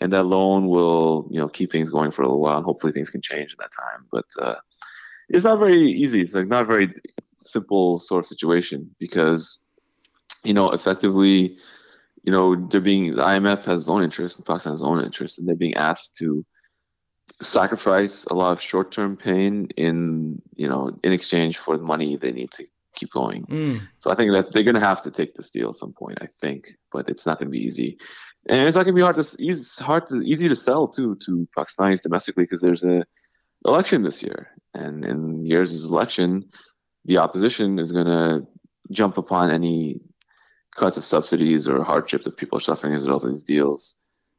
And 0.00 0.12
that 0.12 0.24
loan 0.24 0.66
will, 0.68 1.28
you 1.30 1.40
know, 1.40 1.48
keep 1.48 1.70
things 1.70 1.90
going 1.90 2.10
for 2.10 2.22
a 2.22 2.26
little 2.26 2.40
while. 2.40 2.56
And 2.56 2.64
hopefully 2.64 2.92
things 2.92 3.10
can 3.10 3.20
change 3.20 3.52
in 3.52 3.56
that 3.58 3.70
time. 3.76 4.06
But 4.10 4.24
uh, 4.40 4.56
it's 5.28 5.44
not 5.44 5.58
very 5.58 5.78
easy. 5.78 6.22
It's 6.22 6.34
like 6.34 6.46
not 6.46 6.62
a 6.62 6.66
very 6.66 6.94
simple 7.38 7.98
sort 7.98 8.24
of 8.24 8.28
situation 8.28 8.94
because, 8.98 9.62
you 10.42 10.54
know, 10.54 10.70
effectively, 10.70 11.56
you 12.22 12.32
know, 12.32 12.66
they're 12.68 12.80
being, 12.80 13.14
the 13.14 13.22
IMF 13.22 13.64
has 13.64 13.82
its 13.82 13.90
own 13.90 14.02
interest 14.02 14.38
and 14.38 14.46
Pakistan 14.46 14.72
has 14.72 14.80
its 14.80 14.86
own 14.86 15.04
interest, 15.04 15.38
and 15.38 15.46
they're 15.46 15.56
being 15.56 15.74
asked 15.74 16.16
to 16.18 16.44
sacrifice 17.40 18.24
a 18.26 18.34
lot 18.34 18.52
of 18.52 18.60
short-term 18.60 19.16
pain 19.16 19.68
in 19.76 20.42
you 20.56 20.68
know 20.68 20.98
in 21.02 21.12
exchange 21.12 21.58
for 21.58 21.76
the 21.76 21.82
money 21.82 22.16
they 22.16 22.32
need 22.32 22.50
to 22.50 22.66
keep 22.94 23.10
going. 23.12 23.44
Mm. 23.46 23.80
So 23.98 24.10
I 24.10 24.14
think 24.14 24.32
that 24.32 24.52
they're 24.52 24.64
going 24.64 24.74
to 24.74 24.80
have 24.80 25.02
to 25.02 25.10
take 25.10 25.34
this 25.34 25.50
deal 25.50 25.68
at 25.68 25.74
some 25.74 25.92
point. 25.92 26.18
I 26.20 26.26
think, 26.26 26.76
but 26.92 27.08
it's 27.08 27.26
not 27.26 27.38
going 27.38 27.46
to 27.46 27.52
be 27.52 27.64
easy, 27.64 27.98
and 28.48 28.62
it's 28.62 28.76
not 28.76 28.84
going 28.84 28.94
to 28.94 28.98
be 28.98 29.02
hard 29.02 29.16
to 29.16 29.36
easy, 29.38 29.84
hard 29.84 30.06
to 30.08 30.22
easy 30.22 30.48
to 30.48 30.56
sell 30.56 30.88
too 30.88 31.16
to 31.26 31.46
Pakistanis 31.56 32.02
domestically 32.02 32.44
because 32.44 32.60
there's 32.60 32.84
a 32.84 33.04
election 33.66 34.02
this 34.02 34.22
year, 34.22 34.48
and 34.74 35.04
in 35.04 35.44
years' 35.44 35.84
election, 35.84 36.44
the 37.04 37.18
opposition 37.18 37.78
is 37.78 37.92
going 37.92 38.06
to 38.06 38.46
jump 38.90 39.18
upon 39.18 39.50
any 39.50 40.00
cuts 40.74 40.96
of 40.96 41.04
subsidies 41.04 41.68
or 41.68 41.82
hardship 41.82 42.22
that 42.22 42.36
people 42.36 42.56
are 42.56 42.62
suffering 42.62 42.94
as 42.94 43.02
a 43.02 43.06
result 43.06 43.24
of 43.24 43.30
these 43.30 43.42
deals 43.42 43.98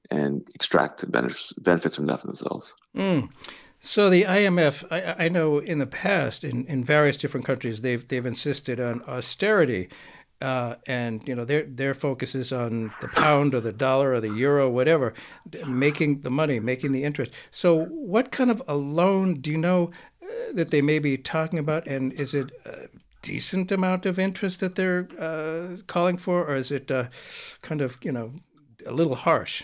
and 0.09 0.47
extract 0.55 1.09
benefits 1.11 1.95
from 1.95 2.05
that 2.07 2.19
for 2.19 2.27
themselves. 2.27 2.75
Mm. 2.95 3.29
So 3.79 4.09
the 4.09 4.23
IMF, 4.23 4.85
I, 4.91 5.25
I, 5.25 5.29
know 5.29 5.57
in 5.57 5.79
the 5.79 5.87
past, 5.87 6.43
in, 6.43 6.65
in 6.67 6.83
various 6.83 7.17
different 7.17 7.45
countries, 7.47 7.81
they've 7.81 8.07
they've 8.07 8.25
insisted 8.25 8.79
on 8.79 9.01
austerity, 9.07 9.89
uh, 10.41 10.75
and 10.87 11.27
you 11.27 11.35
know 11.35 11.45
their 11.45 11.63
their 11.63 11.93
focus 11.93 12.35
is 12.35 12.51
on 12.51 12.91
the 13.01 13.09
pound 13.15 13.53
or 13.53 13.61
the 13.61 13.71
dollar 13.71 14.13
or 14.13 14.19
the 14.19 14.33
euro, 14.33 14.69
whatever, 14.69 15.13
making 15.65 16.21
the 16.21 16.31
money, 16.31 16.59
making 16.59 16.91
the 16.91 17.03
interest. 17.03 17.31
So 17.51 17.85
what 17.85 18.31
kind 18.31 18.49
of 18.49 18.61
a 18.67 18.75
loan 18.75 19.41
do 19.41 19.51
you 19.51 19.57
know 19.57 19.91
uh, 20.23 20.27
that 20.53 20.71
they 20.71 20.81
may 20.81 20.99
be 20.99 21.17
talking 21.17 21.59
about, 21.59 21.87
and 21.87 22.11
is 22.13 22.33
it 22.33 22.51
a 22.65 22.87
decent 23.21 23.71
amount 23.71 24.05
of 24.05 24.17
interest 24.17 24.59
that 24.61 24.75
they're 24.75 25.07
uh, 25.19 25.81
calling 25.87 26.17
for, 26.17 26.43
or 26.45 26.55
is 26.55 26.71
it 26.71 26.89
uh, 26.89 27.05
kind 27.61 27.81
of 27.81 27.97
you 28.01 28.11
know 28.11 28.33
a 28.85 28.91
little 28.91 29.15
harsh? 29.15 29.63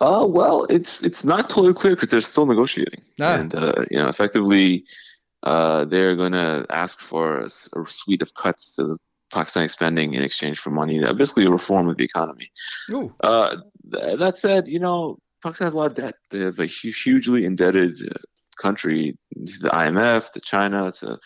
Uh, 0.00 0.24
well, 0.28 0.64
it's 0.70 1.02
it's 1.02 1.24
not 1.24 1.48
totally 1.48 1.74
clear 1.74 1.94
because 1.94 2.08
they're 2.08 2.20
still 2.20 2.46
negotiating, 2.46 3.02
ah. 3.20 3.36
and 3.36 3.54
uh, 3.54 3.84
you 3.90 3.98
know, 3.98 4.08
effectively, 4.08 4.84
uh, 5.42 5.84
they're 5.84 6.14
going 6.14 6.32
to 6.32 6.66
ask 6.70 7.00
for 7.00 7.38
a, 7.38 7.46
a, 7.46 7.86
suite 7.86 8.22
of 8.22 8.32
cuts 8.34 8.76
to 8.76 8.84
the 8.84 8.98
Pakistani 9.30 9.70
spending 9.70 10.14
in 10.14 10.22
exchange 10.22 10.58
for 10.58 10.70
money. 10.70 11.00
Basically, 11.14 11.46
a 11.46 11.50
reform 11.50 11.88
of 11.88 11.96
the 11.96 12.04
economy. 12.04 12.50
Uh, 13.22 13.56
th- 13.92 14.18
that 14.18 14.36
said, 14.36 14.68
you 14.68 14.78
know, 14.78 15.18
Pakistan 15.42 15.66
has 15.66 15.74
a 15.74 15.76
lot 15.76 15.86
of 15.86 15.94
debt. 15.94 16.14
They 16.30 16.40
have 16.40 16.58
a 16.58 16.66
hu- 16.66 16.92
hugely 16.92 17.44
indebted 17.44 17.98
uh, 18.02 18.14
country 18.60 19.18
the 19.32 19.68
IMF, 19.68 20.32
to 20.32 20.40
China, 20.40 20.90
to 20.92 21.18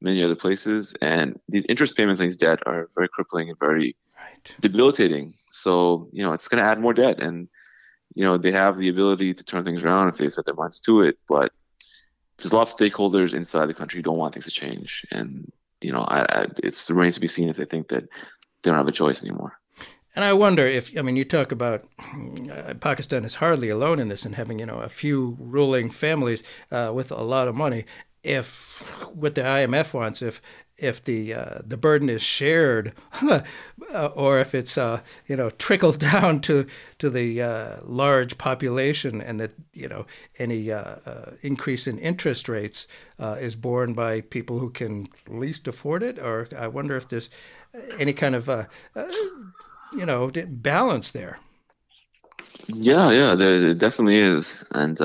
many 0.00 0.22
other 0.24 0.34
places, 0.36 0.94
and 1.02 1.38
these 1.48 1.66
interest 1.66 1.96
payments 1.96 2.20
on 2.20 2.26
these 2.26 2.36
debt 2.36 2.60
are 2.66 2.88
very 2.94 3.08
crippling 3.08 3.50
and 3.50 3.58
very 3.58 3.96
right. 4.18 4.56
debilitating. 4.60 5.34
So, 5.52 6.08
you 6.12 6.22
know, 6.22 6.32
it's 6.32 6.48
going 6.48 6.62
to 6.62 6.68
add 6.68 6.80
more 6.80 6.94
debt 6.94 7.22
and 7.22 7.48
you 8.14 8.24
know, 8.24 8.36
they 8.36 8.52
have 8.52 8.78
the 8.78 8.88
ability 8.88 9.34
to 9.34 9.44
turn 9.44 9.64
things 9.64 9.84
around 9.84 10.08
if 10.08 10.16
they 10.16 10.28
set 10.28 10.44
their 10.44 10.54
minds 10.54 10.80
to 10.80 11.02
it. 11.02 11.18
But 11.28 11.52
there's 12.38 12.52
a 12.52 12.56
lot 12.56 12.68
of 12.68 12.76
stakeholders 12.76 13.34
inside 13.34 13.66
the 13.66 13.74
country 13.74 13.98
who 13.98 14.02
don't 14.02 14.18
want 14.18 14.34
things 14.34 14.46
to 14.46 14.50
change, 14.50 15.06
and 15.10 15.50
you 15.82 15.92
know, 15.92 16.02
I, 16.02 16.20
I, 16.22 16.46
it's 16.62 16.90
remains 16.90 17.14
to 17.14 17.20
be 17.20 17.28
seen 17.28 17.48
if 17.48 17.56
they 17.56 17.64
think 17.64 17.88
that 17.88 18.04
they 18.62 18.70
don't 18.70 18.76
have 18.76 18.88
a 18.88 18.92
choice 18.92 19.22
anymore. 19.22 19.58
And 20.14 20.24
I 20.24 20.32
wonder 20.32 20.66
if 20.66 20.96
I 20.98 21.02
mean 21.02 21.16
you 21.16 21.24
talk 21.24 21.52
about 21.52 21.84
uh, 22.50 22.74
Pakistan 22.80 23.24
is 23.24 23.36
hardly 23.36 23.68
alone 23.68 24.00
in 24.00 24.08
this 24.08 24.24
and 24.24 24.34
having 24.34 24.58
you 24.58 24.66
know 24.66 24.78
a 24.78 24.88
few 24.88 25.36
ruling 25.38 25.90
families 25.90 26.42
uh, 26.72 26.90
with 26.92 27.12
a 27.12 27.22
lot 27.22 27.48
of 27.48 27.54
money. 27.54 27.84
If 28.22 28.82
what 29.14 29.34
the 29.34 29.42
IMF 29.42 29.94
wants, 29.94 30.20
if 30.20 30.42
if 30.76 31.02
the 31.04 31.34
uh, 31.34 31.58
the 31.64 31.76
burden 31.76 32.08
is 32.08 32.22
shared, 32.22 32.92
uh, 33.92 34.06
or 34.14 34.40
if 34.40 34.54
it's 34.54 34.78
uh, 34.78 35.00
you 35.26 35.36
know 35.36 35.50
trickled 35.50 35.98
down 36.12 36.40
to 36.40 36.66
to 36.98 37.10
the 37.10 37.42
uh, 37.42 37.76
large 37.82 38.38
population, 38.38 39.20
and 39.20 39.40
that 39.40 39.52
you 39.72 39.88
know 39.88 40.06
any 40.38 40.70
uh, 40.70 40.96
uh, 41.06 41.30
increase 41.42 41.86
in 41.86 41.98
interest 41.98 42.48
rates 42.48 42.86
is 43.18 43.54
borne 43.54 43.92
by 43.92 44.20
people 44.20 44.58
who 44.58 44.70
can 44.70 45.06
least 45.28 45.68
afford 45.68 46.02
it, 46.02 46.18
or 46.18 46.48
I 46.56 46.68
wonder 46.68 46.96
if 46.96 47.08
there's 47.08 47.30
any 47.98 48.12
kind 48.12 48.34
of 48.34 48.48
you 49.92 50.06
know 50.06 50.30
balance 50.30 51.10
there. 51.10 51.38
Yeah, 52.66 53.10
yeah, 53.10 53.34
there, 53.34 53.60
there 53.60 53.74
definitely 53.74 54.18
is, 54.18 54.64
and 54.72 55.00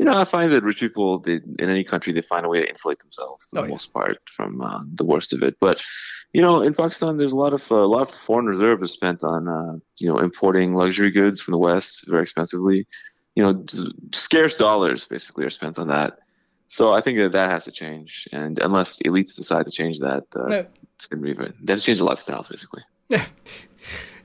you 0.00 0.06
know, 0.06 0.16
I 0.16 0.24
find 0.24 0.50
that 0.54 0.64
rich 0.64 0.80
people 0.80 1.18
they, 1.18 1.42
in 1.58 1.68
any 1.68 1.84
country 1.84 2.14
they 2.14 2.22
find 2.22 2.46
a 2.46 2.48
way 2.48 2.62
to 2.62 2.66
insulate 2.66 3.00
themselves 3.00 3.46
for 3.50 3.58
oh, 3.58 3.60
the 3.60 3.68
yeah. 3.68 3.72
most 3.72 3.92
part 3.92 4.18
from 4.30 4.62
uh, 4.62 4.80
the 4.94 5.04
worst 5.04 5.34
of 5.34 5.42
it. 5.42 5.56
But 5.60 5.84
you 6.32 6.40
know, 6.40 6.62
in 6.62 6.72
Pakistan, 6.72 7.18
there's 7.18 7.32
a 7.32 7.36
lot 7.36 7.52
of 7.52 7.70
uh, 7.70 7.74
a 7.74 7.92
lot 7.94 8.08
of 8.08 8.10
foreign 8.10 8.46
reserve 8.46 8.82
is 8.82 8.92
spent 8.92 9.22
on 9.22 9.46
uh, 9.46 9.74
you 9.98 10.08
know 10.08 10.16
importing 10.16 10.74
luxury 10.74 11.10
goods 11.10 11.42
from 11.42 11.52
the 11.52 11.58
West 11.58 12.06
very 12.08 12.22
expensively. 12.22 12.86
You 13.34 13.42
know, 13.42 13.64
scarce 14.14 14.54
dollars 14.54 15.04
basically 15.04 15.44
are 15.44 15.50
spent 15.50 15.78
on 15.78 15.88
that. 15.88 16.18
So 16.68 16.94
I 16.94 17.02
think 17.02 17.18
that 17.18 17.32
that 17.32 17.50
has 17.50 17.66
to 17.66 17.70
change, 17.70 18.26
and 18.32 18.58
unless 18.58 19.02
elites 19.02 19.36
decide 19.36 19.66
to 19.66 19.70
change 19.70 19.98
that, 19.98 20.24
uh, 20.34 20.46
no. 20.46 20.66
it's 20.94 21.08
going 21.08 21.22
to 21.22 21.28
be 21.28 21.34
very. 21.34 21.52
They 21.60 21.74
have 21.74 21.80
to 21.80 21.84
change 21.84 21.98
the 21.98 22.06
lifestyles 22.06 22.48
basically. 22.48 22.84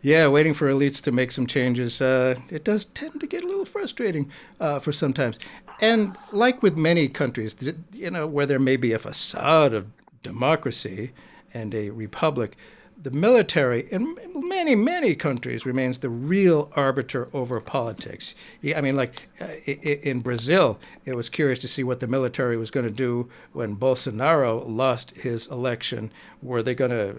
Yeah. 0.06 0.28
Waiting 0.28 0.54
for 0.54 0.68
elites 0.68 1.02
to 1.02 1.12
make 1.12 1.32
some 1.32 1.48
changes, 1.48 2.00
uh, 2.00 2.36
it 2.52 2.64
does 2.64 2.86
tend 2.86 3.20
to 3.22 3.26
get 3.26 3.44
a 3.44 3.48
little 3.48 3.66
frustrating 3.66 4.30
uh, 4.60 4.78
for 4.78 4.92
sometimes. 4.92 5.40
And 5.82 6.16
like 6.32 6.62
with 6.62 6.78
many 6.78 7.08
countries, 7.08 7.56
you 7.92 8.12
know, 8.12 8.28
where 8.28 8.46
there 8.46 8.60
may 8.60 8.78
be 8.78 8.94
a 8.94 9.00
facade 9.00 9.74
of 9.74 9.88
democracy 10.22 11.12
and 11.56 11.74
a 11.74 11.90
republic, 11.90 12.56
the 13.02 13.10
military 13.10 13.88
in 13.92 14.16
many, 14.36 14.76
many 14.76 15.16
countries 15.16 15.66
remains 15.66 15.98
the 15.98 16.10
real 16.10 16.72
arbiter 16.76 17.28
over 17.34 17.60
politics. 17.60 18.36
I 18.76 18.82
mean, 18.82 18.96
like 18.96 19.28
uh, 19.42 19.48
in 19.66 20.20
Brazil, 20.20 20.78
it 21.06 21.16
was 21.16 21.30
curious 21.30 21.58
to 21.60 21.68
see 21.68 21.84
what 21.84 22.00
the 22.00 22.08
military 22.08 22.58
was 22.58 22.70
going 22.70 22.86
to 22.86 22.92
do 22.92 23.28
when 23.54 23.76
Bolsonaro 23.76 24.70
lost 24.70 25.18
his 25.18 25.48
election. 25.48 26.12
Were 26.44 26.62
they 26.62 26.76
going 26.76 26.92
to 26.92 27.16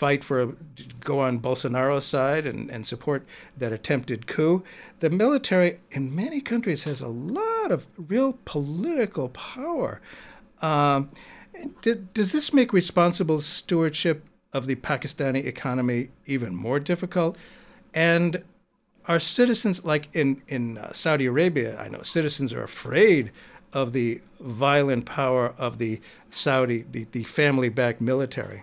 fight 0.00 0.24
for, 0.24 0.56
go 1.04 1.20
on 1.20 1.38
Bolsonaro's 1.40 2.06
side 2.06 2.46
and, 2.46 2.70
and 2.70 2.86
support 2.86 3.26
that 3.58 3.70
attempted 3.70 4.26
coup? 4.26 4.64
The 5.00 5.10
military 5.10 5.78
in 5.90 6.14
many 6.14 6.40
countries 6.40 6.84
has 6.84 7.02
a 7.02 7.08
lot 7.08 7.70
of 7.70 7.86
real 7.98 8.38
political 8.46 9.28
power. 9.28 10.00
Um, 10.62 11.10
does 12.14 12.32
this 12.32 12.54
make 12.54 12.72
responsible 12.72 13.40
stewardship 13.42 14.24
of 14.54 14.66
the 14.66 14.76
Pakistani 14.76 15.44
economy 15.44 16.08
even 16.24 16.54
more 16.54 16.80
difficult? 16.80 17.36
And 17.92 18.42
are 19.04 19.18
citizens, 19.18 19.84
like 19.84 20.08
in, 20.14 20.40
in 20.48 20.78
uh, 20.78 20.92
Saudi 20.92 21.26
Arabia, 21.26 21.78
I 21.78 21.88
know 21.88 22.00
citizens 22.02 22.54
are 22.54 22.62
afraid 22.62 23.32
of 23.74 23.92
the 23.92 24.22
violent 24.40 25.04
power 25.04 25.54
of 25.58 25.76
the 25.76 26.00
Saudi, 26.30 26.86
the, 26.90 27.06
the 27.12 27.24
family 27.24 27.68
backed 27.68 28.00
military. 28.00 28.62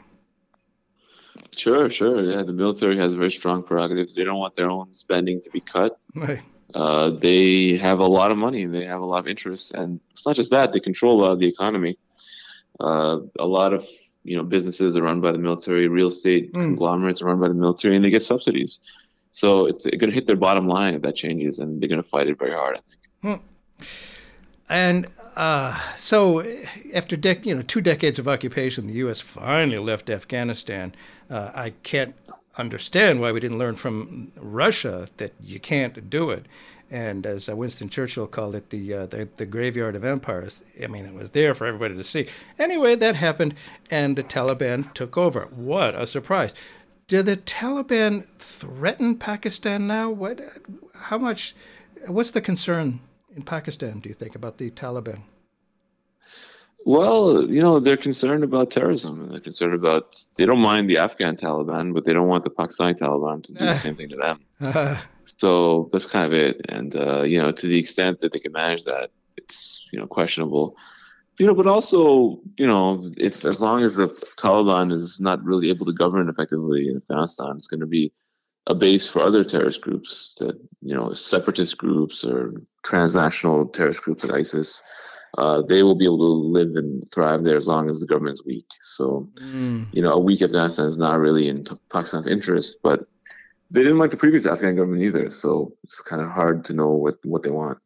Sure, 1.58 1.89
sure. 1.89 2.24
Yeah, 2.24 2.43
the 2.43 2.53
military 2.53 2.97
has 2.97 3.14
very 3.14 3.32
strong 3.32 3.64
prerogatives. 3.64 4.14
They 4.14 4.24
don't 4.24 4.38
want 4.39 4.55
their 4.55 4.70
own 4.70 4.93
spending 4.93 5.41
to 5.41 5.49
be 5.49 5.60
cut. 5.60 5.99
Right. 6.14 6.41
Uh, 6.74 7.10
they 7.10 7.78
have 7.78 7.99
a 7.99 8.05
lot 8.05 8.32
of 8.32 8.38
money. 8.38 8.66
They 8.66 8.86
have 8.86 9.01
a 9.01 9.05
lot 9.05 9.20
of 9.20 9.28
interests, 9.28 9.72
and 9.72 9.99
it's 10.12 10.26
not 10.28 10.36
just 10.36 10.51
that. 10.51 10.72
They 10.72 10.80
control 10.80 11.20
a 11.20 11.22
lot 11.24 11.32
of 11.32 11.39
the 11.39 11.47
economy. 11.47 11.97
Uh, 12.80 13.22
a 13.39 13.47
lot 13.47 13.74
of 13.74 13.88
you 14.24 14.36
know 14.38 14.43
businesses 14.43 14.95
are 14.95 15.01
run 15.01 15.22
by 15.22 15.32
the 15.32 15.39
military. 15.39 15.88
Real 15.88 16.10
estate 16.10 16.53
mm. 16.53 16.62
conglomerates 16.62 17.22
are 17.22 17.26
run 17.26 17.39
by 17.39 17.47
the 17.47 17.55
military, 17.55 17.95
and 17.95 18.05
they 18.05 18.10
get 18.10 18.22
subsidies. 18.22 18.82
So 19.32 19.66
it's 19.66 19.86
going 19.86 20.12
to 20.12 20.16
hit 20.16 20.26
their 20.26 20.36
bottom 20.36 20.68
line 20.68 20.93
if 20.93 21.01
that 21.01 21.16
changes, 21.16 21.60
and 21.60 21.82
they're 21.82 21.89
going 21.89 22.03
to 22.03 22.08
fight 22.08 22.28
it 22.28 22.38
very 22.38 22.53
hard. 22.53 22.78
I 22.78 22.82
think. 22.82 23.39
Hmm. 23.39 23.88
And 24.70 25.08
uh, 25.38 25.80
so, 25.96 26.44
after 26.96 27.16
you 27.44 27.54
know 27.54 27.62
two 27.62 27.80
decades 27.80 28.18
of 28.18 28.28
occupation, 28.28 28.88
the 28.88 28.94
U.S. 28.94 29.20
finally 29.20 29.78
left 29.78 30.10
Afghanistan. 30.10 30.96
Uh, 31.30 31.52
I 31.54 31.74
can't 31.84 32.16
understand 32.58 33.22
why 33.22 33.32
we 33.32 33.40
didn't 33.40 33.60
learn 33.60 33.76
from 33.76 34.32
Russia 34.36 35.08
that 35.18 35.34
you 35.40 35.60
can't 35.60 36.10
do 36.10 36.32
it. 36.32 36.48
And 36.90 37.28
as 37.28 37.48
Winston 37.48 37.88
Churchill 37.88 38.26
called 38.26 38.56
it, 38.56 38.72
the, 38.72 38.92
uh, 38.92 39.06
the, 39.06 39.30
the 39.38 39.46
graveyard 39.46 39.96
of 39.96 40.04
empires. 40.04 40.64
I 40.82 40.88
mean, 40.88 41.06
it 41.06 41.14
was 41.14 41.30
there 41.32 41.54
for 41.54 41.68
everybody 41.68 41.96
to 41.96 42.04
see. 42.04 42.28
Anyway, 42.58 42.96
that 42.96 43.18
happened, 43.18 43.54
and 43.92 44.16
the 44.16 44.24
Taliban 44.24 44.92
took 44.96 45.20
over. 45.20 45.50
What 45.52 45.94
a 45.94 46.08
surprise! 46.08 46.56
Do 47.08 47.22
the 47.22 47.38
Taliban 47.38 48.26
threaten 48.40 49.20
Pakistan 49.20 49.86
now? 49.86 50.10
What? 50.10 50.42
How 50.96 51.20
much? 51.20 51.56
What's 52.08 52.32
the 52.32 52.42
concern 52.42 53.02
in 53.38 53.44
Pakistan? 53.44 54.00
Do 54.00 54.10
you 54.10 54.16
think 54.16 54.36
about 54.36 54.58
the 54.58 54.70
Taliban? 54.72 55.22
Well, 56.86 57.50
you 57.50 57.62
know, 57.62 57.80
they're 57.80 57.98
concerned 57.98 58.44
about 58.44 58.72
terrorism. 58.72 59.30
They're 59.30 59.42
concerned 59.42 59.74
about, 59.74 60.18
they 60.38 60.46
don't 60.46 60.60
mind 60.60 60.90
the 60.90 61.00
Afghan 61.00 61.36
Taliban, 61.36 61.94
but 61.94 62.06
they 62.06 62.14
don't 62.14 62.28
want 62.28 62.44
the 62.44 62.50
Pakistani 62.50 62.98
Taliban 62.98 63.44
to 63.44 63.54
do 63.54 63.66
the 63.66 63.78
same 63.86 63.96
thing 63.96 64.10
to 64.10 64.16
them. 64.16 64.98
so 65.26 65.90
that's 65.92 66.06
kind 66.06 66.26
of 66.26 66.34
it. 66.34 66.66
And, 66.70 66.96
uh, 66.96 67.24
you 67.24 67.42
know, 67.42 67.52
to 67.52 67.68
the 67.68 67.78
extent 67.78 68.22
that 68.22 68.32
they 68.32 68.40
can 68.40 68.54
manage 68.54 68.86
that, 68.86 69.12
it's, 69.36 69.86
you 69.92 70.00
know, 70.00 70.08
questionable. 70.08 70.78
You 71.38 71.46
know, 71.46 71.54
but 71.54 71.68
also, 71.68 72.40
you 72.58 72.66
know, 72.66 73.12
if 73.18 73.46
as 73.46 73.62
long 73.62 73.84
as 73.84 73.98
the 73.98 74.08
Taliban 74.38 74.92
is 74.92 75.20
not 75.20 75.44
really 75.44 75.70
able 75.70 75.86
to 75.86 75.94
govern 75.94 76.30
effectively 76.30 76.88
in 76.88 76.98
Afghanistan, 76.98 77.56
it's 77.56 77.68
going 77.68 77.82
to 77.82 77.86
be 77.86 78.12
a 78.66 78.74
base 78.74 79.08
for 79.08 79.22
other 79.22 79.44
terrorist 79.44 79.82
groups 79.82 80.36
that, 80.40 80.58
you 80.82 80.96
know, 80.96 81.14
separatist 81.14 81.78
groups 81.78 82.24
or 82.24 82.62
transnational 82.88 83.68
terrorist 83.68 84.02
groups 84.02 84.24
like 84.24 84.40
ISIS 84.40 84.84
uh, 85.38 85.62
they 85.62 85.84
will 85.84 85.96
be 85.96 86.06
able 86.06 86.18
to 86.18 86.24
live 86.24 86.76
and 86.76 87.04
thrive 87.12 87.44
there 87.44 87.58
as 87.58 87.68
long 87.68 87.90
as 87.90 88.00
the 88.00 88.08
government 88.08 88.34
is 88.34 88.46
weak. 88.46 88.66
So, 88.82 89.30
mm. 89.42 89.86
you 89.92 90.02
know, 90.02 90.14
a 90.14 90.20
weak 90.20 90.42
Afghanistan 90.42 90.86
is 90.86 90.98
not 90.98 91.20
really 91.20 91.48
in 91.48 91.64
Pakistan's 91.90 92.28
interest, 92.28 92.80
but 92.82 93.08
they 93.70 93.84
didn't 93.84 94.00
like 94.00 94.12
the 94.12 94.18
previous 94.18 94.46
Afghan 94.46 94.76
government 94.76 95.04
either. 95.04 95.30
So 95.30 95.74
it's 95.84 96.02
kind 96.02 96.22
of 96.22 96.30
hard 96.30 96.64
to 96.66 96.74
know 96.74 96.92
what, 96.92 97.16
what 97.24 97.44
they 97.44 97.52
want. 97.52 97.78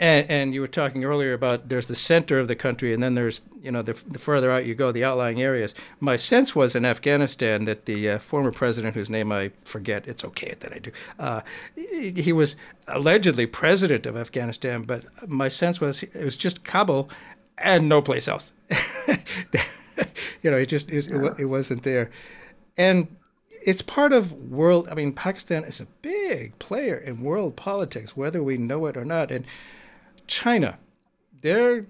And, 0.00 0.28
and 0.28 0.54
you 0.54 0.60
were 0.60 0.68
talking 0.68 1.04
earlier 1.04 1.34
about 1.34 1.68
there's 1.68 1.86
the 1.86 1.94
center 1.94 2.40
of 2.40 2.48
the 2.48 2.56
country, 2.56 2.92
and 2.92 3.00
then 3.00 3.14
there's 3.14 3.42
you 3.62 3.70
know 3.70 3.80
the, 3.80 3.92
the 4.08 4.18
further 4.18 4.50
out 4.50 4.66
you 4.66 4.74
go, 4.74 4.90
the 4.90 5.04
outlying 5.04 5.40
areas. 5.40 5.72
My 6.00 6.16
sense 6.16 6.56
was 6.56 6.74
in 6.74 6.84
Afghanistan 6.84 7.64
that 7.66 7.86
the 7.86 8.10
uh, 8.10 8.18
former 8.18 8.50
president, 8.50 8.94
whose 8.94 9.08
name 9.08 9.30
I 9.30 9.52
forget, 9.64 10.08
it's 10.08 10.24
okay 10.24 10.56
that 10.58 10.72
I 10.72 10.78
do, 10.78 10.90
uh, 11.20 11.42
he 11.76 12.32
was 12.32 12.56
allegedly 12.88 13.46
president 13.46 14.04
of 14.04 14.16
Afghanistan, 14.16 14.82
but 14.82 15.04
my 15.28 15.48
sense 15.48 15.80
was 15.80 16.02
it 16.02 16.24
was 16.24 16.36
just 16.36 16.64
Kabul 16.64 17.08
and 17.56 17.88
no 17.88 18.02
place 18.02 18.26
else. 18.26 18.52
you 20.42 20.50
know, 20.50 20.56
it 20.56 20.66
just 20.66 20.90
it, 20.90 21.08
it, 21.08 21.34
it 21.38 21.44
wasn't 21.44 21.84
there, 21.84 22.10
and 22.76 23.06
it's 23.62 23.82
part 23.82 24.12
of 24.12 24.32
world. 24.32 24.88
I 24.90 24.94
mean, 24.94 25.12
Pakistan 25.12 25.64
is 25.64 25.80
a 25.80 25.86
big 26.02 26.58
player 26.58 26.96
in 26.96 27.22
world 27.22 27.56
politics, 27.56 28.16
whether 28.16 28.42
we 28.42 28.58
know 28.58 28.86
it 28.86 28.96
or 28.96 29.04
not, 29.04 29.30
and 29.30 29.46
China, 30.26 30.78
they're 31.42 31.86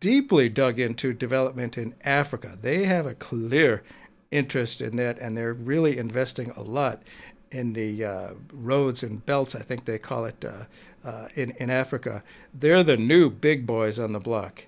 deeply 0.00 0.48
dug 0.48 0.78
into 0.78 1.12
development 1.12 1.78
in 1.78 1.94
Africa. 2.04 2.58
They 2.60 2.84
have 2.84 3.06
a 3.06 3.14
clear 3.14 3.82
interest 4.30 4.80
in 4.80 4.96
that, 4.96 5.18
and 5.18 5.36
they're 5.36 5.52
really 5.52 5.98
investing 5.98 6.50
a 6.56 6.62
lot 6.62 7.02
in 7.50 7.74
the 7.74 8.04
uh, 8.04 8.30
roads 8.52 9.02
and 9.02 9.24
belts, 9.24 9.54
I 9.54 9.60
think 9.60 9.84
they 9.84 9.98
call 9.98 10.24
it, 10.24 10.44
uh, 10.44 10.64
uh, 11.06 11.28
in, 11.34 11.50
in 11.52 11.70
Africa. 11.70 12.22
They're 12.54 12.82
the 12.82 12.96
new 12.96 13.28
big 13.30 13.66
boys 13.66 13.98
on 13.98 14.12
the 14.12 14.20
block. 14.20 14.64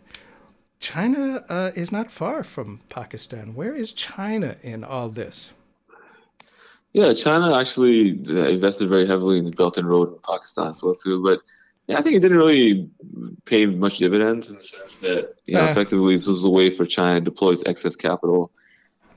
China 0.81 1.45
uh, 1.49 1.71
is 1.75 1.91
not 1.91 2.11
far 2.11 2.45
from 2.45 2.81
Pakistan. 2.91 3.55
Where 3.55 3.75
is 3.75 3.93
China 3.93 4.57
in 4.63 4.85
all 4.85 5.09
this? 5.09 5.55
Yeah, 6.93 7.13
China 7.15 7.57
actually 7.57 8.21
uh, 8.29 8.49
invested 8.49 8.89
very 8.89 9.07
heavily 9.07 9.39
in 9.39 9.47
the 9.47 9.51
Belt 9.51 9.79
and 9.79 9.89
Road 9.89 10.13
in 10.13 10.19
Pakistan 10.29 10.69
as 10.69 10.83
well 10.83 10.95
too. 10.95 11.23
But 11.23 11.41
yeah, 11.87 11.99
I 11.99 12.03
think 12.03 12.17
it 12.17 12.21
didn't 12.21 12.39
really 12.39 12.89
pay 13.45 13.67
much 13.67 13.99
dividends 13.99 14.49
in 14.49 14.57
the 14.57 14.63
sense 14.63 14.97
that 14.97 15.35
you 15.45 15.55
know, 15.55 15.67
effectively 15.67 16.17
this 16.17 16.27
was 16.27 16.45
a 16.45 16.51
way 16.51 16.71
for 16.71 16.87
China 16.87 17.21
to 17.21 17.25
deploy 17.25 17.53
its 17.53 17.65
excess 17.67 17.95
capital. 17.97 18.53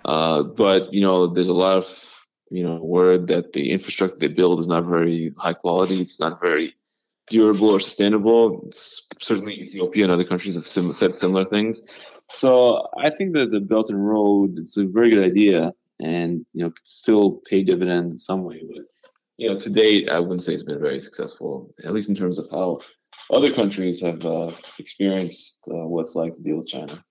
Uh, 0.03 0.43
but 0.43 0.93
you 0.93 1.01
know, 1.01 1.27
there's 1.27 1.47
a 1.47 1.53
lot 1.53 1.77
of 1.77 2.25
you 2.49 2.63
know 2.63 2.75
word 2.75 3.27
that 3.27 3.53
the 3.53 3.71
infrastructure 3.71 4.17
they 4.17 4.27
build 4.27 4.59
is 4.59 4.67
not 4.67 4.85
very 4.85 5.33
high 5.37 5.53
quality. 5.53 6.01
It's 6.01 6.19
not 6.19 6.41
very 6.41 6.75
durable 7.29 7.69
or 7.69 7.79
sustainable. 7.79 8.65
It's, 8.67 9.07
certainly, 9.21 9.61
Ethiopia 9.61 10.03
and 10.03 10.11
other 10.11 10.23
countries 10.25 10.55
have 10.55 10.65
sim- 10.65 10.93
said 10.93 11.13
similar 11.13 11.45
things. 11.45 11.81
So 12.29 12.87
I 12.97 13.09
think 13.09 13.33
that 13.35 13.51
the 13.51 13.61
Belt 13.61 13.89
and 13.89 14.05
Road 14.05 14.57
it's 14.59 14.77
a 14.77 14.85
very 14.85 15.09
good 15.09 15.23
idea, 15.23 15.73
and 16.01 16.45
you 16.53 16.63
know, 16.65 16.71
could 16.71 16.87
still 16.87 17.41
pay 17.49 17.63
dividends 17.63 18.13
in 18.13 18.19
some 18.19 18.43
way, 18.43 18.61
but 18.67 18.85
you 19.37 19.47
know, 19.47 19.57
to 19.57 19.69
date, 19.69 20.09
I 20.09 20.19
wouldn't 20.19 20.43
say 20.43 20.53
it's 20.53 20.63
been 20.63 20.81
very 20.81 20.99
successful, 20.99 21.71
at 21.83 21.93
least 21.93 22.09
in 22.09 22.15
terms 22.15 22.39
of 22.39 22.47
how 22.51 22.79
other 23.31 23.53
countries 23.53 24.01
have 24.01 24.25
uh, 24.25 24.51
experienced 24.79 25.67
uh, 25.71 25.87
what 25.87 26.01
it's 26.01 26.15
like 26.15 26.33
to 26.33 26.41
deal 26.41 26.57
with 26.57 26.67
China. 26.67 27.03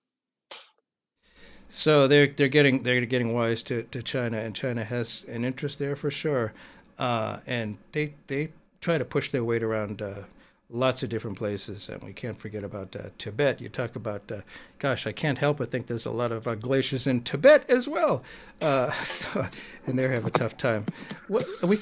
So 1.69 2.07
they're 2.07 2.27
they're 2.27 2.47
getting 2.47 2.83
they're 2.83 3.05
getting 3.05 3.33
wise 3.33 3.61
to, 3.63 3.83
to 3.83 4.01
China, 4.01 4.37
and 4.37 4.55
China 4.55 4.83
has 4.83 5.25
an 5.27 5.43
interest 5.43 5.79
there 5.79 5.95
for 5.95 6.09
sure, 6.09 6.53
uh, 6.97 7.37
and 7.45 7.77
they 7.91 8.13
they 8.27 8.49
try 8.79 8.97
to 8.97 9.05
push 9.05 9.31
their 9.31 9.43
weight 9.43 9.63
around 9.63 10.01
uh, 10.01 10.23
lots 10.69 11.03
of 11.03 11.09
different 11.09 11.37
places, 11.37 11.89
and 11.89 12.01
we 12.03 12.13
can't 12.13 12.39
forget 12.39 12.63
about 12.63 12.95
uh, 12.95 13.09
Tibet. 13.17 13.59
You 13.59 13.69
talk 13.69 13.95
about, 13.95 14.31
uh, 14.31 14.41
gosh, 14.79 15.07
I 15.07 15.11
can't 15.11 15.37
help 15.37 15.57
but 15.57 15.71
think 15.71 15.87
there's 15.87 16.05
a 16.05 16.11
lot 16.11 16.31
of 16.31 16.47
uh, 16.47 16.55
glaciers 16.55 17.05
in 17.05 17.21
Tibet 17.21 17.69
as 17.69 17.87
well, 17.87 18.23
uh, 18.61 18.91
so, 19.05 19.45
and 19.85 19.99
they 19.99 20.07
have 20.07 20.25
a 20.25 20.31
tough 20.31 20.57
time. 20.57 20.85
What, 21.27 21.45
we 21.63 21.79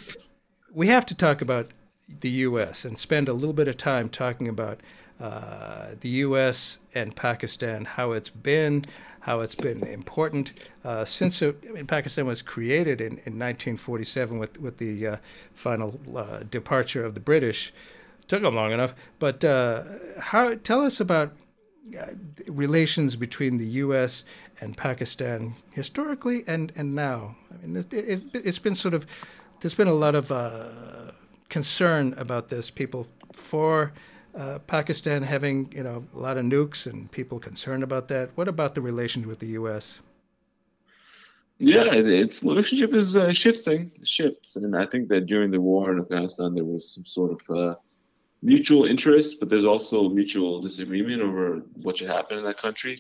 we 0.76 0.88
have 0.88 1.06
to 1.08 1.16
talk 1.16 1.42
about 1.42 1.72
the 2.20 2.30
U.S. 2.30 2.86
and 2.86 3.00
spend 3.00 3.28
a 3.28 3.34
little 3.34 3.54
bit 3.54 3.68
of 3.68 3.78
time 3.78 4.10
talking 4.10 4.48
about 4.48 4.82
uh, 5.20 5.96
the 6.02 6.10
U.S. 6.10 6.80
and 6.94 7.16
Pakistan, 7.16 7.86
how 7.86 8.12
it's 8.12 8.30
been, 8.30 8.84
how 9.22 9.40
it's 9.40 9.56
been 9.56 9.82
important 9.88 10.52
uh, 10.84 11.06
since 11.06 11.42
it, 11.42 11.64
I 11.68 11.72
mean, 11.72 11.88
Pakistan 11.88 12.28
was 12.28 12.42
created 12.42 13.00
in, 13.00 13.14
in 13.26 13.40
1947 13.40 14.38
with 14.38 14.60
with 14.60 14.78
the 14.78 15.08
uh, 15.08 15.18
final 15.54 16.00
uh, 16.16 16.40
departure 16.52 17.06
of 17.06 17.14
the 17.14 17.22
British. 17.22 17.74
Took 18.28 18.42
them 18.42 18.56
long 18.56 18.74
enough, 18.74 18.94
but 19.18 19.44
uh, 19.44 19.84
how? 20.20 20.56
Tell 20.56 20.82
us 20.82 21.00
about 21.00 21.32
uh, 21.98 22.08
relations 22.48 23.16
between 23.16 23.58
the 23.58 23.68
U.S. 23.68 24.26
and 24.60 24.76
Pakistan 24.76 25.56
historically 25.72 26.44
and, 26.48 26.74
and 26.76 26.94
now. 26.94 27.38
I 27.54 27.66
mean, 27.66 27.78
it's, 27.78 28.24
it's 28.34 28.60
been 28.60 28.76
sort 28.76 28.94
of 28.94 29.06
there's 29.66 29.74
been 29.74 29.88
a 29.88 29.94
lot 29.96 30.14
of 30.14 30.32
uh, 30.32 30.68
concern 31.50 32.14
about 32.18 32.50
this. 32.50 32.70
People 32.70 33.08
for 33.34 33.94
uh, 34.36 34.60
Pakistan 34.68 35.24
having 35.24 35.74
you 35.76 35.82
know 35.82 36.06
a 36.16 36.20
lot 36.20 36.38
of 36.38 36.46
nukes 36.46 36.86
and 36.86 37.10
people 37.10 37.40
concerned 37.40 37.82
about 37.82 38.08
that. 38.10 38.30
What 38.36 38.48
about 38.48 38.76
the 38.76 38.82
relations 38.82 39.26
with 39.26 39.40
the 39.40 39.48
U.S.? 39.60 40.02
Yeah, 41.58 41.92
its 41.96 42.44
relationship 42.44 42.94
is 42.94 43.16
uh, 43.16 43.34
shifting, 43.34 43.90
shifts, 44.04 44.56
and 44.56 44.78
I 44.78 44.86
think 44.86 45.10
that 45.10 45.26
during 45.26 45.50
the 45.50 45.60
war 45.60 45.92
in 45.92 46.00
Afghanistan 46.00 46.54
there 46.54 46.64
was 46.64 46.94
some 46.94 47.04
sort 47.04 47.32
of 47.32 47.42
uh, 47.50 47.74
mutual 48.44 48.86
interest, 48.86 49.40
but 49.40 49.50
there's 49.50 49.66
also 49.66 50.10
mutual 50.10 50.62
disagreement 50.62 51.24
over 51.24 51.64
what 51.82 51.98
should 51.98 52.10
happen 52.10 52.38
in 52.38 52.44
that 52.44 52.60
country. 52.60 53.00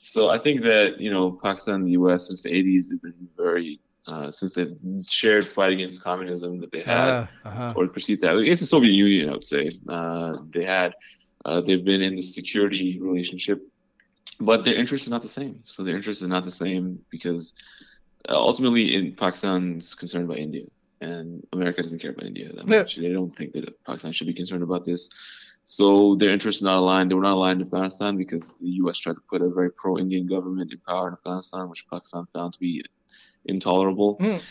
So 0.00 0.30
I 0.30 0.38
think 0.38 0.62
that 0.62 1.00
you 1.00 1.12
know 1.12 1.30
Pakistan 1.30 1.76
and 1.76 1.86
the 1.86 1.92
U.S. 1.92 2.26
since 2.26 2.42
the 2.42 2.50
80s 2.50 2.90
have 2.90 3.02
been 3.02 3.28
very 3.36 3.78
uh, 4.06 4.30
since 4.30 4.54
the 4.54 4.76
shared 5.08 5.46
fight 5.46 5.72
against 5.72 6.02
communism 6.02 6.60
that 6.60 6.72
they 6.72 6.80
had, 6.80 7.08
uh, 7.08 7.26
uh-huh. 7.44 7.74
or 7.76 7.88
perceived 7.88 8.20
that 8.22 8.36
against 8.36 8.60
the 8.60 8.66
Soviet 8.66 8.92
Union, 8.92 9.28
I 9.28 9.32
would 9.32 9.44
say 9.44 9.70
uh, 9.88 10.38
they 10.50 10.64
had. 10.64 10.94
Uh, 11.44 11.60
they've 11.60 11.84
been 11.84 12.02
in 12.02 12.14
the 12.14 12.22
security 12.22 13.00
relationship, 13.00 13.60
but 14.38 14.64
their 14.64 14.76
interests 14.76 15.08
are 15.08 15.10
not 15.10 15.22
the 15.22 15.28
same. 15.28 15.58
So 15.64 15.82
their 15.82 15.96
interests 15.96 16.22
are 16.22 16.28
not 16.28 16.44
the 16.44 16.52
same 16.52 17.00
because 17.10 17.54
uh, 18.28 18.36
ultimately, 18.36 18.94
in 18.94 19.12
Pakistan's 19.12 19.94
concerned 19.94 20.26
about 20.26 20.38
India, 20.38 20.66
and 21.00 21.44
America 21.52 21.82
doesn't 21.82 21.98
care 21.98 22.12
about 22.12 22.26
India 22.26 22.52
that 22.52 22.66
much. 22.66 22.96
Yeah. 22.96 23.08
They 23.08 23.14
don't 23.14 23.34
think 23.34 23.52
that 23.52 23.84
Pakistan 23.84 24.12
should 24.12 24.28
be 24.28 24.34
concerned 24.34 24.62
about 24.62 24.84
this. 24.84 25.10
So 25.64 26.14
their 26.16 26.30
interests 26.30 26.62
are 26.62 26.66
not 26.66 26.76
aligned. 26.76 27.10
They 27.10 27.14
were 27.14 27.22
not 27.22 27.34
aligned 27.34 27.60
in 27.60 27.66
Afghanistan 27.66 28.16
because 28.16 28.54
the 28.58 28.70
U.S. 28.82 28.98
tried 28.98 29.14
to 29.14 29.20
put 29.28 29.42
a 29.42 29.48
very 29.48 29.70
pro-Indian 29.70 30.26
government 30.26 30.72
in 30.72 30.78
power 30.78 31.08
in 31.08 31.14
Afghanistan, 31.14 31.68
which 31.68 31.88
Pakistan 31.88 32.26
found 32.32 32.52
to 32.54 32.60
be 32.60 32.84
intolerable. 33.44 34.18
Mm. 34.18 34.42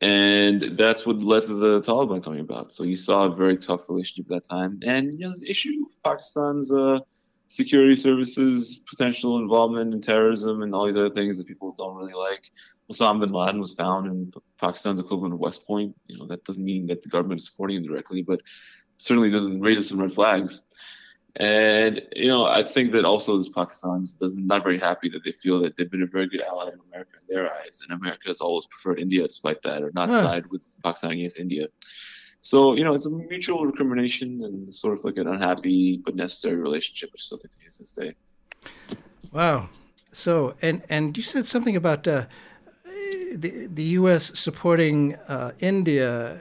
And 0.00 0.78
that's 0.78 1.04
what 1.04 1.18
led 1.18 1.42
to 1.44 1.54
the 1.54 1.80
Taliban 1.80 2.22
coming 2.22 2.40
about. 2.40 2.70
So 2.70 2.84
you 2.84 2.94
saw 2.94 3.24
a 3.24 3.34
very 3.34 3.56
tough 3.56 3.88
relationship 3.88 4.26
at 4.30 4.42
that 4.42 4.44
time. 4.44 4.78
And 4.84 5.12
you 5.12 5.20
know, 5.20 5.30
this 5.30 5.42
issue 5.42 5.86
of 5.86 6.02
Pakistan's 6.04 6.70
uh, 6.70 7.00
security 7.48 7.96
services, 7.96 8.76
potential 8.76 9.38
involvement 9.38 9.92
in 9.92 10.00
terrorism, 10.00 10.62
and 10.62 10.72
all 10.72 10.86
these 10.86 10.96
other 10.96 11.10
things 11.10 11.38
that 11.38 11.48
people 11.48 11.74
don't 11.76 11.96
really 11.96 12.14
like. 12.14 12.48
Osama 12.92 13.20
bin 13.20 13.30
Laden 13.30 13.60
was 13.60 13.74
found 13.74 14.06
in 14.06 14.32
Pakistan's 14.60 15.00
equivalent 15.00 15.34
of 15.34 15.40
West 15.40 15.66
Point. 15.66 15.96
You 16.06 16.18
know, 16.18 16.26
that 16.26 16.44
doesn't 16.44 16.64
mean 16.64 16.86
that 16.86 17.02
the 17.02 17.08
government 17.08 17.40
is 17.40 17.46
supporting 17.46 17.78
him 17.78 17.86
directly, 17.86 18.22
but 18.22 18.40
certainly 18.98 19.30
doesn't 19.30 19.60
raise 19.60 19.88
some 19.88 20.00
red 20.00 20.12
flags. 20.12 20.62
And 21.38 22.02
you 22.16 22.26
know, 22.26 22.46
I 22.46 22.64
think 22.64 22.90
that 22.92 23.04
also 23.04 23.38
this 23.38 23.48
Pakistan 23.48 24.02
is 24.02 24.36
not 24.36 24.64
very 24.64 24.78
happy 24.78 25.08
that 25.10 25.22
they 25.24 25.30
feel 25.30 25.60
that 25.60 25.76
they've 25.76 25.90
been 25.90 26.02
a 26.02 26.06
very 26.06 26.28
good 26.28 26.42
ally 26.42 26.70
to 26.70 26.78
America 26.88 27.12
in 27.20 27.34
their 27.34 27.52
eyes, 27.52 27.80
and 27.82 27.96
America 27.96 28.26
has 28.26 28.40
always 28.40 28.66
preferred 28.66 28.98
India 28.98 29.24
despite 29.26 29.62
that, 29.62 29.84
or 29.84 29.92
not 29.94 30.08
huh. 30.08 30.20
side 30.20 30.46
with 30.48 30.66
Pakistan 30.82 31.12
against 31.12 31.38
India. 31.38 31.68
So 32.40 32.74
you 32.74 32.82
know, 32.82 32.94
it's 32.94 33.06
a 33.06 33.10
mutual 33.10 33.64
recrimination 33.64 34.42
and 34.42 34.74
sort 34.74 34.98
of 34.98 35.04
like 35.04 35.16
an 35.16 35.28
unhappy 35.28 36.02
but 36.04 36.16
necessary 36.16 36.56
relationship, 36.56 37.12
which 37.12 37.22
still 37.22 37.38
continues 37.38 37.76
to 37.76 37.82
this 37.84 37.92
day. 37.92 38.14
Wow. 39.30 39.68
So 40.12 40.56
and 40.60 40.82
and 40.88 41.16
you 41.16 41.22
said 41.22 41.46
something 41.46 41.76
about 41.76 42.08
uh, 42.08 42.24
the 43.32 43.68
the 43.72 43.84
U.S. 44.00 44.36
supporting 44.36 45.14
uh, 45.28 45.52
India. 45.60 46.36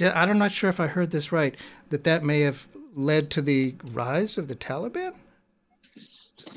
I'm 0.00 0.38
not 0.38 0.52
sure 0.52 0.70
if 0.70 0.80
I 0.80 0.86
heard 0.86 1.10
this 1.10 1.30
right. 1.30 1.54
That 1.90 2.04
that 2.04 2.24
may 2.24 2.40
have 2.40 2.66
led 2.94 3.30
to 3.32 3.42
the 3.42 3.74
rise 3.92 4.38
of 4.38 4.48
the 4.48 4.54
Taliban. 4.54 5.14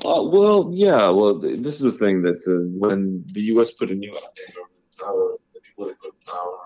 Uh, 0.04 0.22
well, 0.24 0.70
yeah. 0.72 1.08
Well, 1.08 1.34
this 1.38 1.76
is 1.76 1.82
the 1.82 1.92
thing 1.92 2.22
that 2.22 2.46
uh, 2.46 2.66
when 2.78 3.24
the 3.32 3.42
U.S. 3.52 3.70
put 3.70 3.90
a 3.90 3.94
new 3.94 4.14
Afghan 4.16 4.54
government 4.54 4.82
in 4.92 5.04
power, 5.04 5.36
the 5.54 5.60
people 5.60 5.86
that 5.86 6.00
put 6.00 6.14
in 6.14 6.32
power 6.32 6.58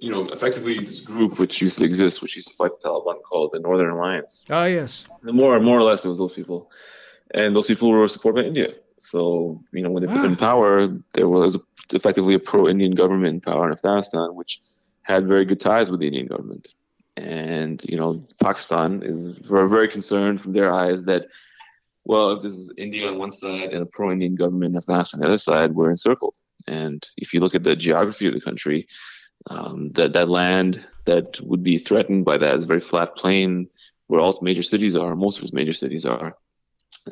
you 0.00 0.10
know, 0.10 0.28
effectively 0.30 0.78
this 0.78 1.00
group 1.00 1.38
which 1.38 1.60
used 1.60 1.78
to 1.78 1.84
exist, 1.84 2.22
which 2.22 2.34
used 2.34 2.48
to 2.48 2.54
fight 2.54 2.70
the 2.82 2.88
Taliban, 2.88 3.22
called 3.22 3.50
the 3.52 3.60
Northern 3.60 3.90
Alliance. 3.90 4.46
Ah, 4.50 4.64
yes. 4.64 5.06
And 5.22 5.36
more, 5.36 5.60
more 5.60 5.78
or 5.78 5.82
less, 5.82 6.04
it 6.04 6.08
was 6.08 6.18
those 6.18 6.32
people, 6.32 6.70
and 7.34 7.54
those 7.54 7.66
people 7.66 7.90
were 7.90 8.08
supported 8.08 8.42
by 8.42 8.48
India. 8.48 8.72
So, 8.96 9.62
you 9.72 9.82
know, 9.82 9.90
when 9.90 10.02
they 10.04 10.12
put 10.12 10.22
ah. 10.22 10.24
in 10.24 10.36
power, 10.36 10.88
there 11.12 11.28
was 11.28 11.58
effectively 11.92 12.34
a 12.34 12.38
pro-Indian 12.38 12.92
government 12.92 13.34
in 13.34 13.40
power 13.40 13.66
in 13.66 13.72
Afghanistan, 13.72 14.34
which 14.34 14.60
had 15.02 15.28
very 15.28 15.44
good 15.44 15.60
ties 15.60 15.90
with 15.90 16.00
the 16.00 16.06
Indian 16.06 16.26
government. 16.26 16.74
And 17.16 17.82
you 17.88 17.96
know, 17.96 18.22
Pakistan 18.40 19.02
is 19.02 19.28
very 19.28 19.88
concerned 19.88 20.40
from 20.40 20.52
their 20.52 20.72
eyes 20.72 21.04
that, 21.04 21.26
well, 22.04 22.32
if 22.32 22.42
this 22.42 22.54
is 22.54 22.74
India 22.78 23.08
on 23.08 23.18
one 23.18 23.30
side 23.30 23.72
and 23.72 23.82
a 23.82 23.86
pro-Indian 23.86 24.36
government 24.36 24.72
in 24.72 24.78
Afghanistan 24.78 25.18
on 25.18 25.22
the 25.22 25.28
other 25.28 25.38
side, 25.38 25.74
we're 25.74 25.90
encircled. 25.90 26.34
And 26.66 27.06
if 27.16 27.34
you 27.34 27.40
look 27.40 27.54
at 27.54 27.64
the 27.64 27.76
geography 27.76 28.26
of 28.26 28.34
the 28.34 28.40
country, 28.40 28.86
um, 29.48 29.90
that 29.92 30.12
that 30.12 30.28
land 30.28 30.84
that 31.06 31.40
would 31.40 31.62
be 31.62 31.78
threatened 31.78 32.24
by 32.24 32.38
that 32.38 32.56
is 32.56 32.66
very 32.66 32.80
flat 32.80 33.16
plain 33.16 33.68
where 34.06 34.20
all 34.20 34.38
major 34.42 34.62
cities 34.62 34.96
are, 34.96 35.14
most 35.14 35.38
of 35.38 35.44
its 35.44 35.52
major 35.52 35.72
cities 35.72 36.04
are, 36.04 36.36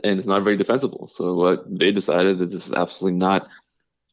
and 0.04 0.18
it's 0.18 0.26
not 0.26 0.42
very 0.42 0.56
defensible. 0.56 1.08
So 1.08 1.40
uh, 1.42 1.56
they 1.66 1.92
decided 1.92 2.38
that 2.38 2.50
this 2.50 2.66
is 2.66 2.74
absolutely 2.74 3.18
not 3.18 3.48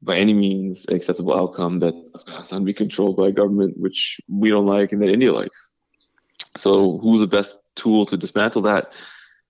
by 0.01 0.17
any 0.17 0.33
means 0.33 0.85
an 0.85 0.95
acceptable 0.95 1.37
outcome 1.37 1.79
that 1.79 1.95
Afghanistan 2.15 2.63
be 2.63 2.73
controlled 2.73 3.17
by 3.17 3.27
a 3.27 3.31
government 3.31 3.77
which 3.77 4.19
we 4.29 4.49
don't 4.49 4.65
like 4.65 4.91
and 4.91 5.01
that 5.01 5.09
India 5.09 5.33
likes. 5.33 5.73
So 6.57 6.97
who's 6.99 7.19
the 7.19 7.27
best 7.27 7.61
tool 7.75 8.05
to 8.07 8.17
dismantle 8.17 8.63
that? 8.63 8.93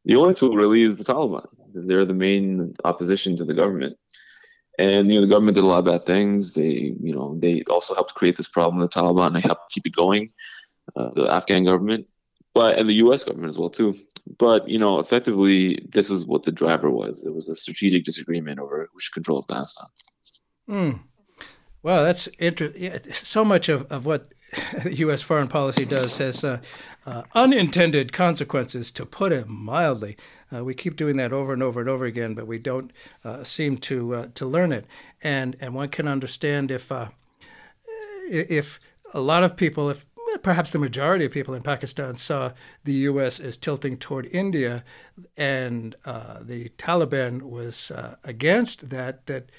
The 0.06 0.16
only 0.16 0.34
tool 0.34 0.56
really 0.56 0.84
is 0.84 0.98
the 0.98 1.12
Taliban, 1.12 1.48
because 1.68 1.88
they're 1.88 2.06
the 2.06 2.14
main 2.14 2.76
opposition 2.84 3.38
to 3.38 3.46
the 3.46 3.54
government. 3.54 3.98
And 4.78 5.10
you 5.10 5.16
know, 5.16 5.22
the 5.22 5.32
government 5.32 5.56
did 5.56 5.64
a 5.64 5.68
lot 5.68 5.80
of 5.80 5.86
bad 5.86 6.06
things. 6.06 6.54
They, 6.54 6.94
you 7.02 7.14
know, 7.14 7.38
they 7.40 7.64
also 7.70 7.96
helped 7.96 8.14
create 8.14 8.38
this 8.38 8.50
problem. 8.50 8.82
The 8.82 8.90
Taliban 8.90 9.34
they 9.34 9.42
helped 9.42 9.72
keep 9.72 9.86
it 9.88 9.96
going. 9.96 10.32
Uh, 10.96 11.10
the 11.16 11.32
Afghan 11.32 11.66
government, 11.66 12.12
but 12.54 12.78
and 12.78 12.88
the 12.88 12.94
U.S. 13.06 13.24
government 13.24 13.50
as 13.50 13.58
well 13.58 13.72
too. 13.72 13.96
But 14.38 14.70
you 14.70 14.78
know, 14.78 15.00
effectively, 15.00 15.80
this 15.90 16.12
is 16.12 16.26
what 16.26 16.44
the 16.44 16.52
driver 16.52 16.92
was. 16.92 17.26
It 17.26 17.34
was 17.34 17.50
a 17.50 17.56
strategic 17.56 18.04
disagreement 18.04 18.60
over 18.60 18.88
who 18.92 19.00
should 19.00 19.14
control 19.14 19.40
Afghanistan. 19.40 19.88
Hmm. 20.68 20.92
Well, 21.82 22.04
that's 22.04 22.28
interesting. 22.40 23.14
So 23.14 23.44
much 23.44 23.70
of, 23.70 23.92
of 23.92 24.06
what 24.06 24.34
U.S. 24.86 25.22
foreign 25.22 25.48
policy 25.48 25.86
does 25.86 26.18
has 26.18 26.44
uh, 26.44 26.60
uh, 27.06 27.24
unintended 27.34 28.14
consequences, 28.14 28.92
to 28.92 29.06
put 29.06 29.32
it 29.32 29.48
mildly. 29.48 30.18
Uh, 30.54 30.64
we 30.64 30.74
keep 30.74 30.96
doing 30.96 31.18
that 31.18 31.34
over 31.34 31.54
and 31.54 31.64
over 31.64 31.80
and 31.80 31.90
over 31.90 32.06
again, 32.06 32.34
but 32.34 32.48
we 32.48 32.58
don't 32.58 32.92
uh, 33.24 33.44
seem 33.44 33.78
to 33.78 34.16
uh, 34.16 34.28
to 34.36 34.46
learn 34.46 34.72
it. 34.72 34.86
And 35.22 35.56
and 35.62 35.74
one 35.74 35.90
can 35.90 36.08
understand 36.08 36.72
if 36.72 36.92
uh, 36.92 37.10
if 38.30 38.80
a 39.14 39.22
lot 39.22 39.44
of 39.44 39.56
people, 39.56 39.90
if 39.90 40.06
perhaps 40.42 40.72
the 40.72 40.80
majority 40.80 41.26
of 41.26 41.32
people 41.32 41.54
in 41.54 41.62
Pakistan 41.62 42.18
saw 42.18 42.52
the 42.84 42.94
U.S. 42.94 43.40
as 43.40 43.58
tilting 43.58 43.98
toward 43.98 44.26
India, 44.28 44.84
and 45.38 45.96
the 46.06 46.70
Taliban 46.78 47.44
was 47.44 47.92
against 48.24 48.90
that, 48.90 49.26
that 49.28 49.50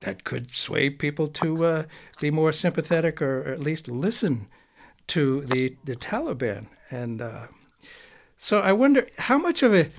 that 0.00 0.24
could 0.24 0.54
sway 0.54 0.90
people 0.90 1.28
to 1.28 1.66
uh, 1.66 1.82
be 2.20 2.30
more 2.30 2.52
sympathetic 2.52 3.20
or, 3.20 3.44
at 3.44 3.60
least 3.60 3.88
listen 3.88 4.48
to 5.08 5.42
the 5.42 5.76
the 5.84 5.96
Taliban. 5.96 6.66
And 6.90 7.20
uh, 7.20 7.48
so 8.36 8.60
I 8.60 8.72
wonder 8.72 9.06
how 9.18 9.38
much 9.38 9.62
of 9.62 9.74
a 9.74 9.90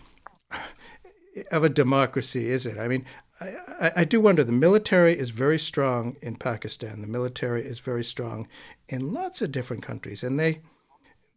of 1.52 1.64
a 1.64 1.70
democracy 1.70 2.50
is 2.50 2.66
it? 2.66 2.78
I 2.78 2.88
mean, 2.88 3.06
I, 3.40 3.92
I, 3.98 4.04
do 4.04 4.20
wonder. 4.20 4.44
The 4.44 4.52
military 4.52 5.18
is 5.18 5.30
very 5.30 5.60
strong 5.60 6.18
in 6.22 6.36
Pakistan. 6.36 7.02
The 7.02 7.08
military 7.08 7.66
is 7.66 7.80
very 7.80 8.04
strong 8.04 8.48
in 8.90 9.14
lots 9.14 9.42
of 9.42 9.52
different 9.52 9.84
countries, 9.84 10.24
and 10.24 10.40
they 10.40 10.62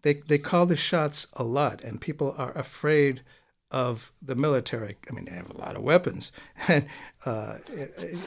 they 0.02 0.14
they 0.14 0.38
call 0.38 0.66
the 0.66 0.76
shots 0.76 1.28
a 1.34 1.44
lot, 1.44 1.84
and 1.84 2.00
people 2.00 2.34
are 2.36 2.56
afraid 2.56 3.22
of 3.72 4.12
the 4.20 4.36
military. 4.36 4.96
I 5.10 5.12
mean, 5.12 5.24
they 5.24 5.32
have 5.32 5.50
a 5.50 5.56
lot 5.56 5.74
of 5.74 5.82
weapons, 5.82 6.30
and 6.68 6.86
uh, 7.26 7.56
it, 7.68 7.94
it, 7.98 8.18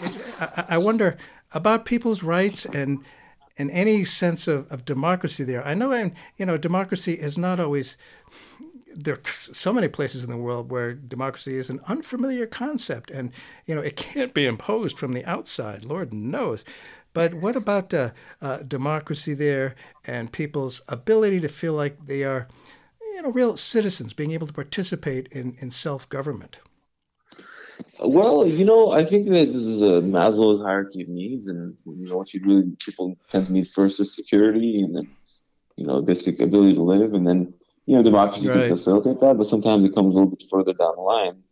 I, 0.41 0.65
I 0.69 0.77
wonder 0.77 1.15
about 1.53 1.85
people's 1.85 2.23
rights 2.23 2.65
and 2.65 3.03
and 3.57 3.71
any 3.71 4.03
sense 4.03 4.49
of, 4.49 4.69
of 4.69 4.83
democracy 4.83 5.45
there. 5.45 5.65
I 5.65 5.73
know, 5.73 5.93
and 5.93 6.11
you 6.37 6.45
know, 6.45 6.57
democracy 6.57 7.13
is 7.13 7.37
not 7.37 7.59
always 7.59 7.97
there 8.97 9.15
are 9.15 9.21
so 9.25 9.73
many 9.73 9.89
places 9.89 10.23
in 10.23 10.29
the 10.29 10.37
world 10.37 10.71
where 10.71 10.93
democracy 10.93 11.57
is 11.57 11.69
an 11.69 11.81
unfamiliar 11.87 12.45
concept, 12.45 13.11
and 13.11 13.31
you 13.65 13.75
know 13.75 13.81
it 13.81 13.95
can't 13.95 14.33
be 14.33 14.45
imposed 14.45 14.97
from 14.97 15.13
the 15.13 15.25
outside. 15.25 15.85
Lord 15.85 16.13
knows. 16.13 16.65
But 17.13 17.33
what 17.35 17.55
about 17.55 17.93
uh, 17.93 18.09
uh, 18.41 18.57
democracy 18.57 19.33
there 19.33 19.75
and 20.05 20.33
people's 20.33 20.81
ability 20.89 21.39
to 21.39 21.47
feel 21.47 21.71
like 21.71 22.07
they 22.07 22.23
are, 22.23 22.49
you 23.15 23.21
know, 23.21 23.31
real 23.31 23.55
citizens, 23.55 24.11
being 24.11 24.31
able 24.31 24.45
to 24.45 24.53
participate 24.53 25.27
in, 25.31 25.55
in 25.59 25.69
self 25.69 26.07
government? 26.09 26.59
Well, 27.99 28.45
you 28.45 28.65
know, 28.65 28.91
I 28.91 29.05
think 29.05 29.27
that 29.29 29.53
this 29.53 29.65
is 29.65 29.81
a 29.81 30.01
Maslow's 30.01 30.61
hierarchy 30.61 31.01
of 31.01 31.07
needs, 31.07 31.47
and 31.47 31.75
you 31.85 32.09
know, 32.09 32.17
what 32.17 32.33
you 32.33 32.41
really 32.45 32.75
people 32.77 33.17
tend 33.29 33.47
to 33.47 33.53
need 33.53 33.67
first 33.69 34.01
is 34.01 34.13
security, 34.13 34.81
and 34.81 34.95
then 34.95 35.07
you 35.77 35.87
know, 35.87 36.01
basic 36.01 36.41
ability 36.41 36.73
to 36.75 36.83
live, 36.83 37.13
and 37.13 37.25
then 37.25 37.53
you 37.85 37.95
know, 37.95 38.03
democracy 38.03 38.49
right. 38.49 38.59
can 38.59 38.69
facilitate 38.69 39.19
that, 39.21 39.37
but 39.37 39.47
sometimes 39.47 39.85
it 39.85 39.93
comes 39.93 40.13
a 40.13 40.17
little 40.17 40.31
bit 40.31 40.43
further 40.49 40.73
down 40.73 40.95
the 40.95 41.01
line. 41.01 41.43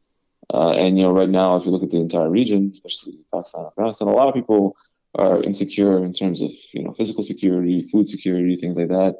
Uh, 0.53 0.72
and 0.72 0.97
you 0.97 1.03
know, 1.03 1.11
right 1.11 1.30
now, 1.30 1.55
if 1.55 1.66
you 1.66 1.72
look 1.72 1.84
at 1.84 1.91
the 1.91 1.97
entire 1.99 2.30
region, 2.30 2.72
especially 2.74 3.18
Pakistan, 3.34 3.66
Afghanistan, 3.66 4.09
a 4.09 4.11
lot 4.11 4.28
of 4.28 4.34
people 4.34 4.76
are 5.16 5.41
insecure 5.43 6.03
in 6.03 6.11
terms 6.11 6.41
of 6.41 6.51
you 6.74 6.84
know 6.84 6.91
physical 6.91 7.24
security, 7.24 7.84
food 7.84 8.09
security, 8.09 8.57
things 8.57 8.76
like 8.76 8.89
that. 8.89 9.16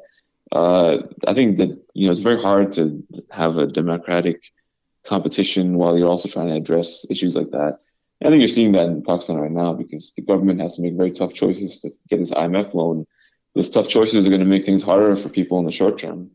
Uh, 0.54 1.02
I 1.26 1.34
think 1.34 1.58
that 1.58 1.70
you 1.94 2.06
know 2.06 2.12
it's 2.12 2.20
very 2.20 2.40
hard 2.40 2.72
to 2.72 3.02
have 3.32 3.58
a 3.58 3.66
democratic 3.66 4.44
competition 5.04 5.76
while 5.76 5.98
you're 5.98 6.08
also 6.08 6.28
trying 6.28 6.48
to 6.48 6.54
address 6.54 7.04
issues 7.10 7.34
like 7.34 7.50
that. 7.50 7.80
I 8.24 8.28
think 8.28 8.38
you're 8.38 8.48
seeing 8.48 8.72
that 8.72 8.88
in 8.88 9.02
Pakistan 9.02 9.36
right 9.36 9.50
now 9.50 9.74
because 9.74 10.14
the 10.14 10.22
government 10.22 10.60
has 10.60 10.76
to 10.76 10.82
make 10.82 10.94
very 10.94 11.10
tough 11.10 11.34
choices 11.34 11.80
to 11.80 11.90
get 12.08 12.20
this 12.20 12.30
IMF 12.30 12.72
loan. 12.72 13.06
Those 13.54 13.68
tough 13.68 13.88
choices 13.88 14.26
are 14.26 14.30
going 14.30 14.40
to 14.40 14.46
make 14.46 14.64
things 14.64 14.82
harder 14.82 15.14
for 15.16 15.28
people 15.28 15.58
in 15.58 15.66
the 15.66 15.72
short 15.72 15.98
term. 15.98 16.30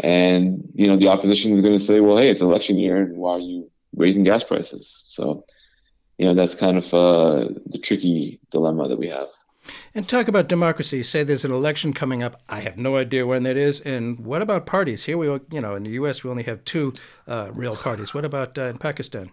And, 0.00 0.68
you 0.74 0.88
know, 0.88 0.96
the 0.96 1.08
opposition 1.08 1.52
is 1.52 1.60
going 1.60 1.74
to 1.74 1.78
say, 1.78 2.00
well, 2.00 2.16
hey, 2.16 2.28
it's 2.28 2.40
election 2.40 2.78
year. 2.78 2.96
And 2.96 3.16
why 3.16 3.32
are 3.34 3.40
you 3.40 3.70
raising 3.94 4.24
gas 4.24 4.42
prices? 4.42 5.04
So, 5.06 5.44
you 6.18 6.26
know, 6.26 6.34
that's 6.34 6.54
kind 6.54 6.76
of 6.76 6.92
uh, 6.92 7.48
the 7.66 7.78
tricky 7.78 8.40
dilemma 8.50 8.88
that 8.88 8.98
we 8.98 9.08
have. 9.08 9.28
And 9.94 10.08
talk 10.08 10.28
about 10.28 10.48
democracy. 10.48 11.02
Say 11.02 11.22
there's 11.22 11.44
an 11.44 11.52
election 11.52 11.92
coming 11.92 12.22
up. 12.22 12.40
I 12.48 12.60
have 12.60 12.76
no 12.76 12.96
idea 12.96 13.26
when 13.26 13.42
that 13.44 13.56
is. 13.56 13.80
And 13.80 14.20
what 14.20 14.42
about 14.42 14.66
parties? 14.66 15.04
Here 15.04 15.16
we, 15.16 15.26
you 15.26 15.60
know, 15.60 15.74
in 15.74 15.84
the 15.84 15.90
U.S. 15.90 16.24
we 16.24 16.30
only 16.30 16.42
have 16.44 16.64
two 16.64 16.94
uh, 17.28 17.50
real 17.52 17.76
parties. 17.76 18.12
What 18.12 18.24
about 18.24 18.58
uh, 18.58 18.64
in 18.64 18.78
Pakistan? 18.78 19.30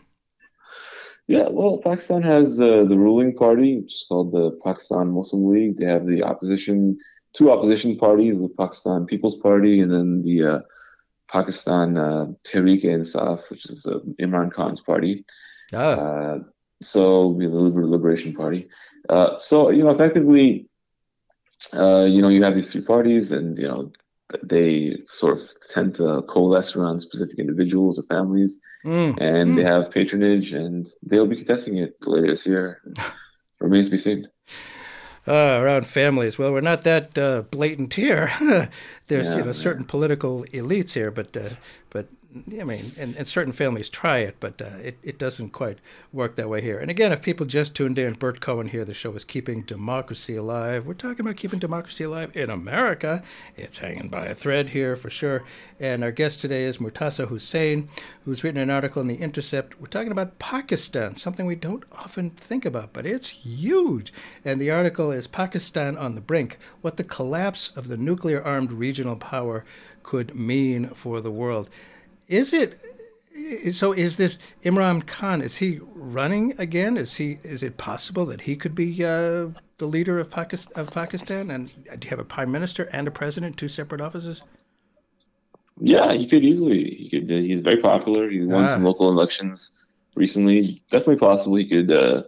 Yeah, 1.27 1.47
well, 1.49 1.80
Pakistan 1.84 2.23
has 2.23 2.59
uh, 2.59 2.86
the 2.86 2.97
ruling 2.97 3.36
party, 3.36 3.82
which 3.82 3.93
is 3.93 4.05
called 4.07 4.32
the 4.32 4.59
Pakistan 4.63 5.11
Muslim 5.11 5.47
League. 5.51 5.77
They 5.77 5.86
have 5.86 6.07
the 6.07 6.23
opposition 6.23 6.97
two 7.34 7.51
opposition 7.51 7.95
parties, 7.95 8.39
the 8.39 8.49
Pakistan 8.49 9.05
People's 9.05 9.38
Party 9.38 9.82
and 9.82 9.91
then 9.91 10.21
the 10.23 10.43
uh, 10.43 10.59
Pakistan 11.27 11.97
uh, 11.97 12.25
Tehreek-e-Insaf, 12.43 13.49
which 13.49 13.69
is 13.69 13.86
uh, 13.86 13.99
Imran 14.19 14.51
Khan's 14.51 14.82
party. 14.82 15.25
Ah. 15.73 16.38
So 16.82 17.34
the 17.34 17.47
Liberal 17.47 17.89
Liberation 17.89 18.34
Party. 18.34 18.69
Uh, 19.09 19.38
so 19.39 19.69
you 19.69 19.84
know, 19.84 19.89
effectively, 19.89 20.69
uh, 21.73 22.03
you 22.03 22.21
know, 22.21 22.30
you 22.30 22.43
have 22.43 22.55
these 22.55 22.71
three 22.71 22.82
parties, 22.82 23.32
and 23.32 23.57
you 23.57 23.67
know, 23.67 23.91
they 24.43 24.97
sort 25.05 25.38
of 25.38 25.49
tend 25.69 25.95
to 25.95 26.21
coalesce 26.23 26.75
around 26.75 26.99
specific 27.01 27.39
individuals 27.39 27.99
or 27.99 28.03
families, 28.03 28.61
mm. 28.86 29.17
and 29.19 29.51
mm. 29.51 29.55
they 29.57 29.63
have 29.63 29.91
patronage, 29.91 30.53
and 30.53 30.88
they'll 31.03 31.27
be 31.27 31.36
contesting 31.36 31.77
it 31.77 31.95
later 32.05 32.27
this 32.27 32.45
year. 32.45 32.82
Remains 33.59 33.88
to 33.88 33.91
be 33.91 33.97
seen. 33.97 34.27
Uh, 35.27 35.59
around 35.61 35.86
families. 35.86 36.39
Well, 36.39 36.51
we're 36.51 36.61
not 36.61 36.84
that 36.84 37.17
uh, 37.17 37.43
blatant 37.51 37.93
here. 37.93 38.32
There's 39.07 39.30
yeah, 39.30 39.38
you 39.38 39.43
know 39.43 39.51
certain 39.51 39.84
political 39.84 40.43
elites 40.53 40.93
here, 40.93 41.11
but 41.11 41.36
uh, 41.36 41.49
but 41.89 42.07
I 42.32 42.63
mean, 42.63 42.91
and, 42.99 43.15
and 43.15 43.27
certain 43.27 43.53
families 43.53 43.89
try 43.89 44.19
it, 44.19 44.36
but 44.39 44.61
uh, 44.61 44.77
it, 44.84 44.99
it 45.01 45.17
doesn't 45.17 45.49
quite 45.49 45.80
work 46.13 46.36
that 46.36 46.47
way 46.47 46.61
here. 46.61 46.77
And 46.77 46.91
again, 46.91 47.11
if 47.11 47.23
people 47.23 47.47
just 47.47 47.73
tuned 47.73 47.97
in, 47.97 48.13
Bert 48.13 48.39
Cohen 48.39 48.67
here, 48.67 48.86
the 48.86 48.93
show 48.93 49.11
is 49.13 49.23
Keeping 49.23 49.63
Democracy 49.63 50.36
Alive. 50.36 50.86
We're 50.86 50.93
talking 50.93 51.21
about 51.21 51.38
keeping 51.38 51.57
democracy 51.57 52.03
alive 52.03 52.38
in 52.38 52.51
America. 52.51 53.23
It's 53.57 53.80
hanging 53.80 54.09
by 54.09 54.27
a 54.27 54.36
thread 54.36 54.69
here 54.69 54.95
for 54.95 55.09
sure. 55.09 55.43
And 55.80 56.03
our 56.03 56.11
guest 56.11 56.39
today 56.39 56.65
is 56.65 56.77
Murtaza 56.77 57.27
Hussain, 57.27 57.89
who's 58.25 58.43
written 58.43 58.61
an 58.61 58.69
article 58.69 59.01
in 59.01 59.07
The 59.07 59.15
Intercept. 59.15 59.82
We're 59.82 59.88
talking 59.88 60.11
about 60.11 60.38
Pakistan, 60.38 61.15
something 61.15 61.47
we 61.47 61.55
don't 61.55 61.84
often 61.91 62.30
think 62.30 62.63
about, 62.63 62.93
but 62.93 63.07
it's 63.07 63.30
huge. 63.30 64.13
And 64.45 64.61
the 64.61 64.69
article 64.69 65.11
is 65.11 65.25
Pakistan 65.25 65.97
on 65.97 66.13
the 66.13 66.21
Brink 66.21 66.59
What 66.82 66.97
the 66.97 67.03
Collapse 67.03 67.71
of 67.75 67.88
the 67.88 67.97
Nuclear 67.97 68.43
Armed 68.43 68.71
Regional 68.71 69.15
Power 69.15 69.65
Could 70.03 70.36
Mean 70.36 70.89
for 70.89 71.21
the 71.21 71.32
World. 71.32 71.71
Is 72.30 72.53
it 72.53 72.80
so? 73.71 73.91
Is 73.91 74.17
this 74.17 74.38
Imran 74.63 75.05
Khan? 75.05 75.41
Is 75.41 75.57
he 75.57 75.80
running 75.93 76.53
again? 76.59 76.95
Is 76.95 77.15
he? 77.15 77.39
Is 77.43 77.63
it 77.63 77.77
possible 77.77 78.25
that 78.27 78.41
he 78.41 78.55
could 78.55 78.75
be 78.75 79.03
uh, 79.03 79.47
the 79.80 79.88
leader 79.88 80.19
of 80.19 80.30
Pakistan, 80.30 80.71
of 80.75 80.91
Pakistan? 80.91 81.49
And 81.49 81.73
do 81.99 82.05
you 82.05 82.09
have 82.09 82.19
a 82.19 82.25
prime 82.25 82.51
minister 82.51 82.84
and 82.93 83.07
a 83.07 83.11
president, 83.11 83.57
two 83.57 83.67
separate 83.67 83.99
offices? 83.99 84.43
Yeah, 85.82 86.13
he 86.13 86.27
could 86.27 86.43
easily. 86.43 86.84
He 86.91 87.09
could. 87.09 87.32
Uh, 87.32 87.38
he's 87.38 87.61
very 87.61 87.77
popular. 87.77 88.30
He 88.30 88.41
won 88.41 88.65
ah. 88.65 88.67
some 88.67 88.84
local 88.84 89.09
elections 89.09 89.84
recently. 90.15 90.84
Definitely 90.91 91.17
possible 91.17 91.55
he 91.55 91.65
could 91.65 91.91
uh, 91.91 92.23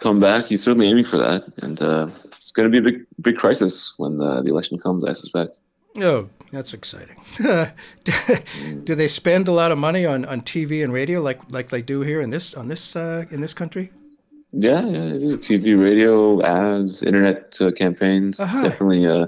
come 0.00 0.20
back. 0.20 0.46
He's 0.46 0.62
certainly 0.62 0.88
aiming 0.88 1.04
for 1.04 1.16
that, 1.16 1.44
and 1.62 1.80
uh, 1.80 2.08
it's 2.26 2.52
going 2.52 2.70
to 2.70 2.70
be 2.70 2.78
a 2.78 2.92
big, 2.92 3.06
big 3.20 3.36
crisis 3.38 3.94
when 3.96 4.18
the, 4.18 4.42
the 4.42 4.50
election 4.50 4.78
comes. 4.78 5.04
I 5.04 5.14
suspect. 5.14 5.60
Oh, 5.98 6.28
that's 6.52 6.74
exciting. 6.74 7.16
do 8.84 8.94
they 8.94 9.08
spend 9.08 9.48
a 9.48 9.52
lot 9.52 9.72
of 9.72 9.78
money 9.78 10.04
on, 10.04 10.24
on 10.24 10.40
TV 10.40 10.82
and 10.82 10.92
radio 10.92 11.20
like 11.20 11.40
like 11.50 11.70
they 11.70 11.82
do 11.82 12.00
here 12.00 12.20
in 12.20 12.30
this 12.30 12.54
on 12.54 12.68
this 12.68 12.96
uh, 12.96 13.24
in 13.30 13.40
this 13.40 13.54
country? 13.54 13.92
Yeah, 14.52 14.84
yeah, 14.84 15.36
TV, 15.36 15.80
radio, 15.80 16.42
ads, 16.42 17.04
internet 17.04 17.56
uh, 17.60 17.70
campaigns. 17.70 18.40
Uh-huh. 18.40 18.62
Definitely 18.62 19.06
uh, 19.06 19.26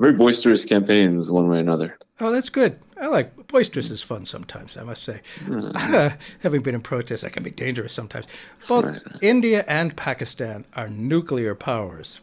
very 0.00 0.14
boisterous 0.14 0.64
campaigns, 0.64 1.30
one 1.30 1.48
way 1.48 1.58
or 1.58 1.60
another. 1.60 1.96
Oh, 2.20 2.32
that's 2.32 2.48
good. 2.48 2.78
I 3.00 3.06
like 3.06 3.46
boisterous 3.46 3.90
is 3.90 4.02
fun 4.02 4.24
sometimes. 4.24 4.76
I 4.76 4.82
must 4.82 5.04
say, 5.04 5.20
mm-hmm. 5.44 6.16
having 6.40 6.62
been 6.62 6.74
in 6.74 6.80
protests, 6.80 7.20
that 7.20 7.32
can 7.32 7.42
be 7.42 7.50
dangerous 7.50 7.92
sometimes. 7.92 8.26
Both 8.66 8.86
right. 8.86 9.02
India 9.22 9.64
and 9.68 9.96
Pakistan 9.96 10.64
are 10.74 10.88
nuclear 10.88 11.54
powers, 11.54 12.20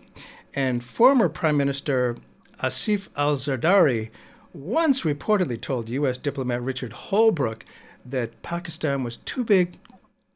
and 0.54 0.84
former 0.84 1.30
Prime 1.30 1.56
Minister 1.56 2.18
Asif 2.62 3.08
Ali 3.16 3.36
Zardari 3.38 4.10
once 4.54 5.02
reportedly 5.02 5.60
told 5.60 5.90
U.S. 5.90 6.18
diplomat 6.18 6.62
Richard 6.62 6.92
Holbrooke 6.92 7.64
that 8.06 8.42
Pakistan 8.42 9.04
was 9.04 9.18
too 9.18 9.44
big 9.44 9.80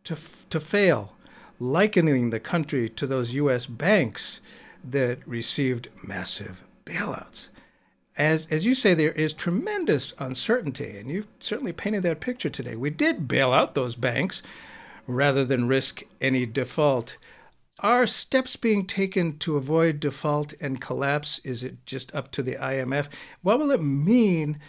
to, 0.04 0.18
to 0.50 0.60
fail, 0.60 1.16
likening 1.60 2.30
the 2.30 2.40
country 2.40 2.90
to 2.90 3.06
those 3.06 3.34
U.S. 3.36 3.66
banks 3.66 4.42
that 4.84 5.26
received 5.28 5.90
massive 6.04 6.64
bailouts. 6.86 7.50
As, 8.18 8.48
as 8.50 8.66
you 8.66 8.74
say, 8.74 8.96
there 8.96 9.12
is 9.12 9.34
tremendous 9.34 10.14
uncertainty, 10.18 10.98
and 10.98 11.10
you've 11.10 11.28
certainly 11.40 11.74
painted 11.74 12.02
that 12.04 12.20
picture 12.20 12.50
today. 12.50 12.76
We 12.76 12.90
did 12.90 13.28
bail 13.28 13.54
out 13.54 13.76
those 13.76 13.96
banks 13.96 14.42
rather 15.06 15.46
than 15.46 15.68
risk 15.68 16.02
any 16.20 16.46
default. 16.46 17.18
Are 17.80 18.08
steps 18.08 18.56
being 18.56 18.88
taken 18.88 19.38
to 19.40 19.56
avoid 19.56 20.00
default 20.00 20.54
and 20.60 20.82
collapse? 20.82 21.40
Is 21.44 21.64
it 21.64 21.86
just 21.86 22.14
up 22.16 22.32
to 22.32 22.42
the 22.42 22.56
IMF? 22.56 23.08
What 23.44 23.60
will 23.60 23.70
it 23.70 23.82
mean 23.82 24.60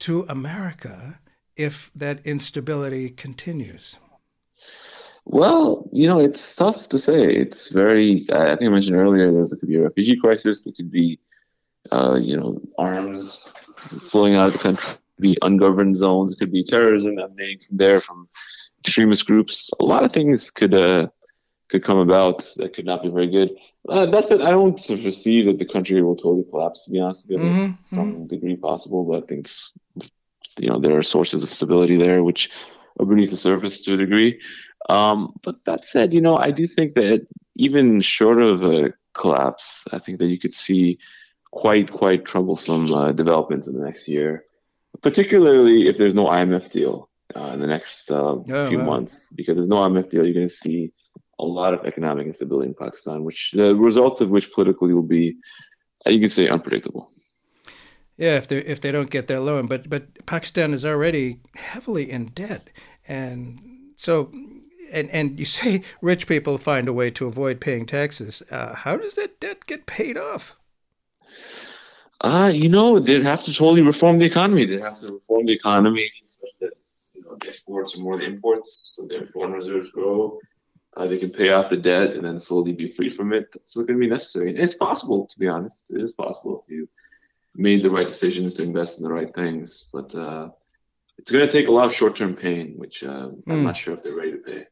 to 0.00 0.26
America 0.28 1.20
if 1.54 1.92
that 1.94 2.26
instability 2.26 3.10
continues? 3.10 3.98
Well, 5.24 5.88
you 5.92 6.08
know, 6.08 6.18
it's 6.18 6.56
tough 6.56 6.88
to 6.88 6.98
say. 6.98 7.24
It's 7.24 7.68
very, 7.68 8.26
I 8.32 8.56
think 8.56 8.68
I 8.68 8.72
mentioned 8.72 8.96
earlier, 8.96 9.32
there's, 9.32 9.50
there 9.50 9.58
could 9.58 9.68
be 9.68 9.76
a 9.76 9.82
refugee 9.82 10.16
crisis, 10.16 10.64
there 10.64 10.74
could 10.76 10.90
be, 10.90 11.20
uh, 11.92 12.18
you 12.20 12.36
know, 12.36 12.60
arms 12.78 13.52
flowing 13.76 14.34
out 14.34 14.48
of 14.48 14.52
the 14.52 14.58
country, 14.58 14.90
be 15.20 15.38
ungoverned 15.42 15.96
zones, 15.96 16.32
it 16.32 16.38
could 16.38 16.52
be 16.52 16.64
terrorism 16.64 17.18
emanating 17.18 17.58
from 17.58 17.76
there, 17.76 18.00
from 18.00 18.28
extremist 18.80 19.26
groups. 19.26 19.70
A 19.80 19.84
lot 19.84 20.04
of 20.04 20.12
things 20.12 20.50
could 20.50 20.74
uh, 20.74 21.08
could 21.68 21.82
come 21.82 21.98
about 21.98 22.44
that 22.56 22.74
could 22.74 22.86
not 22.86 23.02
be 23.02 23.08
very 23.08 23.28
good. 23.28 23.50
Uh, 23.88 24.06
that's 24.06 24.30
it. 24.30 24.40
I 24.40 24.50
don't 24.50 24.78
foresee 24.78 25.42
that 25.42 25.58
the 25.58 25.66
country 25.66 26.00
will 26.02 26.16
totally 26.16 26.44
collapse. 26.48 26.84
To 26.84 26.90
be 26.90 27.00
honest 27.00 27.28
with 27.28 27.42
you, 27.42 27.48
mm-hmm. 27.48 27.66
some 27.66 28.26
degree 28.26 28.56
possible, 28.56 29.04
but 29.04 29.24
I 29.24 29.26
think 29.26 29.40
it's 29.40 29.78
you 30.58 30.68
know 30.68 30.78
there 30.78 30.96
are 30.96 31.02
sources 31.02 31.42
of 31.42 31.50
stability 31.50 31.96
there 31.96 32.22
which 32.22 32.50
are 32.98 33.06
beneath 33.06 33.30
the 33.30 33.36
surface 33.36 33.80
to 33.82 33.94
a 33.94 33.96
degree. 33.96 34.40
Um, 34.88 35.34
but 35.42 35.56
that 35.64 35.84
said, 35.84 36.14
you 36.14 36.20
know 36.20 36.36
I 36.36 36.50
do 36.50 36.66
think 36.66 36.94
that 36.94 37.26
even 37.56 38.00
short 38.00 38.40
of 38.40 38.62
a 38.62 38.94
collapse, 39.12 39.84
I 39.92 39.98
think 39.98 40.18
that 40.18 40.26
you 40.26 40.38
could 40.38 40.54
see 40.54 40.98
quite 41.50 41.90
quite 41.90 42.24
troublesome 42.24 42.92
uh, 42.92 43.12
developments 43.12 43.66
in 43.66 43.78
the 43.78 43.84
next 43.84 44.06
year, 44.08 44.44
particularly 45.02 45.88
if 45.88 45.96
there's 45.96 46.14
no 46.14 46.26
IMF 46.26 46.70
deal 46.70 47.08
uh, 47.34 47.50
in 47.54 47.60
the 47.60 47.66
next 47.66 48.10
uh, 48.10 48.36
oh, 48.36 48.68
few 48.68 48.78
wow. 48.78 48.84
months. 48.84 49.28
Because 49.34 49.56
there's 49.56 49.68
no 49.68 49.76
IMF 49.76 50.10
deal, 50.10 50.24
you're 50.24 50.34
going 50.34 50.48
to 50.48 50.54
see 50.54 50.92
a 51.38 51.44
lot 51.44 51.74
of 51.74 51.84
economic 51.84 52.26
instability 52.26 52.68
in 52.68 52.74
Pakistan, 52.74 53.24
which 53.24 53.52
the 53.52 53.74
results 53.74 54.20
of 54.20 54.30
which 54.30 54.52
politically 54.52 54.94
will 54.94 55.02
be, 55.02 55.36
uh, 56.06 56.10
you 56.10 56.20
can 56.20 56.30
say, 56.30 56.48
unpredictable. 56.48 57.10
Yeah, 58.16 58.36
if 58.36 58.48
they 58.48 58.58
if 58.58 58.80
they 58.80 58.90
don't 58.90 59.10
get 59.10 59.26
their 59.26 59.40
loan, 59.40 59.66
but 59.66 59.90
but 59.90 60.24
Pakistan 60.24 60.72
is 60.72 60.84
already 60.84 61.40
heavily 61.54 62.10
in 62.10 62.26
debt, 62.26 62.70
and 63.06 63.60
so 63.96 64.32
and 64.90 65.10
and 65.10 65.38
you 65.38 65.44
say 65.44 65.82
rich 66.00 66.26
people 66.26 66.56
find 66.56 66.88
a 66.88 66.94
way 66.94 67.10
to 67.10 67.26
avoid 67.26 67.60
paying 67.60 67.84
taxes. 67.84 68.42
Uh, 68.50 68.74
how 68.74 68.96
does 68.96 69.14
that 69.14 69.38
debt 69.38 69.66
get 69.66 69.84
paid 69.84 70.16
off? 70.16 70.56
Uh, 72.22 72.50
you 72.54 72.70
know, 72.70 72.98
they'd 72.98 73.22
have 73.22 73.42
to 73.42 73.52
totally 73.52 73.82
reform 73.82 74.18
the 74.18 74.24
economy. 74.24 74.64
They'd 74.64 74.80
have 74.80 74.98
to 75.00 75.12
reform 75.12 75.44
the 75.44 75.52
economy 75.52 76.10
so 76.28 76.46
that 76.60 76.70
you 77.14 77.22
know, 77.22 77.36
exports 77.46 77.94
are 77.98 78.00
more 78.00 78.16
than 78.16 78.32
imports, 78.32 78.92
so 78.94 79.06
their 79.06 79.26
foreign 79.26 79.52
reserves 79.52 79.90
grow 79.90 80.38
uh, 80.96 81.06
they 81.06 81.18
can 81.18 81.30
pay 81.30 81.50
off 81.50 81.68
the 81.68 81.76
debt 81.76 82.14
and 82.14 82.24
then 82.24 82.40
slowly 82.40 82.72
be 82.72 82.88
free 82.88 83.10
from 83.10 83.32
it. 83.32 83.52
That's 83.52 83.76
not 83.76 83.86
going 83.86 84.00
to 84.00 84.06
be 84.06 84.10
necessary. 84.10 84.50
And 84.50 84.58
it's 84.58 84.74
possible, 84.74 85.26
to 85.26 85.38
be 85.38 85.46
honest. 85.46 85.90
It 85.90 86.00
is 86.00 86.12
possible 86.12 86.60
if 86.62 86.70
you 86.70 86.88
made 87.54 87.82
the 87.82 87.90
right 87.90 88.08
decisions 88.08 88.54
to 88.54 88.62
invest 88.62 89.00
in 89.00 89.06
the 89.06 89.12
right 89.12 89.34
things. 89.34 89.90
But 89.92 90.14
uh, 90.14 90.50
it's 91.18 91.30
going 91.30 91.46
to 91.46 91.52
take 91.52 91.68
a 91.68 91.72
lot 91.72 91.86
of 91.86 91.94
short-term 91.94 92.34
pain, 92.34 92.74
which 92.76 93.04
uh, 93.04 93.28
mm. 93.28 93.42
I'm 93.46 93.58
hmm. 93.58 93.64
not 93.64 93.76
sure 93.76 93.94
if 93.94 94.02
they're 94.02 94.16
ready 94.16 94.32
to 94.32 94.38
pay. 94.38 94.66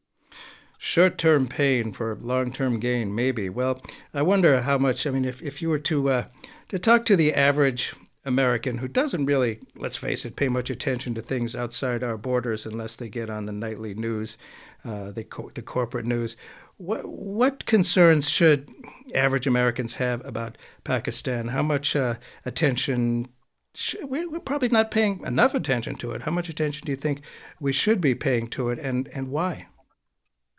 Short-term 0.77 1.47
pain 1.47 1.93
for 1.93 2.17
long-term 2.19 2.79
gain, 2.79 3.13
maybe. 3.13 3.47
Well, 3.49 3.81
I 4.13 4.23
wonder 4.23 4.61
how 4.61 4.77
much. 4.77 5.07
I 5.07 5.11
mean, 5.11 5.25
if 5.25 5.41
if 5.41 5.61
you 5.61 5.69
were 5.69 5.79
to 5.79 6.09
uh, 6.09 6.23
to 6.69 6.77
talk 6.77 7.05
to 7.05 7.15
the 7.15 7.33
average 7.33 7.95
American 8.25 8.79
who 8.79 8.87
doesn't 8.87 9.25
really, 9.25 9.59
let's 9.75 9.95
face 9.95 10.25
it, 10.25 10.35
pay 10.35 10.49
much 10.49 10.69
attention 10.69 11.13
to 11.13 11.21
things 11.21 11.55
outside 11.55 12.03
our 12.03 12.17
borders 12.17 12.65
unless 12.65 12.95
they 12.95 13.07
get 13.07 13.29
on 13.29 13.45
the 13.45 13.51
nightly 13.51 13.93
news, 13.93 14.37
uh, 14.85 15.11
the 15.11 15.23
co- 15.23 15.51
the 15.53 15.61
corporate 15.61 16.05
news. 16.05 16.35
What 16.77 17.05
what 17.05 17.65
concerns 17.65 18.29
should 18.29 18.69
average 19.13 19.47
Americans 19.47 19.95
have 19.95 20.25
about 20.25 20.57
Pakistan? 20.83 21.49
How 21.49 21.63
much 21.63 21.95
uh, 21.95 22.15
attention? 22.45 23.27
Should, 23.73 24.09
we're 24.09 24.39
probably 24.39 24.69
not 24.69 24.91
paying 24.91 25.21
enough 25.25 25.53
attention 25.53 25.95
to 25.97 26.11
it. 26.11 26.21
How 26.21 26.31
much 26.31 26.47
attention 26.49 26.85
do 26.85 26.91
you 26.91 26.97
think 26.97 27.21
we 27.59 27.73
should 27.73 27.99
be 27.99 28.15
paying 28.15 28.47
to 28.47 28.69
it, 28.69 28.79
and 28.79 29.07
and 29.09 29.29
why? 29.29 29.67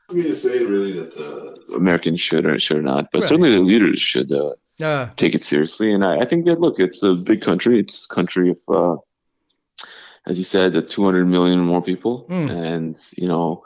I 0.08 0.12
mean, 0.12 0.24
to 0.24 0.34
say 0.34 0.64
really 0.64 0.92
that 0.92 1.16
uh, 1.16 1.74
Americans 1.74 2.20
should 2.20 2.46
or 2.46 2.58
should 2.58 2.84
not, 2.84 3.10
but 3.12 3.22
right. 3.22 3.28
certainly 3.28 3.52
the 3.52 3.60
leaders 3.60 4.00
should 4.00 4.30
uh, 4.30 4.52
uh, 4.80 5.08
take 5.16 5.34
it 5.34 5.42
seriously. 5.42 5.92
And 5.92 6.04
I, 6.04 6.18
I, 6.18 6.24
think 6.26 6.46
that 6.46 6.60
look, 6.60 6.78
it's 6.78 7.02
a 7.02 7.14
big 7.14 7.42
country. 7.42 7.80
It's 7.80 8.04
a 8.04 8.14
country 8.14 8.50
of, 8.50 8.60
uh, 8.68 8.96
as 10.26 10.38
you 10.38 10.44
said, 10.44 10.88
200 10.88 11.24
million 11.26 11.58
more 11.60 11.82
people, 11.82 12.26
mm. 12.28 12.50
and 12.50 12.96
you 13.16 13.26
know, 13.26 13.64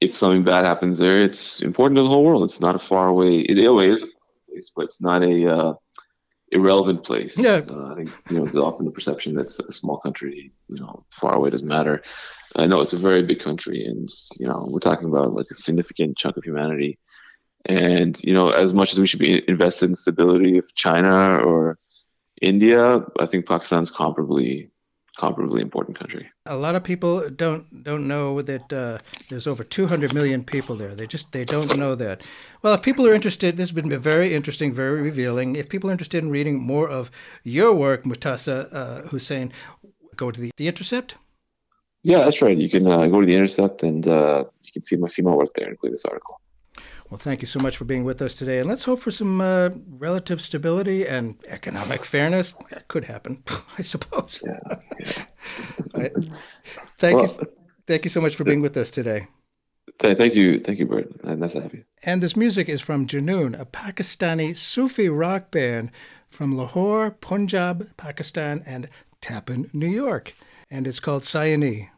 if 0.00 0.16
something 0.16 0.44
bad 0.44 0.64
happens 0.64 0.98
there, 0.98 1.22
it's 1.22 1.62
important 1.62 1.96
to 1.96 2.02
the 2.02 2.08
whole 2.08 2.24
world. 2.24 2.44
It's 2.44 2.60
not 2.60 2.76
a 2.76 2.78
far 2.78 3.08
away. 3.08 3.40
It, 3.40 3.66
always 3.66 4.02
is 4.02 4.14
a 4.14 4.50
place, 4.50 4.72
but 4.74 4.84
it's 4.86 5.02
not 5.02 5.22
a 5.22 5.50
uh, 5.50 5.74
irrelevant 6.52 7.04
place. 7.04 7.38
Yeah. 7.38 7.60
Uh, 7.68 7.92
I 7.92 7.94
think 7.96 8.10
you 8.30 8.38
know, 8.38 8.44
there's 8.44 8.56
often 8.56 8.86
the 8.86 8.92
perception 8.92 9.34
that 9.34 9.46
a 9.46 9.72
small 9.72 9.98
country, 9.98 10.52
you 10.68 10.80
know, 10.80 11.04
far 11.10 11.34
away 11.34 11.50
doesn't 11.50 11.68
matter. 11.68 12.02
I 12.56 12.66
know 12.66 12.80
it's 12.80 12.92
a 12.92 12.98
very 12.98 13.22
big 13.22 13.40
country, 13.40 13.84
and 13.84 14.08
you 14.38 14.46
know, 14.46 14.66
we're 14.70 14.78
talking 14.78 15.08
about 15.08 15.32
like 15.32 15.46
a 15.50 15.54
significant 15.54 16.16
chunk 16.16 16.36
of 16.36 16.44
humanity 16.44 16.98
and 17.68 18.18
you 18.22 18.32
know, 18.32 18.50
as 18.50 18.72
much 18.74 18.92
as 18.92 19.00
we 19.00 19.06
should 19.06 19.20
be 19.20 19.46
invested 19.48 19.90
in 19.90 19.94
stability 19.94 20.58
of 20.58 20.74
China 20.74 21.38
or 21.38 21.78
India, 22.40 23.04
I 23.18 23.26
think 23.26 23.46
Pakistan's 23.46 23.92
comparably 23.92 24.70
comparably 25.18 25.60
important 25.60 25.98
country. 25.98 26.30
A 26.46 26.56
lot 26.56 26.74
of 26.76 26.84
people 26.84 27.28
don't 27.28 27.82
don't 27.82 28.06
know 28.06 28.40
that 28.42 28.72
uh, 28.72 28.98
there's 29.28 29.46
over 29.46 29.64
200 29.64 30.14
million 30.14 30.44
people 30.44 30.76
there. 30.76 30.94
They 30.94 31.06
just 31.06 31.32
they 31.32 31.44
don't 31.44 31.76
know 31.76 31.94
that. 31.96 32.30
Well, 32.62 32.74
if 32.74 32.82
people 32.82 33.06
are 33.06 33.14
interested, 33.14 33.56
this 33.56 33.70
has 33.70 33.74
been 33.74 33.90
very 34.00 34.34
interesting, 34.34 34.72
very 34.72 35.02
revealing. 35.02 35.56
If 35.56 35.68
people 35.68 35.90
are 35.90 35.92
interested 35.92 36.22
in 36.22 36.30
reading 36.30 36.60
more 36.60 36.88
of 36.88 37.10
your 37.42 37.74
work, 37.74 38.04
Murtaza 38.04 38.72
uh, 38.72 39.02
Hussain, 39.08 39.52
go 40.16 40.30
to 40.30 40.40
the, 40.40 40.50
the 40.56 40.68
Intercept. 40.68 41.16
Yeah, 42.04 42.18
that's 42.18 42.40
right. 42.40 42.56
You 42.56 42.70
can 42.70 42.86
uh, 42.86 43.06
go 43.08 43.20
to 43.20 43.26
the 43.26 43.34
Intercept 43.34 43.82
and 43.82 44.06
uh, 44.06 44.44
you 44.62 44.72
can 44.72 44.82
see 44.82 44.96
my 44.96 45.08
see 45.08 45.22
my 45.22 45.34
work 45.34 45.52
there, 45.54 45.68
including 45.68 45.94
this 45.94 46.04
article. 46.04 46.40
Well, 47.10 47.18
thank 47.18 47.40
you 47.40 47.46
so 47.46 47.58
much 47.58 47.76
for 47.76 47.84
being 47.84 48.04
with 48.04 48.20
us 48.20 48.34
today. 48.34 48.58
And 48.58 48.68
let's 48.68 48.84
hope 48.84 49.00
for 49.00 49.10
some 49.10 49.40
uh, 49.40 49.70
relative 49.88 50.42
stability 50.42 51.06
and 51.06 51.36
economic 51.46 52.04
fairness. 52.04 52.52
That 52.70 52.88
could 52.88 53.04
happen, 53.04 53.42
I 53.78 53.82
suppose. 53.82 54.42
Yeah, 54.44 54.76
yeah. 55.00 55.24
I, 55.94 56.10
thank 56.98 57.16
well, 57.16 57.26
you. 57.26 57.46
Thank 57.86 58.04
you 58.04 58.10
so 58.10 58.20
much 58.20 58.36
for 58.36 58.44
being 58.44 58.60
with 58.60 58.76
us 58.76 58.90
today. 58.90 59.28
Thank 59.98 60.34
you. 60.34 60.58
Thank 60.58 60.78
you, 60.78 60.86
Bert. 60.86 61.24
Nice 61.24 61.52
to 61.54 61.62
have 61.62 61.72
you. 61.72 61.84
And 62.02 62.22
this 62.22 62.36
music 62.36 62.68
is 62.68 62.82
from 62.82 63.06
Junoon, 63.06 63.58
a 63.58 63.64
Pakistani 63.64 64.56
Sufi 64.56 65.08
rock 65.08 65.50
band 65.50 65.90
from 66.28 66.56
Lahore, 66.56 67.10
Punjab, 67.10 67.88
Pakistan, 67.96 68.62
and 68.66 68.88
Tappan, 69.22 69.70
New 69.72 69.88
York. 69.88 70.34
And 70.70 70.86
it's 70.86 71.00
called 71.00 71.22
Sayonee. 71.22 71.88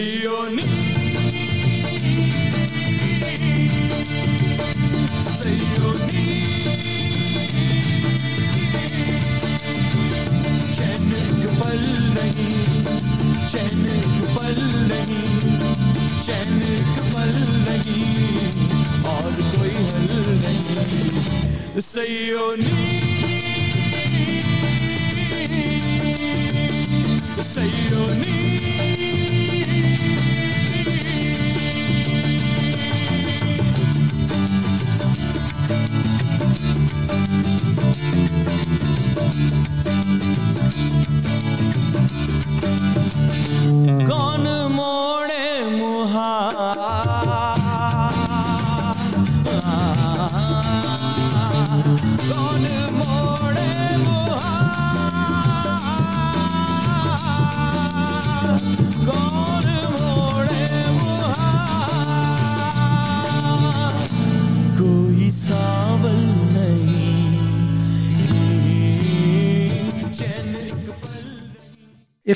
Sayonee 0.00 0.79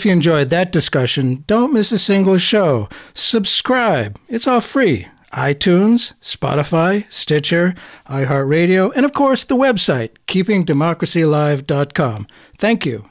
If 0.05 0.09
you 0.09 0.13
enjoyed 0.13 0.51
that 0.51 0.71
discussion, 0.71 1.45
don't 1.47 1.73
miss 1.73 1.91
a 1.91 1.99
single 1.99 2.37
show. 2.37 2.91
Subscribe. 3.15 4.19
It's 4.29 4.47
all 4.47 4.61
free. 4.61 5.09
iTunes, 5.33 6.13
Spotify, 6.21 7.11
Stitcher, 7.11 7.75
iHeartRadio, 8.11 8.93
and 8.95 9.07
of 9.07 9.15
course 9.15 9.45
the 9.45 9.57
website, 9.57 10.11
keepingdemocracyalive.com. 10.27 12.27
Thank 12.59 12.85
you. 12.85 13.09